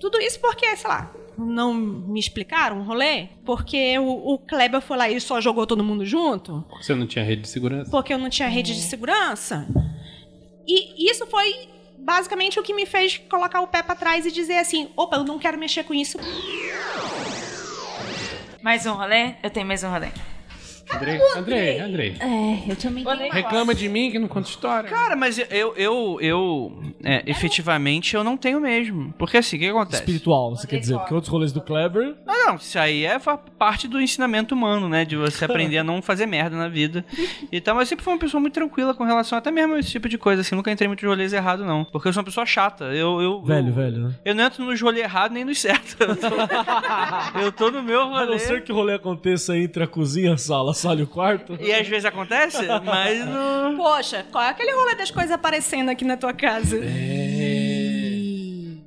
[0.00, 1.12] Tudo isso porque, sei lá.
[1.36, 3.28] Não me explicaram o rolê?
[3.44, 6.64] Porque o, o Kleber foi lá e só jogou todo mundo junto?
[6.80, 7.90] Você não tinha rede de segurança?
[7.90, 9.66] porque eu não tinha rede de segurança.
[10.66, 11.68] E isso foi
[11.98, 15.24] basicamente o que me fez colocar o pé pra trás e dizer assim: opa, eu
[15.24, 16.18] não quero mexer com isso.
[18.60, 19.34] Mais um rolê?
[19.42, 20.08] Eu tenho mais um rolê.
[20.94, 22.16] Andrei, Andrei, Andrei.
[22.20, 23.32] É, eu também tenho.
[23.32, 24.88] Reclama de mim que não conta história.
[24.88, 29.12] Cara, mas eu, eu, eu é, efetivamente, eu não tenho mesmo.
[29.18, 30.02] Porque assim, o que acontece?
[30.02, 30.96] Espiritual, você quer dizer?
[30.98, 32.14] Porque outros rolês do Kleber.
[32.26, 33.18] Ah, não, isso aí é
[33.58, 35.04] parte do ensinamento humano, né?
[35.04, 37.04] De você aprender a não fazer merda na vida.
[37.52, 39.78] E tal, mas eu sempre fui uma pessoa muito tranquila com relação até mesmo a
[39.78, 40.54] esse tipo de coisa, assim.
[40.54, 41.84] Nunca entrei muito em rolês errados, não.
[41.84, 42.84] Porque eu sou uma pessoa chata.
[42.86, 44.14] Eu, eu, Velho, eu, velho, né?
[44.24, 45.96] eu não entro nos rolês errados nem nos certos.
[46.08, 48.38] Eu tô, eu tô no meu A não rolê.
[48.38, 51.56] ser que o rolê aconteça entre a cozinha, sala, a sala e o quarto.
[51.60, 53.76] E às vezes acontece, mas no.
[53.76, 56.78] Poxa, qual é aquele rolê das coisas aparecendo aqui na tua casa?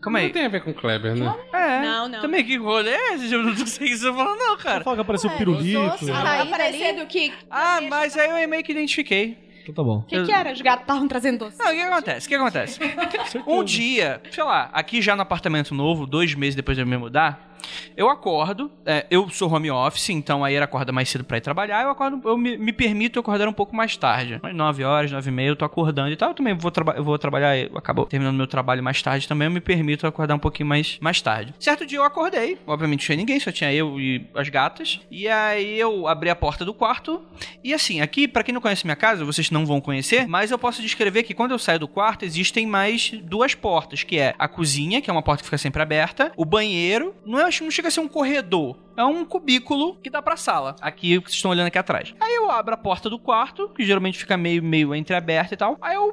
[0.01, 0.31] Calma Não aí.
[0.31, 1.35] tem a ver com o Kleber, né?
[1.53, 1.81] É.
[1.81, 2.21] Não, não.
[2.21, 3.31] Também que rolê é esse?
[3.31, 4.83] Eu não sei o que você tá falando, não, cara.
[4.83, 6.07] Fala que apareceu Ué, pirulito.
[6.07, 7.31] tá aparecendo que.
[7.49, 9.37] Ah, mas aí eu meio que identifiquei.
[9.61, 9.99] Então tá bom.
[9.99, 10.51] O que, que era?
[10.51, 11.59] Os gatos estavam trazendo doce.
[11.59, 12.25] Não, o que acontece?
[12.25, 12.79] O que acontece?
[13.45, 16.97] Um dia, sei lá, aqui já no apartamento novo, dois meses depois de eu me
[16.97, 17.55] mudar,
[17.95, 21.41] eu acordo, é, eu sou home office, então aí era acorda mais cedo pra ir
[21.41, 24.39] trabalhar, eu acordo, eu me, me permito acordar um pouco mais tarde.
[24.41, 26.93] Umas 9 horas, 9 e meia, eu tô acordando e tal, eu também vou, traba
[26.93, 30.35] eu vou trabalhar, eu acabo terminando meu trabalho mais tarde também, eu me permito acordar
[30.35, 31.53] um pouquinho mais, mais tarde.
[31.59, 35.27] Certo dia eu acordei, obviamente não tinha ninguém, só tinha eu e as gatas, e
[35.27, 37.21] aí eu abri a porta do quarto,
[37.63, 40.59] e assim, aqui, pra quem não conhece minha casa, vocês não vão conhecer, mas eu
[40.59, 44.47] posso descrever que quando eu saio do quarto, existem mais duas portas, que é a
[44.47, 47.87] cozinha, que é uma porta que fica sempre aberta, o banheiro, não, é, não chega
[47.87, 50.75] a ser um corredor, é um cubículo que dá pra sala.
[50.81, 52.13] Aqui, o que vocês estão olhando aqui atrás.
[52.19, 55.77] Aí eu abro a porta do quarto, que geralmente fica meio, meio entreaberta e tal,
[55.81, 56.11] aí eu,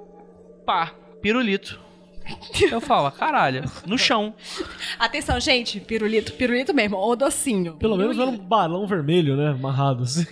[0.64, 1.80] pá, pirulito.
[2.70, 4.34] Eu falo, caralho, no chão.
[5.00, 5.80] Atenção, gente.
[5.80, 6.98] Pirulito, pirulito mesmo.
[6.98, 7.76] Ou docinho.
[7.76, 9.48] Pelo menos era um balão vermelho, né?
[9.48, 10.26] Amarrado assim.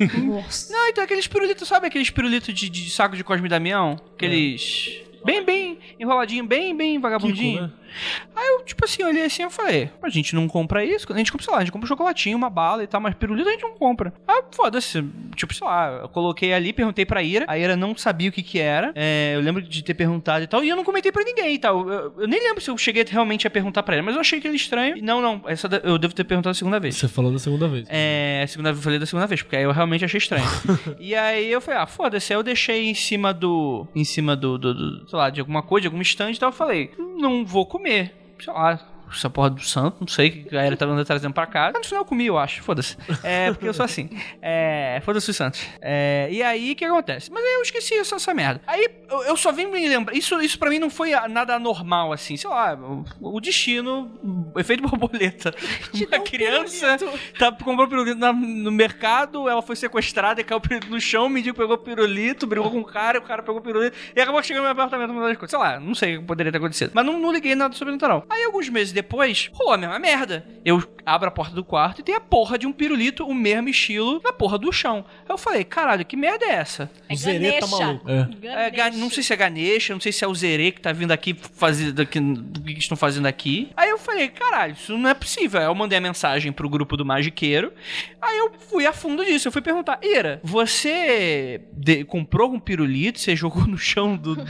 [0.70, 3.98] Não, então aqueles pirulitos, sabe aqueles pirulitos de, de saco de Cosme Damião?
[4.14, 5.00] Aqueles.
[5.24, 7.62] Bem, bem enroladinho, bem, bem vagabundinho.
[7.62, 7.85] Kiko, né?
[8.34, 11.32] Aí eu, tipo assim, olhei assim e falei, a gente não compra isso, a gente
[11.32, 13.52] compra, sei lá, a gente compra um chocolatinho, uma bala e tal, mas pirulito a
[13.52, 14.12] gente não compra.
[14.26, 15.04] Ah, foda-se,
[15.34, 18.42] tipo, sei lá, eu coloquei ali, perguntei pra Ira, a Ira não sabia o que
[18.42, 21.24] que era, é, eu lembro de ter perguntado e tal, e eu não comentei pra
[21.24, 24.04] ninguém e tal, eu, eu nem lembro se eu cheguei realmente a perguntar pra ela,
[24.04, 26.78] mas eu achei aquele estranho, e não, não, essa eu devo ter perguntado a segunda
[26.78, 26.96] vez.
[26.96, 27.86] Você falou da segunda vez.
[27.88, 30.44] É, segunda, eu falei da segunda vez, porque aí eu realmente achei estranho.
[30.98, 33.86] e aí eu falei, ah, foda-se, aí eu deixei em cima do.
[33.94, 36.48] Em cima do, do, do, sei lá, de alguma coisa, de algum stand e tal.
[36.50, 37.85] Eu falei, não vou comer.
[37.86, 38.95] 哎，漂亮。
[39.10, 41.70] Essa porra do santo, não sei o que a galera tá andando trazendo pra cá.
[41.72, 42.96] Mas no final eu comi, eu acho, foda-se.
[43.22, 44.08] É, porque eu sou assim.
[44.42, 45.60] É, foda-se os santos.
[45.80, 47.30] É, e aí, o que acontece?
[47.32, 48.60] Mas aí eu esqueci essa, essa merda.
[48.66, 50.14] Aí eu, eu só vim me lembrar.
[50.14, 52.36] Isso, isso pra mim não foi nada anormal, assim.
[52.36, 54.10] Sei lá, o, o destino,
[54.54, 55.54] o efeito borboleta.
[55.94, 56.96] Uma criança
[57.38, 61.26] tá, comprou pirulito na- no mercado, ela foi sequestrada e caiu o pirulito no chão,
[61.26, 64.20] o mendigo pegou o pirulito, brigou com o cara, o cara pegou o pirulito e
[64.20, 65.48] acabou chegando no meu apartamento.
[65.48, 66.90] Sei lá, não sei o que poderia ter acontecido.
[66.94, 68.24] Mas não, não liguei nada sobrenatural.
[68.28, 70.44] Aí, alguns meses depois, rolou a mesma merda.
[70.64, 73.68] Eu abro a porta do quarto e tem a porra de um pirulito, o mesmo
[73.68, 75.04] estilo, na porra do chão.
[75.20, 76.90] Aí eu falei, caralho, que merda é essa?
[77.08, 78.10] O Zerê tá maluco.
[78.10, 78.66] É.
[78.66, 80.90] É, Ga- não sei se é Ganesha, não sei se é o Zerê que tá
[80.92, 83.70] vindo aqui fazer daqui, o que que estão fazendo aqui.
[83.76, 85.60] Aí eu falei, caralho, isso não é possível.
[85.60, 87.72] Aí eu mandei a mensagem pro grupo do Magiqueiro.
[88.20, 89.46] Aí eu fui a fundo disso.
[89.46, 94.34] Eu fui perguntar, Ira, você de- comprou um pirulito, você jogou no chão do.
[94.34, 94.44] do-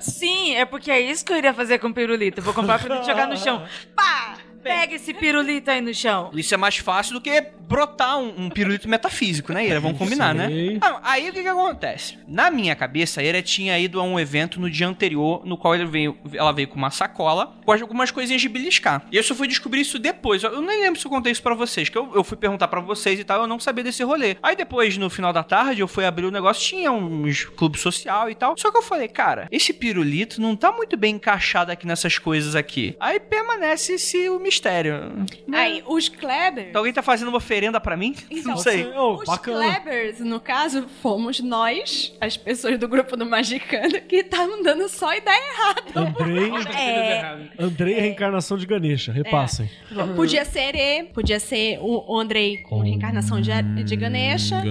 [0.00, 2.38] Sim, é porque é isso que eu iria fazer com o pirulito.
[2.40, 3.66] Eu vou comprar o pirulito e jogar no chão.
[3.94, 4.36] Pá!
[4.62, 6.30] Pega esse pirulito aí no chão.
[6.34, 9.80] Isso é mais fácil do que brotar um, um pirulito metafísico, né, Ira?
[9.80, 10.48] Vamos combinar, né?
[10.80, 12.18] Ah, aí o que que acontece?
[12.28, 15.72] Na minha cabeça, a Ira tinha ido a um evento no dia anterior, no qual
[15.86, 19.06] veio, ela veio com uma sacola com algumas coisinhas de beliscar.
[19.10, 20.42] E eu só fui descobrir isso depois.
[20.42, 22.80] Eu nem lembro se eu contei isso pra vocês, que eu, eu fui perguntar pra
[22.80, 24.36] vocês e tal, eu não sabia desse rolê.
[24.42, 28.28] Aí depois, no final da tarde, eu fui abrir o negócio, tinha uns clube social
[28.28, 28.54] e tal.
[28.58, 32.54] Só que eu falei, cara, esse pirulito não tá muito bem encaixado aqui nessas coisas
[32.54, 32.96] aqui.
[33.00, 35.24] Aí permanece esse o mistério.
[35.52, 36.68] Aí, os Kleber.
[36.68, 38.14] Então, alguém tá fazendo uma oferenda pra mim?
[38.30, 38.84] Então, não sei.
[38.86, 39.80] Ô, Os bacana.
[39.80, 45.14] Klebers, no caso, fomos nós, as pessoas do grupo do Magicano, que estavam dando só
[45.14, 45.82] ideia errada.
[46.00, 46.52] Andrei.
[46.76, 49.12] É, Andrei é a reencarnação de Ganesha.
[49.12, 49.70] Repassem.
[50.16, 53.50] podia ser E, podia ser o Andrei com reencarnação de,
[53.84, 54.62] de Ganesha.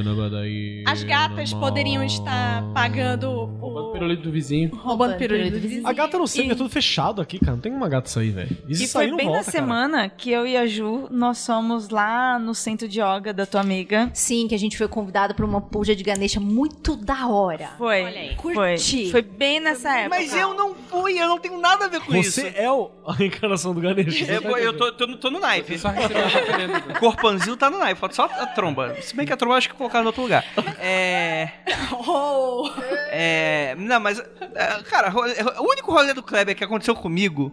[0.86, 3.30] As gatas poderiam estar pagando
[3.62, 3.92] O o.
[3.94, 4.70] pirulito do vizinho.
[4.76, 5.88] Roubando pirulito do vizinho.
[5.88, 7.54] A gata não sei, é tudo fechado aqui, cara.
[7.54, 8.58] Não tem uma gata sair, velho.
[8.68, 9.52] Isso E foi não bem volta, na cara.
[9.58, 9.71] semana
[10.18, 14.10] que eu e a Ju, nós fomos lá no centro de yoga da tua amiga.
[14.14, 17.72] Sim, que a gente foi convidado pra uma puja de Ganesha muito da hora.
[17.78, 18.04] Foi.
[18.04, 18.36] Olha aí.
[18.42, 18.54] Foi.
[18.76, 19.12] Curti.
[19.12, 20.16] Foi bem nessa época.
[20.18, 22.42] Mas eu não fui, eu não tenho nada a ver com isso.
[22.42, 24.26] Você é o- a reencarnação do Ganesha.
[24.26, 25.76] você Eu, eu tô, tô, no- tô no naipe.
[25.76, 26.84] Oferenda.
[26.96, 28.96] O corpanzil tá no naipe, falta só a tromba.
[29.02, 30.46] Se bem que a tromba eu acho que colocaram em outro lugar.
[30.80, 31.50] É.
[32.04, 32.70] Oh.
[33.10, 33.76] É.
[33.78, 34.20] Não, mas.
[34.20, 35.14] é, Cara,
[35.60, 37.52] o único rolê do Kleber que aconteceu comigo.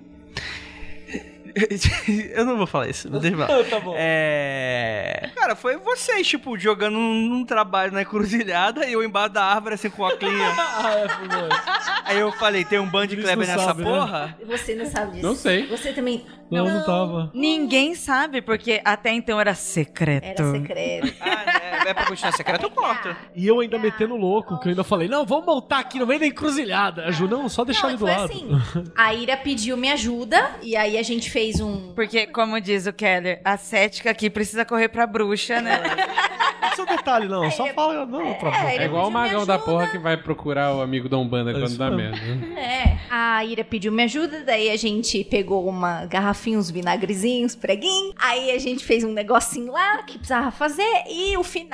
[2.35, 3.65] eu não vou falar isso, mas deixa eu falar.
[3.69, 3.95] tá bom.
[3.97, 5.31] É.
[5.35, 9.91] Cara, foi vocês, tipo, jogando num, trabalho na encruzilhada e eu embaixo da árvore, assim,
[9.91, 10.53] com a clinha.
[10.57, 11.49] ah, é, foi bom.
[12.05, 13.91] Aí eu falei, tem um band Kleber não nessa sabem, né?
[13.91, 14.39] porra?
[14.47, 15.27] Você não sabe disso.
[15.27, 15.67] Não sei.
[15.67, 16.25] Você também.
[16.51, 17.31] Não, não tava.
[17.35, 20.25] Ninguém sabe, porque até então era secreto.
[20.25, 21.15] Era secreto.
[21.21, 23.15] Ah, é, é pra continuar secreto, eu corto.
[23.35, 26.21] E eu ainda metendo louco, que eu ainda falei, não, vamos montar aqui no meio
[26.21, 27.05] da encruzilhada.
[27.07, 28.25] A Ju, não, só deixar Não, ele do foi lado.
[28.25, 28.49] assim.
[28.97, 31.93] A Ira pediu minha ajuda e aí a gente fez um.
[31.95, 35.81] Porque, como diz o Keller, a cética aqui precisa correr pra bruxa, né?
[36.61, 37.51] Não precisa detalhe, não.
[37.51, 40.81] Só fala, não, pra É, É igual o magão da porra que vai procurar o
[40.83, 42.17] amigo da Umbanda quando isso dá mesmo.
[42.27, 42.61] merda.
[42.61, 48.13] É, a Ira pediu minha ajuda, daí a gente pegou uma garrafinha, uns vinagrezinhos, preguinho.
[48.19, 51.68] Aí a gente fez um negocinho lá que precisava fazer e o final,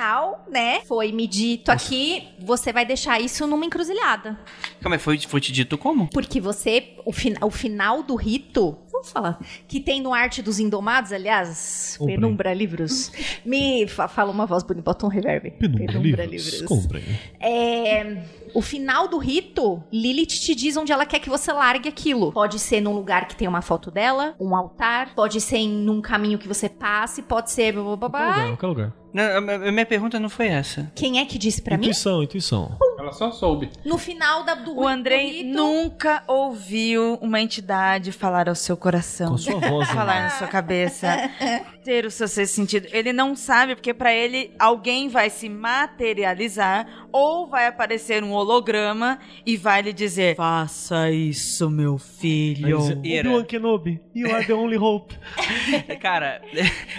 [0.49, 4.37] né, foi me dito aqui, você vai deixar isso numa encruzilhada.
[4.81, 6.09] Calma aí, foi, foi te dito como?
[6.09, 10.59] Porque você, o, fin o final do rito, vamos falar, que tem no Arte dos
[10.59, 12.15] Indomados, aliás, Comprei.
[12.15, 13.11] Penumbra Livros,
[13.45, 15.51] me fa fala uma voz bonita, bota um reverb.
[15.51, 16.61] Penumbra, livros.
[16.63, 17.03] Comprem.
[17.39, 18.23] É,
[18.53, 22.31] o final do rito, Lilith te diz onde ela quer que você largue aquilo.
[22.31, 26.01] Pode ser num lugar que tem uma foto dela, um altar, pode ser em num
[26.01, 27.73] caminho que você passe, pode ser.
[27.73, 29.05] blá, blá, blá, Qualquer lugar, qualquer lugar.
[29.15, 30.91] Não, minha pergunta não foi essa.
[30.93, 31.85] Quem é que disse pra mim?
[31.85, 32.77] Intuição, intuição.
[32.99, 33.69] Ela só soube.
[33.85, 38.75] No final da, do O Andrei do rito, nunca ouviu uma entidade falar ao seu
[38.85, 39.29] coração.
[39.29, 39.93] Com a sua voz, né?
[39.95, 41.07] falar na sua cabeça,
[41.83, 42.87] ter o seu sexto sentido.
[42.91, 49.17] Ele não sabe, porque pra ele alguém vai se materializar ou vai aparecer um holograma
[49.45, 52.79] e vai lhe dizer: Faça isso, meu filho.
[52.79, 55.15] Obi-Wan Kenobi, you are the only hope.
[56.01, 56.41] Cara,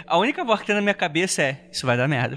[0.07, 2.37] a única voz que tem na minha cabeça é: Isso vai dar merda.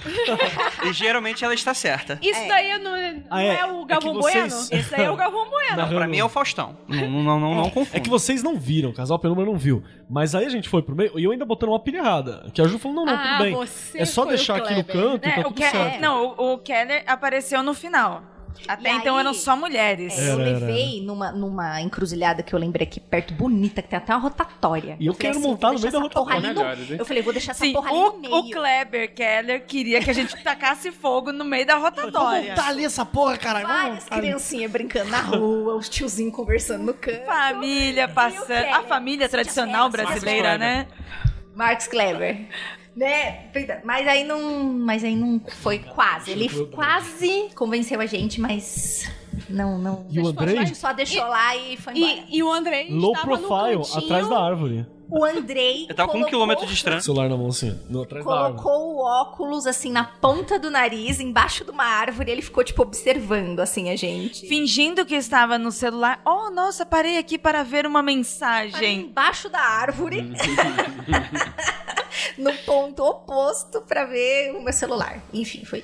[0.88, 2.20] e geralmente ela está certa.
[2.22, 3.66] Isso daí não, é- não Ah, é, é.
[3.66, 4.68] o É Galvão que vocês- Bueno?
[4.82, 5.78] Esse daí é o Galvão Bueno.
[5.78, 6.78] Narrando- Pra mim é o Faustão.
[6.88, 7.98] Não, não, não, não confunda.
[7.98, 9.84] É que vocês não viram, casal Penumbra não viu.
[10.10, 12.46] Mas aí a gente foi pro meio e eu ainda botando uma pilha errada.
[12.54, 13.54] Que a Ju falou, não, não, Ah, tudo bem.
[13.56, 16.02] você É só deixar aqui no canto É, tá o tudo Ke- certo.
[16.02, 18.24] Não, o, o Keller apareceu no final.
[18.68, 20.18] Até E então aí- eram só mulheres.
[20.18, 23.88] É, eu Era, era, levei numa, numa encruzilhada que eu lembrei aqui perto, bonita, que
[23.88, 24.96] tem até uma rotatória.
[25.00, 26.54] E eu falei quero assim, montar no meio da rotatória.
[26.54, 26.96] no- hein?
[27.00, 28.36] Eu falei, vou deixar essa Sim, porra ali o, no meio.
[28.36, 32.54] o Kleber Keller queria que a gente tacasse fogo no meio da rotatória.
[32.54, 33.66] Tá ali essa porra, caralho.
[33.68, 37.26] vamos Várias montar criancinhas brincando na rua, os tiozinhos conversando no canto.
[37.26, 38.66] Família passando.
[38.74, 40.88] A família tradicional brasileira, né?
[41.56, 42.48] Marcos Kleber.
[42.96, 43.50] Né?
[43.84, 44.64] Mas aí não.
[44.64, 46.32] Mas aí não foi quase.
[46.32, 49.10] Ele quase convenceu a gente, mas.
[49.50, 50.06] Não, não.
[50.10, 50.66] E o Andrei?
[50.76, 52.14] Só deixou lá e foi embora.
[52.30, 54.86] E, e o Andrei Low estava no profile, cantinho, atrás da árvore.
[55.12, 55.88] O Andrei.
[55.90, 57.02] Eu tava com um colocou- quilômetro de distância.
[57.02, 58.62] Celular na mão assim, no, atrás da árvore.
[58.62, 62.64] Colocou o óculos assim na ponta do nariz, embaixo de uma árvore, e ele ficou
[62.64, 64.46] tipo observando assim a gente.
[64.48, 66.22] Fingindo que estava no celular.
[66.26, 69.00] Oh, nossa, parei aqui para ver uma Parei mensagem.
[69.02, 70.32] embaixo da árvore.
[72.38, 75.22] no ponto oposto pra ver o meu celular.
[75.34, 75.84] Enfim, foi.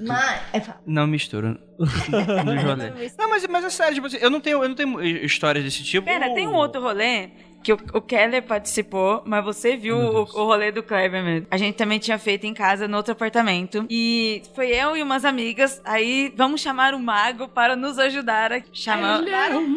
[0.00, 0.40] Mas.
[0.52, 1.58] é, Não mistura.
[1.78, 3.10] no rolê.
[3.18, 5.82] Não, mas, mas é sério, tipo assim, eu não tenho, eu não tenho histórias desse
[5.82, 6.04] tipo.
[6.06, 7.30] Pera, tem um outro rolê
[7.62, 11.46] que o, o Keller participou, mas você viu o, o rolê do Kleber mesmo.
[11.50, 13.86] A gente também tinha feito em casa, no outro apartamento.
[13.88, 15.80] E foi eu e umas amigas.
[15.84, 18.52] Aí, vamos chamar o mago para nos ajudar.
[18.52, 19.22] a- Chama,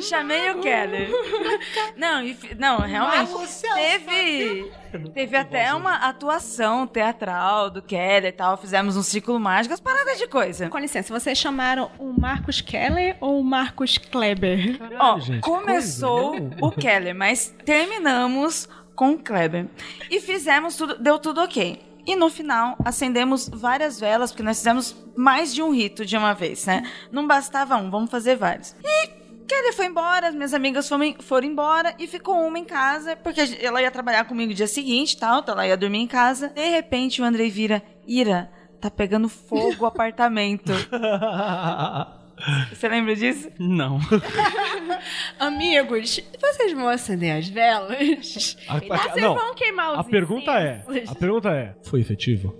[0.01, 1.09] chamei o Keller.
[1.95, 3.31] Não, e não, realmente.
[3.76, 4.72] Teve,
[5.14, 8.57] teve até uma atuação teatral do Keller e tal.
[8.57, 10.70] Fizemos um círculo mágico, as paradas de coisa.
[10.70, 14.80] Com licença, vocês chamaram o Marcos Keller ou o Marcos Kleber?
[14.99, 16.57] Ó, gente, começou coisa, né?
[16.62, 19.68] o Keller, mas terminamos com o Kleber.
[20.10, 21.82] E fizemos tudo, deu tudo ok.
[22.07, 26.34] E no final, acendemos várias velas, porque nós fizemos mais de um rito de uma
[26.34, 26.84] vez, né?
[27.12, 28.76] Não bastava um, vamos fazer vários.
[28.84, 29.07] E
[29.47, 33.41] Keller foi embora, as minhas amigas foram, foram embora e ficou uma em casa, porque
[33.61, 36.49] ela ia trabalhar comigo no dia seguinte e tal, então ela ia dormir em casa.
[36.49, 38.49] De repente, o Andrei vira, Ira,
[38.81, 40.72] tá pegando fogo o apartamento.
[42.69, 43.49] Você lembra disso?
[43.57, 43.97] Não.
[45.39, 48.57] Amigos, vocês vão acender as velas?
[48.67, 51.11] A- a- Vocês não, vão queimar os a pergunta é, incensos?
[51.11, 52.53] a pergunta é, foi efetivo?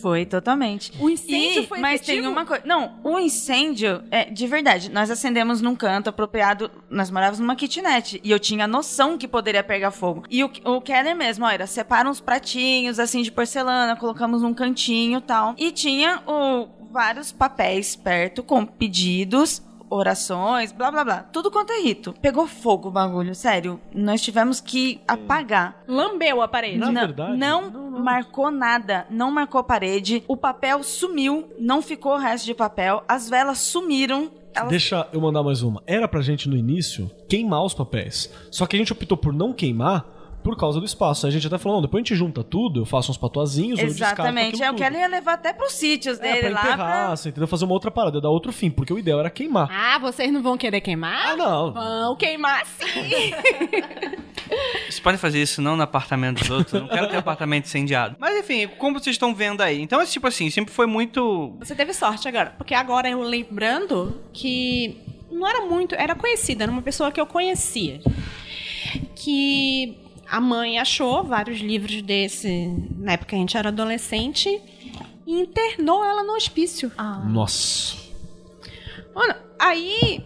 [0.00, 0.92] Foi totalmente.
[1.00, 2.22] O incêndio E- foi Mas efetivo?
[2.22, 2.62] tem uma coisa.
[2.66, 4.90] Não, o incêndio é de verdade.
[4.90, 6.70] Nós acendemos num canto apropriado.
[6.88, 8.20] Nós morávamos numa kitnet.
[8.22, 10.24] E eu tinha noção que poderia pegar fogo.
[10.30, 15.18] E o, o Keller mesmo, olha, separa uns pratinhos assim de porcelana, colocamos num cantinho
[15.18, 15.54] e tal.
[15.58, 19.62] E tinha o, vários papéis perto com pedidos.
[19.94, 21.18] Orações, blá blá blá.
[21.30, 22.14] Tudo quanto é rito.
[22.22, 23.78] Pegou fogo o bagulho, sério.
[23.94, 25.82] Nós tivemos que apagar.
[25.86, 26.78] Lambeu o aparelho.
[26.78, 28.00] Na não, verdade, não, não, não.
[28.02, 33.28] marcou nada, não marcou parede, o papel sumiu, não ficou o resto de papel, as
[33.28, 34.30] velas sumiram.
[34.54, 34.70] Elas...
[34.70, 35.82] Deixa eu mandar mais uma.
[35.86, 38.32] Era pra gente no início queimar os papéis.
[38.50, 41.26] Só que a gente optou por não queimar por causa do espaço.
[41.26, 43.86] A gente até falou, não, depois a gente junta tudo, eu faço uns patuazinhos, eu
[43.86, 44.62] Exatamente.
[44.62, 44.94] É o que tudo.
[44.94, 46.60] ela ia levar até pros sítios É, dele pra lá.
[46.60, 47.16] enterrar, Pra...
[47.16, 47.46] você entendeu?
[47.48, 49.68] Fazer uma outra parada, dar outro fim, porque o ideal era queimar.
[49.70, 51.28] Ah, vocês não vão querer queimar?
[51.32, 51.72] Ah, não.
[51.72, 53.32] Vão queimar sim.
[54.84, 56.74] Vocês podem fazer isso não no apartamento dos outros.
[56.74, 58.16] Eu não quero ter apartamento incendiado.
[58.18, 59.80] Mas enfim, como vocês estão vendo aí.
[59.80, 61.56] Então, é tipo assim, sempre foi muito.
[61.58, 62.52] Você teve sorte agora.
[62.58, 65.00] Porque agora eu lembrando que
[65.30, 65.94] não era muito.
[65.94, 68.00] Era conhecida, era uma pessoa que eu conhecia.
[69.16, 69.96] Que
[70.32, 72.74] a mãe achou vários livros desse.
[72.96, 74.48] Na época que a gente era adolescente.
[75.26, 76.90] E internou ela no hospício.
[77.28, 77.94] Nossa.
[79.14, 80.24] Mano, aí.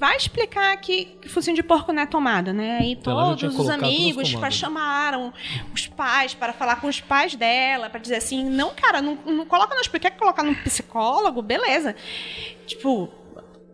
[0.00, 2.78] Vai explicar que, que focinho de porco não é tomada, né?
[2.78, 5.32] Aí Então, todos os amigos chamaram
[5.72, 9.46] os pais para falar com os pais dela, para dizer assim, não, cara, não, não
[9.46, 11.40] coloca no hospício, quer colocar no psicólogo?
[11.40, 11.94] Beleza.
[12.66, 13.06] Tipo,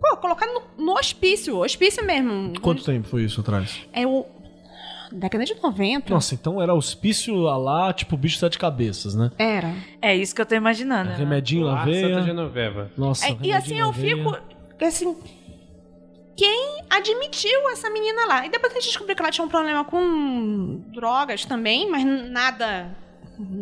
[0.02, 2.60] pô, colocar no, no hospício, hospício mesmo.
[2.60, 3.80] Quanto tempo foi isso atrás?
[3.90, 4.26] É o...
[5.12, 6.12] Década de 90.
[6.12, 9.30] Nossa, então era hospício a lá, tipo bicho sete cabeças, né?
[9.38, 9.74] Era.
[10.00, 11.10] É isso que eu tô imaginando.
[11.10, 11.16] né?
[11.16, 12.22] Remedinho na Ah, Santa veia.
[12.22, 12.90] Genoveva.
[12.96, 14.16] Nossa, É, e assim eu veia.
[14.16, 14.38] fico.
[14.84, 15.16] Assim.
[16.34, 18.46] Quem admitiu essa menina lá?
[18.46, 22.96] E depois a gente descobriu que ela tinha um problema com drogas também, mas nada.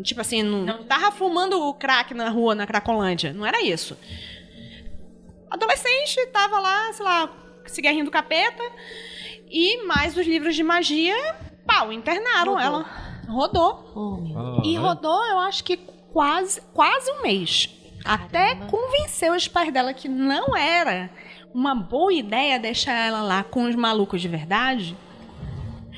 [0.05, 3.33] Tipo assim, não, não tava fumando o crack na rua, na Cracolândia.
[3.33, 3.97] Não era isso.
[5.51, 7.31] Adolescente, tava lá, sei lá,
[7.67, 8.63] cigarrinho do capeta.
[9.51, 11.15] E mais os livros de magia,
[11.67, 12.87] pau, internaram ela.
[13.29, 13.93] Rodou.
[14.37, 15.77] Ah, E rodou, eu acho que
[16.13, 17.69] quase, quase um mês.
[18.05, 21.11] Até convencer os pais dela que não era
[21.53, 24.97] uma boa ideia deixar ela lá com os malucos de verdade.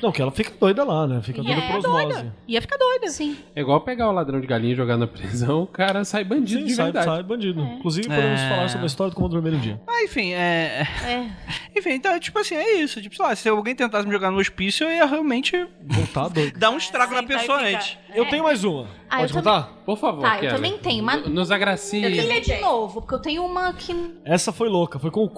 [0.03, 1.21] Não, que ela fica doida lá, né?
[1.21, 2.05] Fica doida é por osmose.
[2.13, 2.35] doida.
[2.47, 3.07] Ia ficar doida.
[3.09, 3.37] Sim.
[3.55, 6.61] É igual pegar o ladrão de galinha e jogar na prisão, o cara sai bandido
[6.61, 7.05] Sim, de sai, verdade.
[7.05, 7.61] sai bandido.
[7.61, 8.49] Inclusive, podemos É.
[8.49, 9.81] falar sobre a história do Dormir um Dia.
[9.87, 10.85] Ah, enfim, é.
[11.05, 11.25] É.
[11.79, 13.01] Enfim, então, tipo assim, é isso.
[13.01, 16.59] Tipo, sei lá, se alguém tentasse me jogar no hospício, eu ia realmente Voltar doido.
[16.59, 17.77] dar um estrago na pessoa ficar.
[17.77, 17.97] antes.
[18.13, 18.87] Eu tenho mais uma.
[19.09, 19.63] Ah, Pode contar?
[19.85, 22.03] Por favor, Tá, eu também tenho, mas- Nos agracie.
[22.03, 23.93] Eu tenho de novo, porque eu tenho uma que.
[24.25, 25.29] Essa foi louca, foi com o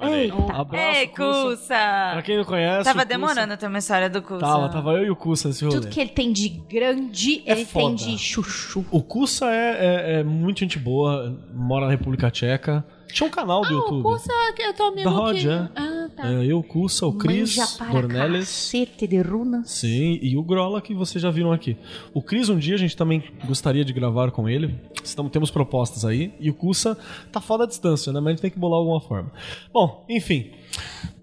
[0.00, 0.52] Kusa.
[0.52, 2.22] Abraço, Ei, Pra Cussa!
[2.24, 2.84] quem não conhece.
[2.84, 4.40] Tava Kusa- demorando ter uma história do Cussa.
[4.40, 5.76] Tava, tava eu e o Kusa nesse rolê.
[5.76, 7.86] Tudo que ele tem de grande, É ele foda.
[7.86, 8.84] tem de chuchu.
[8.90, 9.76] O Kusa é,
[10.16, 12.84] é, é muito gente boa, mora na República Tcheca.
[13.12, 14.00] Tinha um canal do Ah, YouTube.
[14.00, 15.68] o curso que eu tô amigo Da Rod, é.
[15.76, 16.32] Ah, tá.
[16.32, 17.56] É, eu, o Kusa, o Cris,
[17.90, 18.44] Dornelles.
[18.46, 19.70] cacete de runas.
[19.70, 21.76] Sim, e o Grola que vocês já viram aqui.
[22.14, 24.78] O Cris, um dia a gente também gostaria de gravar com ele.
[25.02, 26.32] Estamos, temos propostas aí.
[26.40, 26.96] E o Kusa
[27.32, 28.20] tá foda a distância, né?
[28.20, 29.30] Mas a gente tem que bolar alguma forma.
[29.72, 30.50] Bom, enfim.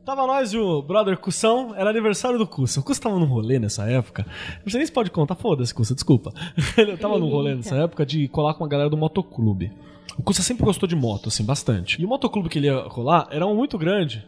[0.06, 2.80] Tava nós e o brother Cussão, era aniversário do Cussa.
[2.80, 4.26] O Cussa tava num rolê nessa época.
[4.64, 6.32] Não sei nem se pode contar, foda-se, Cussa, desculpa.
[6.78, 9.70] Ele tava num rolê nessa época de colar com a galera do motoclube.
[10.18, 12.02] O Cussa sempre gostou de moto, assim, bastante.
[12.02, 14.26] E o motoclube que ele ia colar era um muito grande.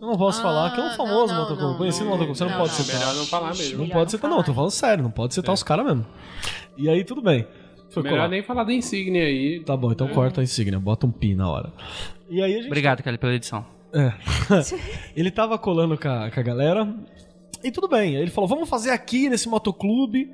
[0.00, 2.38] Eu não posso falar que é um não, famoso não, motoclube, não, conhecido não, motoclube.
[2.38, 2.98] Você não, não, pode citar.
[2.98, 3.78] Melhor não falar mesmo.
[3.78, 6.06] Não pode citar, não, tô falando sério, não pode citar os caras mesmo.
[6.76, 7.46] E aí, tudo bem.
[7.88, 8.28] Foi Melhor colar.
[8.28, 9.60] nem falar da insígnia aí.
[9.60, 11.72] Tá bom, então corta a insígnia, bota um pi na hora.
[12.28, 12.66] E aí a gente.
[12.66, 13.64] Obrigado, Kelly, pela edição.
[13.92, 14.12] É.
[15.16, 16.92] ele tava colando com a, com a galera.
[17.62, 18.16] E tudo bem.
[18.16, 20.30] Aí ele falou: vamos fazer aqui nesse motoclube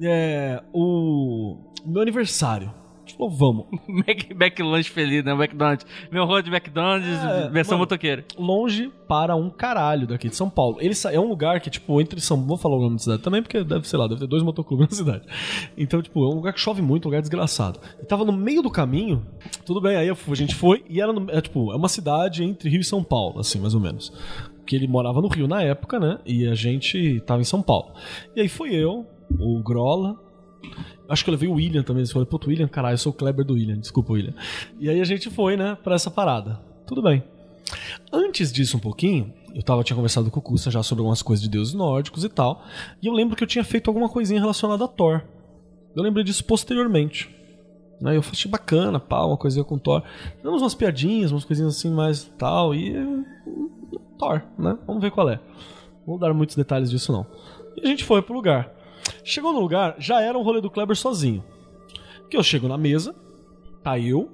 [0.00, 2.72] é, o meu aniversário.
[3.16, 3.66] Falou, vamos.
[3.88, 5.32] Mac, McLanche feliz, né?
[5.32, 5.86] McDonald's.
[6.10, 7.82] Meu rolo de McDonald's, É, versão mano.
[7.84, 8.24] motoqueira.
[8.38, 10.76] Longe para um caralho daqui de São Paulo.
[10.80, 13.42] Ele é um lugar que, tipo, entre São Vou falar o nome da cidade também,
[13.42, 15.24] porque deve, sei lá, deve ter dois motoclubes na cidade.
[15.76, 17.78] Então, tipo, é um lugar que chove muito, um lugar desgraçado.
[18.02, 19.24] E tava no meio do caminho,
[19.64, 22.68] tudo bem, aí a gente foi, e era, no- é, tipo, é uma cidade entre
[22.68, 24.12] Rio e São Paulo, assim, mais ou menos.
[24.58, 26.18] Porque ele morava no Rio na época, né?
[26.24, 27.92] E a gente tava em São Paulo.
[28.34, 29.06] E aí foi eu,
[29.38, 30.16] o Grola,
[31.08, 32.04] Acho que eu levei o William também.
[32.04, 34.34] Você falou, puto, William, caralho, eu sou o Kleber do William, desculpa, William.
[34.78, 36.60] E aí a gente foi, né, pra essa parada.
[36.86, 37.22] Tudo bem.
[38.12, 41.42] Antes disso, um pouquinho, eu tava, tinha conversado com o Kusa já sobre algumas coisas
[41.42, 42.62] de deuses nórdicos e tal.
[43.02, 45.22] E eu lembro que eu tinha feito alguma coisinha relacionada a Thor.
[45.94, 47.30] Eu lembrei disso posteriormente.
[48.04, 50.02] Aí eu achei bacana, pá, uma coisinha com Thor.
[50.42, 52.74] Damos umas piadinhas, umas coisinhas assim mais tal.
[52.74, 52.94] E.
[52.94, 53.24] eh,
[54.18, 54.76] Thor, né?
[54.86, 55.36] Vamos ver qual é.
[55.36, 57.26] Não vou dar muitos detalhes disso, não.
[57.76, 58.70] E a gente foi pro lugar.
[59.22, 61.42] Chegou no lugar, já era um rolê do Kleber sozinho.
[62.30, 63.14] Que eu chego na mesa,
[63.82, 64.30] tá eu,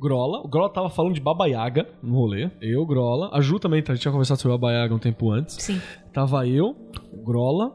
[0.00, 0.40] Grola.
[0.40, 2.50] O Grola tava falando de Baba Yaga no rolê.
[2.60, 3.30] Eu, Grola.
[3.32, 5.56] A Ju também, a gente tinha conversado sobre Baba Yaga um tempo antes.
[5.56, 5.80] Sim.
[6.12, 6.76] Tava eu,
[7.24, 7.72] Grola,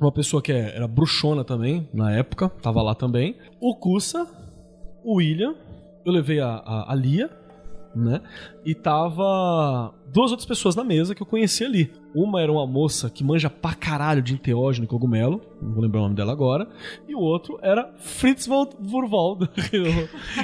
[0.00, 3.36] uma pessoa que é- era bruxona também, na época, tava lá também.
[3.60, 4.26] O Kusa,
[5.04, 5.54] o William,
[6.04, 7.30] eu levei a, a, a Lia,
[7.94, 8.20] né?
[8.64, 11.90] E tava duas outras pessoas na mesa que eu conheci ali.
[12.14, 16.00] Uma era uma moça que manja pra caralho de enteógeno e cogumelo, não vou lembrar
[16.00, 16.68] o nome dela agora.
[17.08, 19.48] E o outro era Fritz Wald- Wurwald,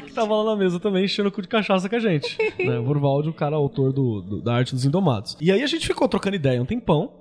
[0.07, 2.37] que tava lá na mesa também enchendo o cu de cachaça com a gente.
[2.59, 2.79] Né?
[3.29, 5.37] O cara autor do, do- da arte dos Indomados.
[5.41, 7.12] E aí a gente ficou trocando ideia um tempão.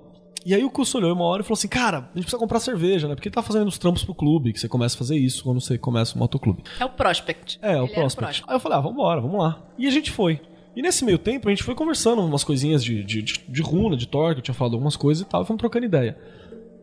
[0.48, 2.58] E aí o Cusso olhou uma hora e falou assim: Cara, a gente precisa comprar
[2.58, 3.14] cerveja, né?
[3.14, 5.60] Porque ele tá fazendo os trampos pro clube, que você começa a fazer isso quando
[5.60, 6.62] você começa o motoclube.
[6.80, 7.58] É o Prospect.
[7.60, 8.44] É, o Ele era Prospect.
[8.48, 9.62] Aí eu falei, ah, vambora, vamos lá.
[9.76, 10.40] E a gente foi.
[10.74, 13.94] E nesse meio tempo a gente foi conversando umas coisinhas de, de, de, de runa,
[13.94, 16.18] de torque, eu tinha falado algumas coisas e tal, e fomos trocando ideia.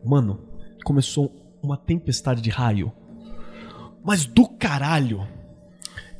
[0.04, 0.38] Mano,
[0.84, 2.92] começou uma tempestade de raio.
[4.04, 5.26] Mas do caralho.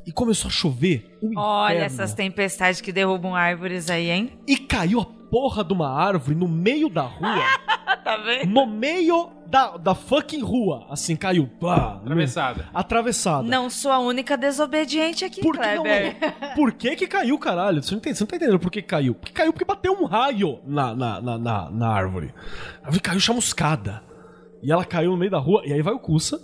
[0.04, 1.16] E começou a chover.
[1.22, 1.86] Um Olha inferno.
[1.86, 4.32] essas tempestades que derrubam árvores aí, hein?
[4.48, 7.42] E caiu a porra de uma árvore no meio da rua.
[8.06, 8.46] tá vendo?
[8.48, 10.86] no meio da, da fucking rua.
[10.88, 11.48] Assim, caiu.
[11.60, 12.68] Pá, Atravessada.
[12.72, 13.48] Atravessada.
[13.48, 16.16] Não sou a única desobediente aqui, Por que, não, Kleber.
[16.54, 17.82] por que que caiu, caralho?
[17.82, 19.14] Você não, entende, você não tá entendendo por que caiu.
[19.14, 22.32] Porque caiu porque bateu um raio na, na, na, na, na árvore.
[22.82, 24.02] A árvore caiu chamuscada.
[24.62, 25.62] E ela caiu no meio da rua.
[25.64, 26.40] E aí vai o Kusa,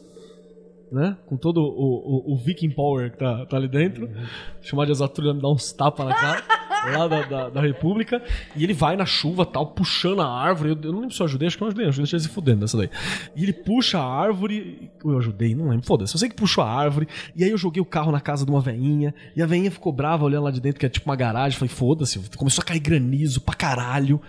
[0.91, 1.17] né?
[1.27, 4.11] Com todo o, o, o Viking Power que tá, tá ali dentro.
[4.61, 6.43] Chamar de Azatulha me dar uns tapas na cara.
[6.85, 8.23] lá da, da, da República.
[8.57, 10.71] E ele vai na chuva tal, puxando a árvore.
[10.71, 12.29] Eu, eu não lembro se eu ajudei, acho que eu ajudei, eu deixei ele se
[12.29, 12.91] fudendo dessa daí.
[13.37, 14.91] E ele puxa a árvore.
[15.05, 16.15] Eu ajudei, não lembro, foda-se.
[16.15, 17.09] Eu sei que puxou a árvore.
[17.35, 19.15] E aí eu joguei o carro na casa de uma veinha.
[19.37, 21.59] E a veinha ficou brava olhando lá de dentro, que é tipo uma garagem.
[21.59, 22.21] Falei, foda-se.
[22.37, 24.21] Começou a cair granizo pra caralho.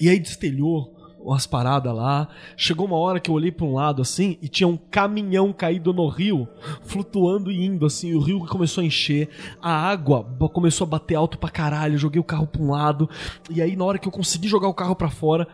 [0.00, 0.93] E aí destelhou
[1.24, 2.28] umas paradas lá.
[2.56, 5.92] Chegou uma hora que eu olhei pra um lado assim e tinha um caminhão caído
[5.92, 6.46] no rio,
[6.82, 8.14] flutuando e indo assim.
[8.14, 9.28] O rio começou a encher,
[9.60, 11.94] a água começou a bater alto pra caralho.
[11.94, 13.08] Eu joguei o carro pra um lado
[13.50, 15.48] e aí na hora que eu consegui jogar o carro pra fora,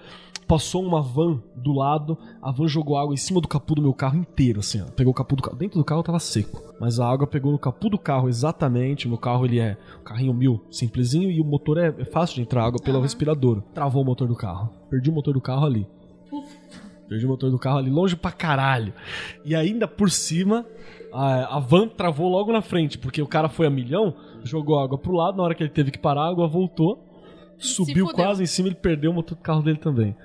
[0.51, 2.19] passou uma van do lado.
[2.43, 4.83] A van jogou água em cima do capô do meu carro inteiro, assim.
[4.83, 4.87] Ó.
[4.87, 5.57] Pegou o capô do carro.
[5.57, 9.07] Dentro do carro tava seco, mas a água pegou no capô do carro exatamente.
[9.07, 12.43] Meu carro ele é um carrinho mil, simplesinho e o motor é, é fácil de
[12.43, 13.63] entrar água pelo respirador.
[13.73, 14.71] Travou o motor do carro.
[14.91, 15.87] Perdi o motor do carro ali.
[17.09, 18.93] Perdi o motor do carro ali, longe pra caralho.
[19.45, 20.67] E ainda por cima,
[21.13, 24.99] a, a van travou logo na frente, porque o cara foi a milhão, jogou água
[24.99, 27.05] pro lado, na hora que ele teve que parar, a água voltou,
[27.61, 30.17] subiu quase em cima e ele perdeu o motor do carro dele também.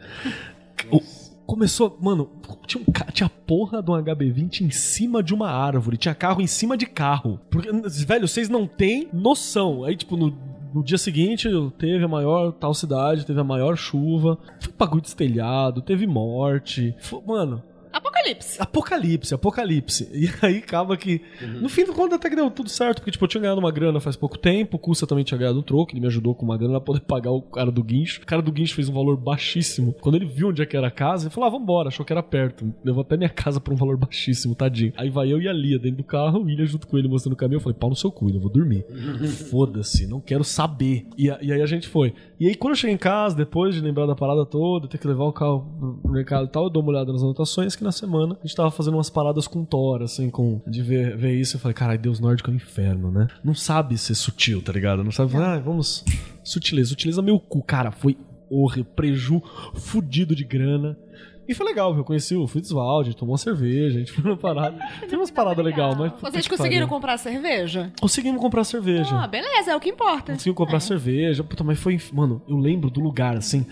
[0.91, 1.01] O-
[1.45, 2.29] começou, mano,
[2.65, 6.41] tinha, um tinha a porra de um HB20 em cima de uma árvore, tinha carro
[6.41, 7.39] em cima de carro.
[7.51, 7.69] Porque,
[8.05, 9.83] velho, vocês não têm noção.
[9.83, 10.33] Aí, tipo, no,
[10.73, 11.47] no dia seguinte,
[11.77, 16.95] teve a maior tal cidade, teve a maior chuva, foi bagulho destelhado, teve morte.
[16.99, 17.61] Foi- mano,
[17.95, 18.57] Apocalipse.
[18.61, 20.09] Apocalipse, apocalipse.
[20.13, 21.21] E aí acaba que.
[21.61, 23.71] No fim do conto até que deu tudo certo, porque tipo, eu tinha ganhado uma
[23.71, 26.43] grana faz pouco tempo, o Cussa também tinha ganhado um troco, ele me ajudou com
[26.45, 28.21] uma grana pra poder pagar o cara do guincho.
[28.21, 29.93] O cara do guincho fez um valor baixíssimo.
[30.01, 32.11] Quando ele viu onde é que era a casa, ele falou: ah, vambora, achou que
[32.11, 32.73] era perto.
[32.83, 34.91] Levou até minha casa pra um valor baixíssimo, tadinho.
[34.97, 37.33] Aí vai eu e a Lia dentro do carro, o William junto com ele mostrando
[37.33, 37.57] o caminho.
[37.57, 38.85] Eu falei: pau no seu cu, eu vou dormir.
[39.49, 41.05] Foda-se, não quero saber.
[41.17, 42.13] E, a- e aí a gente foi.
[42.39, 45.07] E aí quando eu cheguei em casa, depois de lembrar da parada toda, ter que
[45.07, 47.91] levar o carro pro mercado e tal, eu dou uma olhada nas anotações que na
[47.91, 51.55] semana a gente tava fazendo umas paradas com Thor, assim, com de ver, ver isso.
[51.55, 53.27] Eu falei, caralho, Deus nórdico é um inferno, né?
[53.43, 55.03] Não sabe ser sutil, tá ligado?
[55.03, 56.03] Não sabe, ah, vamos.
[56.43, 57.63] Sutileza, utiliza meu cu.
[57.63, 58.17] Cara, foi
[58.49, 59.41] horrível, preju
[59.73, 60.97] fudido de grana.
[61.47, 62.01] E foi legal, viu?
[62.01, 64.77] eu conheci o Fitzwald, a gente tomou uma cerveja, a gente foi numa parada.
[65.07, 66.11] Tem umas paradas legais, mas.
[66.19, 66.95] Vocês conseguiram pariu.
[66.95, 67.91] comprar cerveja?
[67.99, 69.15] Conseguimos comprar cerveja.
[69.15, 70.33] Ah, beleza, é o que importa.
[70.33, 71.43] Conseguiu comprar cerveja.
[71.43, 71.99] Puta, mas foi.
[72.11, 73.65] Mano, eu lembro do lugar, assim.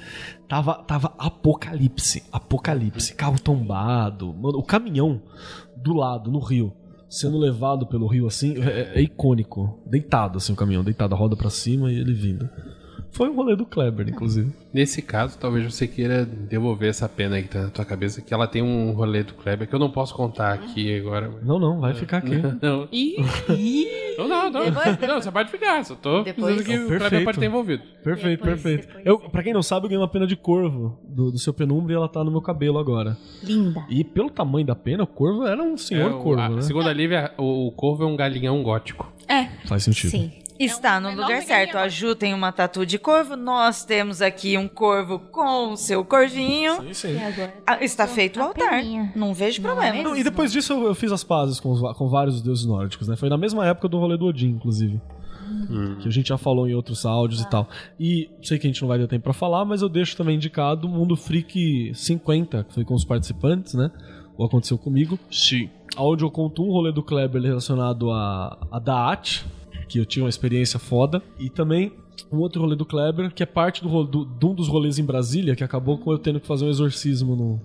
[0.48, 2.24] Tava, tava apocalipse.
[2.32, 3.16] Apocalipse.
[3.16, 4.34] Carro tombado.
[4.34, 5.22] Mano, o caminhão
[5.76, 6.74] do lado, no rio,
[7.10, 9.82] sendo levado pelo rio, assim, é, é icônico.
[9.86, 10.84] Deitado, assim, o caminhão.
[10.84, 12.50] Deitado, a roda pra cima e ele vindo.
[13.14, 14.52] Foi o rolê do Kleber, inclusive.
[14.74, 18.34] Nesse caso, talvez você queira devolver essa pena aí que tá na tua cabeça, que
[18.34, 21.30] ela tem um rolê do Kleber que eu não posso contar aqui agora.
[21.32, 22.34] mas- Não, não, vai ficar aqui.
[22.62, 23.18] Não, Ih,
[24.18, 24.62] não, não, não.
[25.08, 26.98] Não, você pode ficar, só tô Depois- dizendo que o.
[26.98, 27.84] Kleber pode ter envolvido.
[28.04, 28.88] Perfeito, Depois- perfeito.
[28.88, 31.54] depois- Eu, pra quem não sabe, eu ganhei uma pena de corvo do, do seu
[31.54, 33.18] penumbra e ela tá no meu cabelo agora.
[33.44, 33.86] Linda.
[33.90, 36.62] E pelo tamanho da pena, o corvo era um senhor É, o- corvo, a- né?
[36.62, 39.12] Segundo a Lívia, o, o corvo é um galinhão gótico.
[39.28, 39.44] é.
[39.68, 40.12] Faz sentido.
[40.12, 40.32] Sim.
[40.60, 41.78] Está É um no lugar certo.
[41.78, 43.36] A Ju tem uma tatu de corvo.
[43.36, 46.82] Nós temos aqui um corvo com o seu corvinho.
[46.84, 47.18] Sim, sim.
[47.24, 47.54] agora?
[47.66, 48.70] Ah, Está feito o altar.
[48.82, 49.12] peninha.
[49.16, 49.92] Não vejo é problema.
[49.94, 50.10] mesmo?
[50.10, 53.16] Não, e depois disso eu, fiz as pazes com, os com vários deuses nórdicos, né?
[53.16, 55.02] Foi na mesma época do rolê do Odin, inclusive.
[56.02, 57.68] Que a gente já falou em outros áudios e tal.
[58.00, 60.36] E sei que a gente não vai ter tempo pra falar, mas eu deixo também
[60.36, 63.92] indicado o Mundo Freak 50, que foi com os participantes, né?
[64.38, 65.20] O Aconteceu Comigo.
[65.30, 65.70] Sim.
[65.98, 69.46] Onde eu conto um rolê do Kleber relacionado a, a Daat,
[69.94, 71.22] que eu tive uma experiência foda.
[71.40, 71.92] E também
[72.32, 75.04] um outro rolê do Kleber, que é parte do, do, de um dos rolês em
[75.04, 77.62] Brasília, que acabou com eu tendo que fazer um exorcismo no,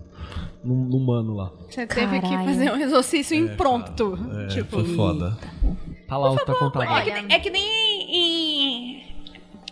[0.63, 1.51] no, no mano lá.
[1.71, 2.45] Você teve que Caralho.
[2.49, 4.19] fazer um exercício imprompto.
[4.41, 5.39] É, tipo, foi foda.
[6.07, 6.83] Tá lá, tá contado.
[6.83, 7.65] É que, nem- é que nem
[8.11, 9.03] em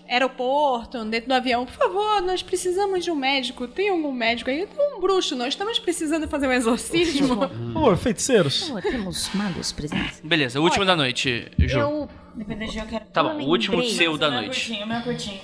[0.09, 1.67] aeroporto, dentro do avião.
[1.67, 3.67] Por favor, nós precisamos de um médico.
[3.69, 4.67] Tem algum médico aí?
[4.67, 5.35] Tem um bruxo.
[5.37, 7.37] Nós estamos precisando fazer um exorcismo.
[7.37, 8.71] Por favor, feiticeiros.
[8.71, 10.21] Pô, temos magos presentes.
[10.25, 11.79] Beleza, o último da noite, Ju.
[11.79, 13.05] Eu, Dependendo de eu quero.
[13.07, 14.67] Tá bom, o último seu da Meu noite.
[14.69, 15.41] curtinho, meu curtinho.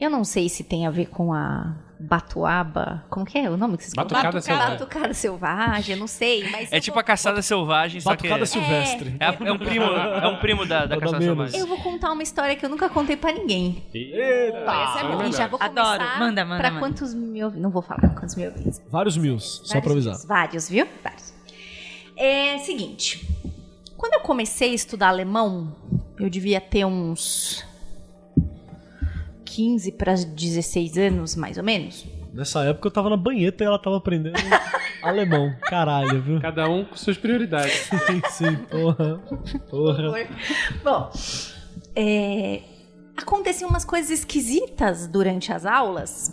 [0.00, 3.04] eu não sei se tem a ver com a batuaba.
[3.08, 4.40] Como que é o nome que vocês Batucada colocam?
[4.42, 4.78] selvagem.
[4.78, 6.70] Batucada selvagem, eu não sei, mas.
[6.72, 8.22] É eu tipo vou- a caçada selvagem, só que.
[8.28, 9.16] Batucada silvestre.
[9.20, 11.50] É, é um primo, é um primo da, da Nada caçada menos.
[11.50, 11.60] selvagem.
[11.60, 13.82] Eu vou contar uma história que eu nunca contei pra ninguém.
[13.94, 15.32] Essa é boa.
[15.32, 15.98] já vou Adoro.
[15.98, 16.80] começar Manda, manda, pra manda.
[16.86, 17.50] quantos mil...
[17.52, 18.82] Não vou falar quantos mil ouvintes.
[18.90, 20.26] Vários mil, só pra Vários avisar.
[20.26, 20.86] Vários, viu?
[21.02, 21.34] Vários.
[22.16, 23.26] É seguinte.
[23.96, 25.74] Quando eu comecei a estudar alemão,
[26.18, 27.64] eu devia ter uns
[29.44, 32.06] 15 para 16 anos, mais ou menos.
[32.32, 34.36] Nessa época eu tava na banheta e ela tava aprendendo
[35.02, 35.54] alemão.
[35.62, 36.40] Caralho, viu?
[36.40, 37.88] Cada um com suas prioridades.
[38.06, 39.18] Sim, sim, porra.
[39.70, 40.28] Porra.
[40.84, 41.10] Bom,
[41.94, 42.62] é,
[43.16, 46.30] aconteciam umas coisas esquisitas durante as aulas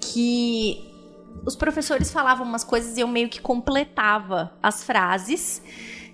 [0.00, 0.90] que
[1.44, 5.62] os professores falavam umas coisas e eu meio que completava as frases,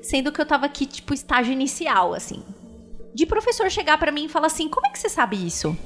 [0.03, 2.43] sendo que eu tava aqui, tipo, estágio inicial, assim.
[3.15, 5.77] De professor chegar pra mim e falar assim: como é que você sabe isso?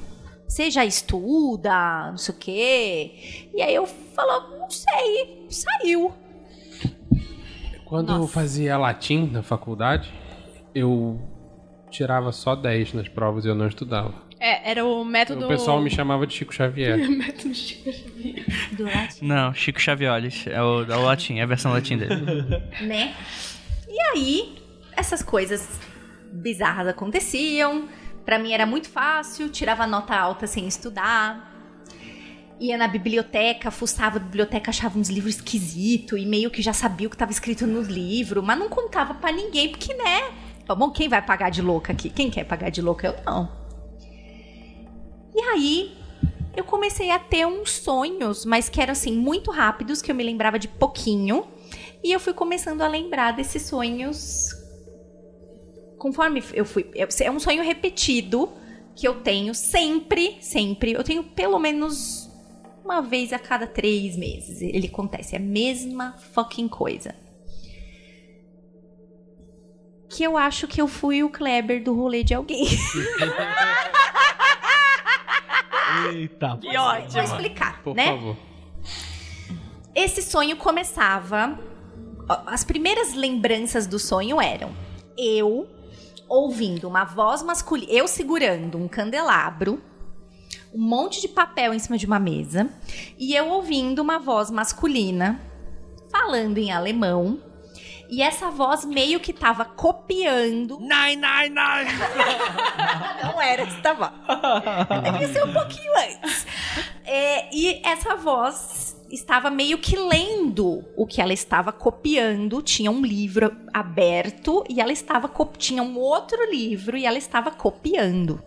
[0.47, 3.11] Você já estuda, não sei o quê.
[3.53, 6.13] E aí eu falo, não sei, saiu.
[7.83, 10.13] Quando eu fazia latim na faculdade,
[10.73, 11.19] eu
[11.89, 14.13] tirava só 10 nas provas e eu não estudava.
[14.39, 15.45] É, era o método.
[15.45, 16.97] O pessoal me chamava de Chico Xavier.
[17.09, 18.45] método Chico Xavier.
[18.73, 19.25] Do latim.
[19.25, 20.45] Não, Chico Chavioles.
[20.47, 22.15] É o, é o latim, é a versão latim dele.
[22.81, 23.15] né?
[23.95, 24.57] E aí,
[24.91, 25.79] essas coisas
[26.29, 27.87] bizarras aconteciam.
[28.25, 31.53] Pra mim era muito fácil, tirava nota alta sem estudar.
[32.59, 37.07] Ia na biblioteca, fuçava a biblioteca, achava uns livros esquisitos e meio que já sabia
[37.07, 40.33] o que estava escrito nos livros, mas não contava pra ninguém, porque, né?
[40.67, 42.09] Bom, quem vai pagar de louca aqui?
[42.09, 43.07] Quem quer pagar de louca?
[43.07, 43.49] Eu não.
[45.33, 45.97] E aí,
[46.53, 50.23] eu comecei a ter uns sonhos, mas que eram assim, muito rápidos, que eu me
[50.23, 51.45] lembrava de pouquinho.
[52.05, 54.49] E eu fui começando a lembrar desses sonhos
[55.97, 56.85] conforme eu fui.
[56.93, 58.47] É um sonho repetido
[58.95, 60.91] que eu tenho sempre, sempre.
[60.93, 62.29] Eu tenho pelo menos
[62.83, 64.61] uma vez a cada três meses.
[64.61, 65.33] Ele acontece.
[65.35, 67.15] É a mesma fucking coisa.
[70.07, 72.67] Que eu acho que eu fui o Kleber do rolê de alguém.
[76.11, 77.09] Eita, Que ótimo.
[77.13, 78.09] Vou explicar, Por né?
[78.15, 78.37] favor.
[79.95, 81.73] Esse sonho começava.
[82.27, 84.73] As primeiras lembranças do sonho eram
[85.17, 85.67] eu
[86.27, 89.81] ouvindo uma voz masculina, eu segurando um candelabro,
[90.73, 92.69] um monte de papel em cima de uma mesa,
[93.17, 95.39] e eu ouvindo uma voz masculina
[96.09, 97.39] falando em alemão.
[98.07, 100.79] E essa voz meio que tava copiando.
[100.79, 101.85] Nai, nai, nai!
[103.23, 104.13] Não era, estava.
[105.03, 106.45] Devia ser um pouquinho antes.
[107.03, 112.61] É, e essa voz estava meio que lendo o que ela estava copiando.
[112.61, 118.41] Tinha um livro aberto e ela estava tinha um outro livro e ela estava copiando.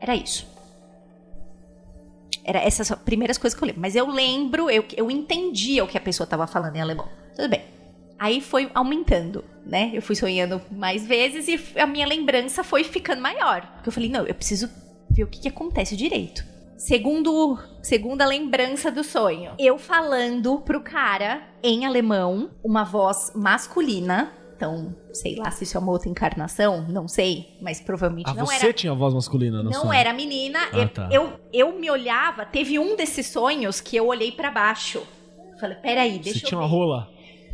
[0.00, 0.46] Era isso.
[2.42, 3.82] Era essas primeiras coisas que eu lembro.
[3.82, 7.08] Mas eu lembro, eu, eu entendia o que a pessoa estava falando em alemão.
[7.34, 7.64] Tudo bem.
[8.18, 9.90] Aí foi aumentando, né?
[9.94, 13.66] Eu fui sonhando mais vezes e a minha lembrança foi ficando maior.
[13.74, 14.68] Porque eu falei, não, eu preciso
[15.10, 16.44] ver o que, que acontece direito.
[16.80, 24.32] Segundo, segunda lembrança do sonho, eu falando pro cara em alemão, uma voz masculina.
[24.56, 28.46] Então, sei lá se isso é uma outra encarnação, não sei, mas provavelmente Ah, não
[28.46, 28.72] você era.
[28.72, 29.92] tinha voz masculina, não Não sonho?
[29.92, 30.58] era menina.
[30.72, 31.08] Ah, eu, tá.
[31.12, 35.02] eu, eu me olhava, teve um desses sonhos que eu olhei pra baixo.
[35.60, 36.64] Falei, peraí, deixa Você eu tinha ver.
[36.64, 37.10] uma rola?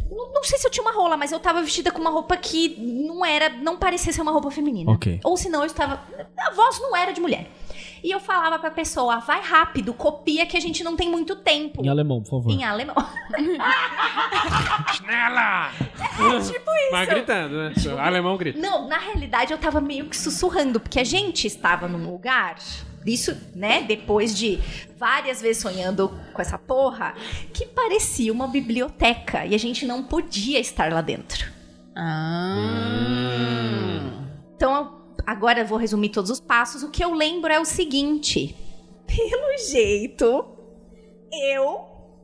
[0.08, 2.36] Não, não sei se eu tinha uma rola, mas eu tava vestida com uma roupa
[2.36, 4.92] que não era, não parecia ser uma roupa feminina.
[4.92, 5.18] Ok.
[5.24, 6.00] Ou senão eu estava,
[6.38, 7.50] a voz não era de mulher.
[8.06, 11.84] E eu falava pra pessoa, vai rápido, copia que a gente não tem muito tempo.
[11.84, 12.52] Em alemão, por favor.
[12.52, 12.94] Em alemão.
[14.94, 15.72] Schnella!
[16.48, 17.74] tipo Mas gritando, né?
[17.98, 18.60] Alemão grita.
[18.60, 22.54] Não, na realidade eu tava meio que sussurrando, porque a gente estava num lugar,
[23.04, 24.60] isso, né, depois de
[24.96, 27.12] várias vezes sonhando com essa porra,
[27.52, 31.50] que parecia uma biblioteca e a gente não podia estar lá dentro.
[34.54, 36.82] Então, agora eu vou resumir todos os passos.
[36.82, 38.54] O que eu lembro é o seguinte:
[39.06, 40.44] pelo jeito,
[41.32, 41.80] eu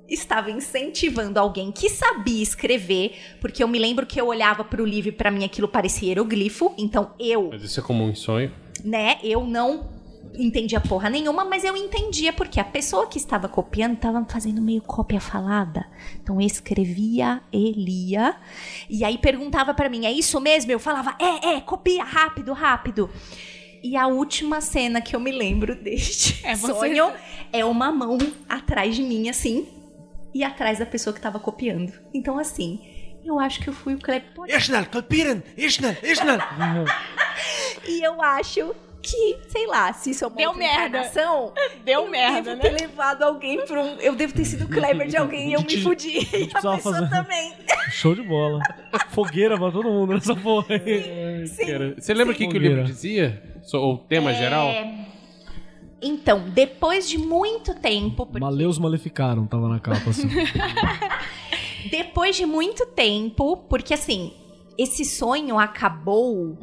[0.09, 5.09] estava incentivando alguém que sabia escrever, porque eu me lembro que eu olhava pro livro
[5.09, 6.73] e pra mim aquilo parecia hieroglifo.
[6.79, 8.53] Então eu, Mas isso é comum em sonho.
[8.85, 9.89] né, eu não
[10.35, 14.83] entendia porra nenhuma, mas eu entendia porque a pessoa que estava copiando estava fazendo meio
[14.83, 15.87] cópia falada.
[16.23, 18.37] Então eu escrevia e lia
[18.89, 23.11] e aí perguntava pra mim: "É isso mesmo?" Eu falava: "É, é, copia rápido, rápido."
[23.83, 27.13] E a última cena que eu me lembro deste É sonho
[27.53, 28.17] é uma mão
[28.49, 29.67] atrás de mim assim
[30.33, 31.93] e atrás da pessoa que estava copiando.
[32.15, 32.81] Então assim,
[33.25, 33.99] eu acho que eu fui o
[36.13, 36.39] schnell!
[37.89, 40.99] E eu acho que, sei lá, se isso é uma Deu merda.
[40.99, 41.53] encarnação,
[41.85, 42.70] Deu eu merda, devo né?
[42.79, 43.97] ter levado alguém pra um...
[43.97, 46.19] Eu devo ter sido Kleber de alguém e eu me fudi.
[46.33, 47.53] E a pessoa fazer- também.
[47.91, 48.61] Show de bola.
[49.11, 51.47] Fogueira pra todo mundo nessa porra aí.
[51.49, 51.66] Sim.
[51.66, 53.43] Cara, Você lembra o que, que o livro dizia?
[53.74, 54.66] Ou o tema geral?
[54.69, 55.07] É,
[56.01, 60.29] Então, depois de muito tempo, porque Maleus maleficaram, tava na capa assim.
[61.91, 64.33] depois de muito tempo, porque assim,
[64.79, 66.57] esse sonho acabou.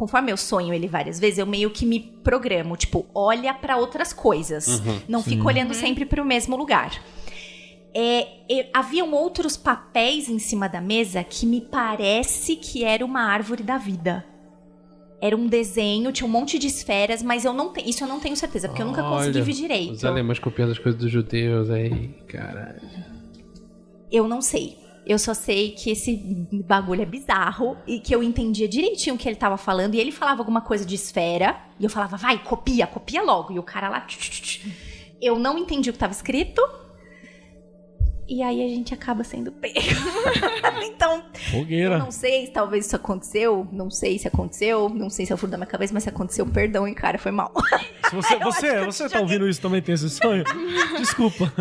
[0.00, 4.14] Conforme eu sonho ele várias vezes, eu meio que me programo, tipo, olha pra outras
[4.14, 4.82] coisas.
[5.06, 7.04] Não fico olhando sempre pro mesmo lugar.
[7.92, 13.24] É, e- haviam outros papéis em cima da mesa que me parece que era uma
[13.24, 14.24] árvore da vida.
[15.20, 17.70] Era um desenho, tinha um monte de esferas, mas eu não.
[17.84, 19.92] Isso eu não tenho certeza, porque eu nunca consegui Olha, ver direito.
[19.92, 22.80] Os alemães copiando as coisas dos judeus aí, caralho.
[24.10, 24.78] Eu não sei.
[25.10, 26.14] Eu só sei que esse
[26.64, 29.96] bagulho é bizarro e que eu entendia direitinho o que ele tava falando.
[29.96, 31.60] E ele falava alguma coisa de esfera.
[31.80, 33.52] E eu falava, vai, copia, copia logo.
[33.52, 34.06] E o cara lá.
[35.20, 36.62] Eu não entendi o que tava escrito.
[38.32, 39.74] E aí a gente acaba sendo pego.
[40.84, 41.98] então, eu Fogueira.
[41.98, 43.66] não sei se talvez isso aconteceu.
[43.72, 44.88] Não sei se aconteceu.
[44.88, 47.18] Não sei se é o furo da minha cabeça, mas se aconteceu, perdão, hein, cara,
[47.18, 47.52] foi mal.
[48.10, 50.42] Se você, você, você tá ouvindo isso também tem esse sonho?
[50.98, 51.52] Desculpa.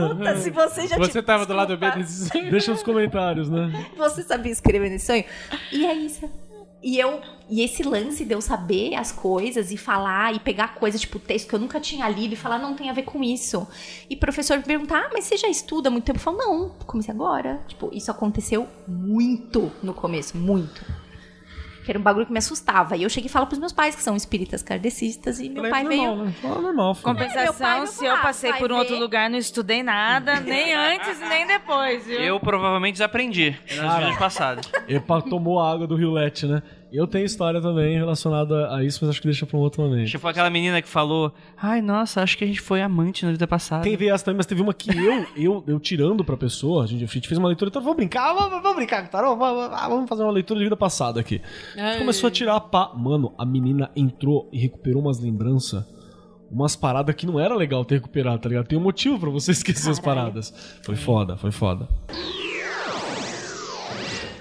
[0.42, 2.00] se você já Você tive- tava do lado B desculpa.
[2.00, 2.50] desse sonho.
[2.52, 3.86] Deixa nos comentários, né?
[3.96, 5.24] Você sabia escrever nesse sonho?
[5.72, 6.28] E é isso.
[6.82, 7.22] E eu.
[7.50, 11.50] E esse lance de eu saber as coisas e falar e pegar coisas, tipo, texto
[11.50, 13.68] que eu nunca tinha lido e falar, não tem a ver com isso.
[14.08, 16.20] E professor me perguntar, ah, mas você já estuda há muito tempo?
[16.20, 17.60] Eu falo, não, comecei agora.
[17.68, 20.86] Tipo, isso aconteceu muito no começo, muito.
[21.84, 22.96] Que era um bagulho que me assustava.
[22.96, 25.84] E eu cheguei e falo pros meus pais, que são espíritas kardecistas, e meu pai
[25.84, 26.26] normal, veio.
[26.26, 26.34] né?
[26.42, 27.06] Fala normal, filho.
[27.06, 29.02] Compensação, se eu passei por um outro ver.
[29.02, 32.20] lugar, não estudei nada, nem antes, nem depois, viu?
[32.20, 34.72] Eu provavelmente desaprendi nas vidas passadas.
[34.88, 36.62] Epa, tomou a água do Rio Lete, né?
[36.92, 40.10] Eu tenho história também relacionada a isso, mas acho que deixa pra um outro momento.
[40.10, 43.46] Tipo aquela menina que falou: Ai, nossa, acho que a gente foi amante na vida
[43.48, 43.84] passada.
[43.84, 47.04] Tem essa também, mas teve uma que eu, eu, eu tirando pra pessoa, a gente,
[47.04, 50.24] a gente fez uma leitura, então vamos brincar, vamos, vamos brincar, Tarô, vamos, vamos fazer
[50.24, 51.42] uma leitura de vida passada aqui.
[51.76, 52.92] A gente começou a tirar a pá.
[52.96, 55.86] Mano, a menina entrou e recuperou umas lembranças,
[56.50, 58.68] umas paradas que não era legal ter recuperado, tá ligado?
[58.68, 60.52] Tem um motivo pra você esquecer as paradas.
[60.84, 61.88] Foi foda, foi foda.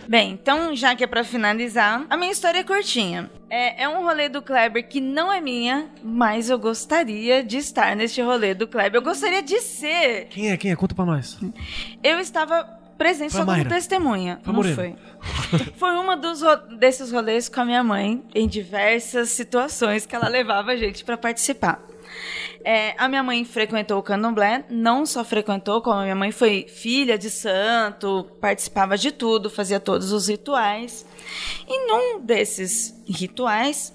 [0.09, 3.31] Bem, então, já que é pra finalizar, a minha história é curtinha.
[3.51, 7.95] É, é um rolê do Kleber que não é minha, mas eu gostaria de estar
[7.95, 9.01] neste rolê do Kleber.
[9.01, 10.27] Eu gostaria de ser.
[10.31, 10.77] Quem é, quem é?
[10.77, 11.39] Conta pra nós.
[12.03, 12.65] Eu estava
[12.97, 14.41] presente Foi só como testemunha.
[14.43, 14.97] Foi não foi.
[15.77, 20.29] Foi uma dos ro- desses rolês com a minha mãe, em diversas situações que ela
[20.29, 21.81] levava a gente pra participar.
[22.65, 26.67] É, a minha mãe frequentou o candomblé, não só frequentou, como a minha mãe foi
[26.69, 31.07] filha de santo, participava de tudo, fazia todos os rituais.
[31.67, 33.95] E num desses rituais,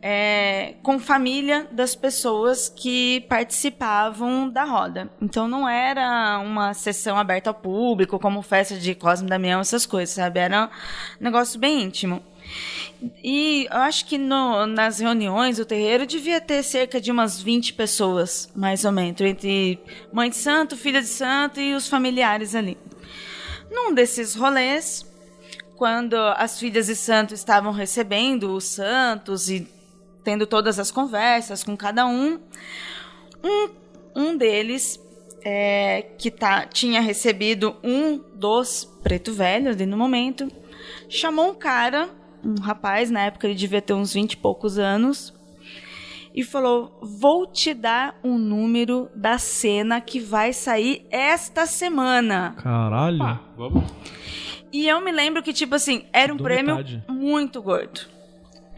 [0.00, 5.10] é, com família das pessoas que participavam da roda.
[5.20, 10.14] Então não era uma sessão aberta ao público, como festa de Cosme Damião, essas coisas,
[10.14, 10.40] sabe?
[10.40, 10.70] Era
[11.20, 12.22] um negócio bem íntimo.
[13.22, 17.72] E eu acho que no- nas reuniões, o terreiro devia ter cerca de umas 20
[17.72, 19.78] pessoas, mais ou menos, entre
[20.12, 22.76] mãe de santo, filha de santo e os familiares ali.
[23.70, 25.06] Num desses rolês,
[25.76, 29.68] quando as filhas de santo estavam recebendo os santos e
[30.24, 32.40] tendo todas as conversas com cada um,
[33.44, 33.68] um,
[34.14, 35.00] um deles,
[35.44, 40.50] é, que tá, tinha recebido um dos preto velhos ali no momento,
[41.08, 42.08] chamou um cara,
[42.44, 45.34] um rapaz, na época ele devia ter uns 20 e poucos anos,
[46.34, 52.54] e falou: Vou te dar um número da cena que vai sair esta semana.
[52.58, 53.22] Caralho.
[53.22, 53.84] Ah, vamos.
[54.72, 57.02] E eu me lembro que, tipo assim, era um Dou prêmio metade.
[57.08, 58.02] muito gordo.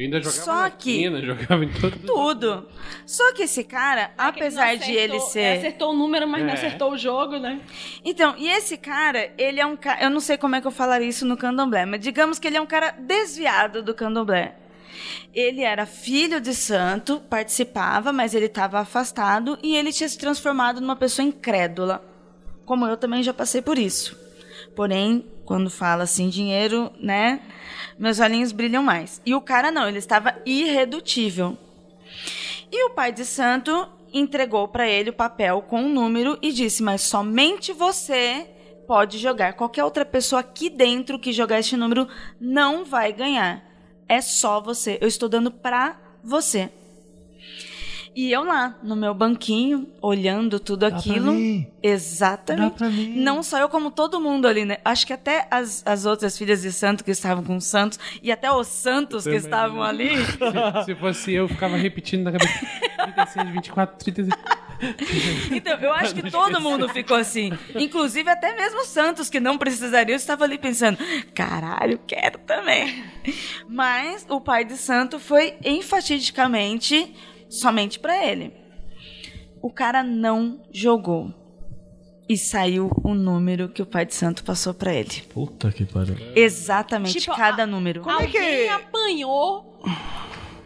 [0.00, 2.68] Eu ainda jogava Só que- quina, jogava em todo Tudo.
[3.04, 5.58] Só que esse cara, apesar de ele Acertou- ser.
[5.58, 6.54] Acertou o número, mas não É.
[6.54, 7.60] acertou o jogo, né?
[8.04, 10.02] Então, e esse cara, ele é um cara.
[10.02, 12.56] Eu não sei como é que eu falaria isso no candomblé, mas digamos que ele
[12.56, 14.56] é um cara desviado do candomblé.
[15.34, 20.80] Ele era filho de santo, participava, mas ele estava afastado e ele tinha se transformado
[20.80, 22.02] numa pessoa incrédula.
[22.64, 24.16] Como eu também já passei por isso.
[24.74, 27.40] Porém, quando fala assim dinheiro, né?
[27.98, 29.20] Meus olhinhos brilham mais.
[29.26, 31.56] E o cara não, ele estava irredutível.
[32.72, 36.82] E o pai de santo entregou para ele o papel com o número e disse:
[36.82, 38.48] Mas somente você
[38.86, 39.54] pode jogar.
[39.54, 42.08] Qualquer outra pessoa aqui dentro que jogar este número
[42.40, 43.64] não vai ganhar.
[44.08, 44.98] É só você.
[45.00, 46.70] Eu estou dando para você.
[48.14, 51.32] E eu lá, no meu banquinho, olhando tudo aquilo.
[51.82, 52.82] Exatamente.
[53.16, 54.78] Não só eu, como todo mundo ali, né?
[54.84, 58.32] Acho que até as, as outras filhas de santo que estavam com os santos, e
[58.32, 60.10] até os santos que estavam ali.
[60.26, 62.66] Se, se fosse eu, eu ficava repetindo na cabeça.
[63.14, 64.60] 36, 24, 36.
[65.52, 67.52] Então, eu acho que todo mundo ficou assim.
[67.74, 70.98] Inclusive, até mesmo os santos que não precisariam, estavam ali pensando:
[71.34, 73.04] caralho, quero também.
[73.68, 77.14] Mas o pai de santo foi enfatidicamente
[77.50, 78.52] somente pra ele.
[79.60, 81.34] O cara não jogou.
[82.28, 85.22] E saiu o número que o pai de santo passou pra ele.
[85.34, 86.16] Puta que pariu.
[86.34, 88.02] Exatamente Tipo, cada número.
[88.02, 89.82] Como Alguém apanhou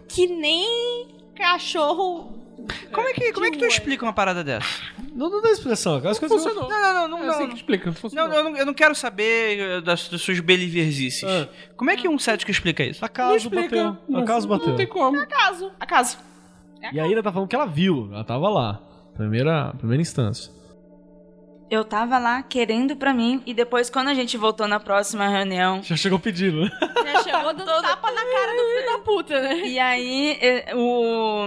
[0.07, 2.35] que nem cachorro.
[2.93, 4.67] Como é que, como é que tu explica uma parada dessa?
[5.15, 6.11] Não, não dá expressão, cara.
[6.11, 6.69] As coisas Funcionou.
[6.69, 7.25] Não, não, não, não.
[7.25, 7.49] É assim não.
[7.49, 7.95] que explica.
[8.13, 11.25] Não, eu não, eu não quero saber eh, das, das suas beliverzices.
[11.25, 11.49] Ah.
[11.77, 13.05] Como é que um cético explica isso?
[13.05, 13.97] Acaso bateu.
[14.09, 14.69] Não- Acaso bateu.
[14.69, 15.19] Não tem como.
[15.19, 16.19] Acaso, acaso.
[16.93, 18.09] E aí ela tá falando que ela viu.
[18.13, 18.81] Ela tava lá.
[19.15, 20.53] Primeira, primeira instância.
[21.71, 25.83] Eu tava lá querendo pra mim, e depois, quando a gente voltou na próxima reunião,
[25.83, 26.71] Já chegou pedindo, né?
[27.05, 29.61] Já chegou dando tapa na cara do filho da puta, né?
[29.67, 30.39] E aí
[30.75, 31.47] o,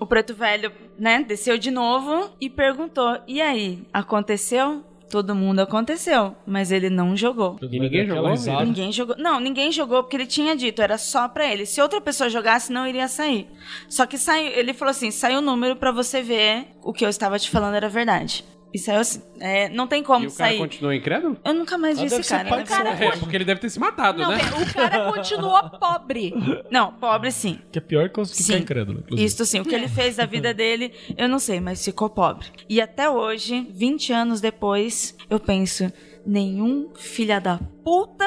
[0.00, 4.82] o preto velho, né, desceu de novo e perguntou: E aí, aconteceu?
[5.10, 7.58] Todo mundo aconteceu, mas ele não jogou.
[7.60, 8.30] E ninguém Aquela jogou?
[8.30, 8.64] risada.
[8.64, 9.16] Ninguém jogou.
[9.18, 11.66] Não, ninguém jogou porque ele tinha dito, era só pra ele.
[11.66, 13.48] Se outra pessoa jogasse, não iria sair.
[13.88, 17.08] Só que saiu, ele falou assim: saiu o número pra você ver o que eu
[17.08, 18.44] estava te falando era verdade.
[18.72, 19.20] E saiu assim.
[19.40, 20.58] é, não tem como E o cara sair.
[20.58, 21.36] continuou incrédulo?
[21.44, 22.48] Eu nunca mais vi Ah, esse cara.
[22.48, 22.66] pai né?
[22.66, 24.38] São É, porque ele deve ter se matado, Não, né?
[24.38, 26.32] o cara continua pobre.
[26.70, 27.58] Não, pobre sim.
[27.72, 28.44] Que é pior que os que Sim.
[28.44, 29.26] ficar incrédulo, inclusive.
[29.26, 32.46] Isto sim, o que ele fez da vida dele, eu não sei, mas ficou pobre.
[32.68, 35.92] E até hoje, 20 anos depois, eu penso,
[36.26, 38.24] nenhum filha da puta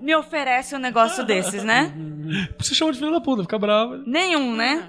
[0.00, 1.92] me oferece um negócio desses, né?
[2.58, 4.02] Você chama de filho da puta, fica brava.
[4.06, 4.88] Nenhum, né?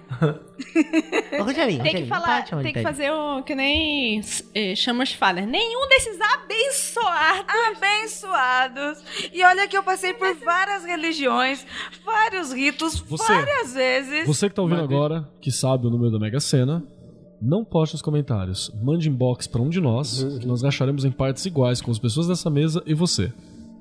[1.40, 4.22] Ô, Rogerinho, Tem que falar, de de tem que fazer o que nem
[4.56, 5.42] eh, chamas fala.
[5.42, 7.46] Nenhum desses abençoados.
[7.78, 9.04] Abençoados.
[9.34, 11.66] E olha que eu passei por várias religiões,
[12.04, 14.26] vários ritos, Você- várias vezes.
[14.28, 16.84] Você que tá ouvindo agora, que sabe o número da Mega Sena,
[17.44, 18.72] não poste nos comentários.
[18.82, 22.28] Mande inbox pra um de nós, que nós acharemos em partes iguais com as pessoas
[22.28, 23.32] dessa mesa e você.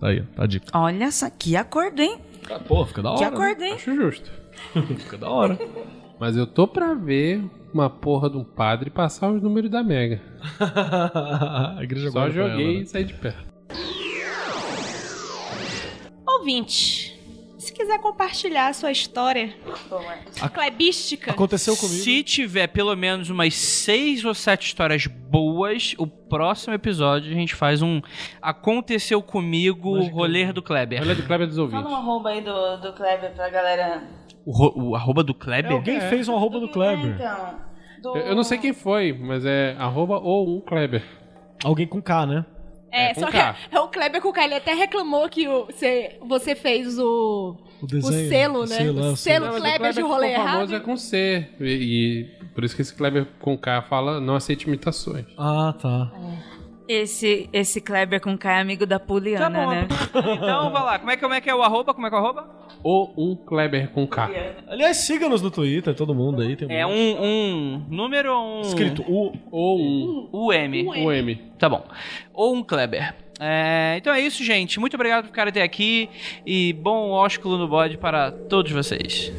[0.01, 0.67] Tá aí, tá a dica.
[0.77, 2.19] Olha só, que acordo, hein?
[2.67, 3.31] Pô, fica da Que hora.
[3.31, 3.37] né?
[3.37, 3.73] acordo, hein?
[3.75, 4.31] Acho justo.
[4.99, 5.59] Fica da hora.
[6.19, 10.21] Mas eu tô pra ver uma porra de um padre passar os números da Mega.
[10.61, 12.81] a igreja Só joguei ela, né?
[12.83, 13.53] e saí de perto.
[16.27, 17.12] Ouvinte,
[17.63, 19.55] se quiser compartilhar a sua história
[20.53, 22.03] clebística, Aconteceu comigo.
[22.03, 27.55] Se tiver pelo menos umas seis ou sete histórias boas, o próximo episódio a gente
[27.55, 28.01] faz um
[28.41, 31.01] Aconteceu Comigo rolê do Kleber.
[31.01, 31.83] Olha do Kleber dos ouvintes.
[31.83, 34.03] Fala um arroba aí do, do Kleber pra galera.
[34.45, 35.73] O, ro- o arroba do É, Kleber?
[35.73, 37.15] alguém fez um arroba do Kleber.
[37.15, 37.55] Então,
[38.03, 41.03] do- Eu, eu não sei quem foi, mas é arroba ou um Kleber.
[41.65, 42.45] Alguém com K, né?
[42.93, 43.55] É, É, só K.
[43.71, 47.57] que é o Kleber com K, ele até reclamou que o- você, você fez o,
[47.81, 48.29] O o desenho.
[48.29, 48.77] selo, o né?
[48.77, 50.75] selo, é, o o selo Não, o Kleber de rolê ficou famoso errado.
[50.75, 51.49] é com C.
[51.59, 55.25] E, e por isso que esse Kleber com K fala não aceite imitações.
[55.39, 56.13] Ah, tá.
[56.89, 59.71] Esse, esse Kleber com K é amigo da Puliana, Tá bom.
[59.71, 59.89] né?
[60.37, 60.99] Então, vai lá.
[60.99, 61.95] Como é, que- como é que é o arroba?
[61.95, 62.51] Como é que é o arroba?
[62.83, 64.31] Ou um Kleber com K.
[64.67, 66.57] Aliás, siga-nos no Twitter, todo mundo aí.
[66.57, 68.61] Tem É um, um número um...
[68.63, 69.33] Escrito U.
[69.51, 70.89] Ou um UM.
[70.89, 71.39] UM.
[71.59, 71.85] Tá bom.
[72.35, 73.15] Ou um Kleber.
[73.41, 74.79] É, então é isso, gente.
[74.79, 76.09] Muito obrigado por ficarem até aqui.
[76.47, 79.33] E bom ósculo no bode para todos vocês.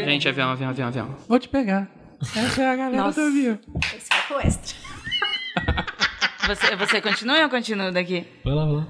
[0.00, 1.16] Gente, avião, avião, avião, avião.
[1.28, 1.88] Vou te pegar.
[2.20, 3.20] Essa é a galera Nossa.
[3.20, 3.58] do avião.
[3.94, 4.76] Esse foi o extra.
[6.46, 8.26] Você, você continua ou eu continuo daqui?
[8.44, 8.86] Vai lá, vai lá.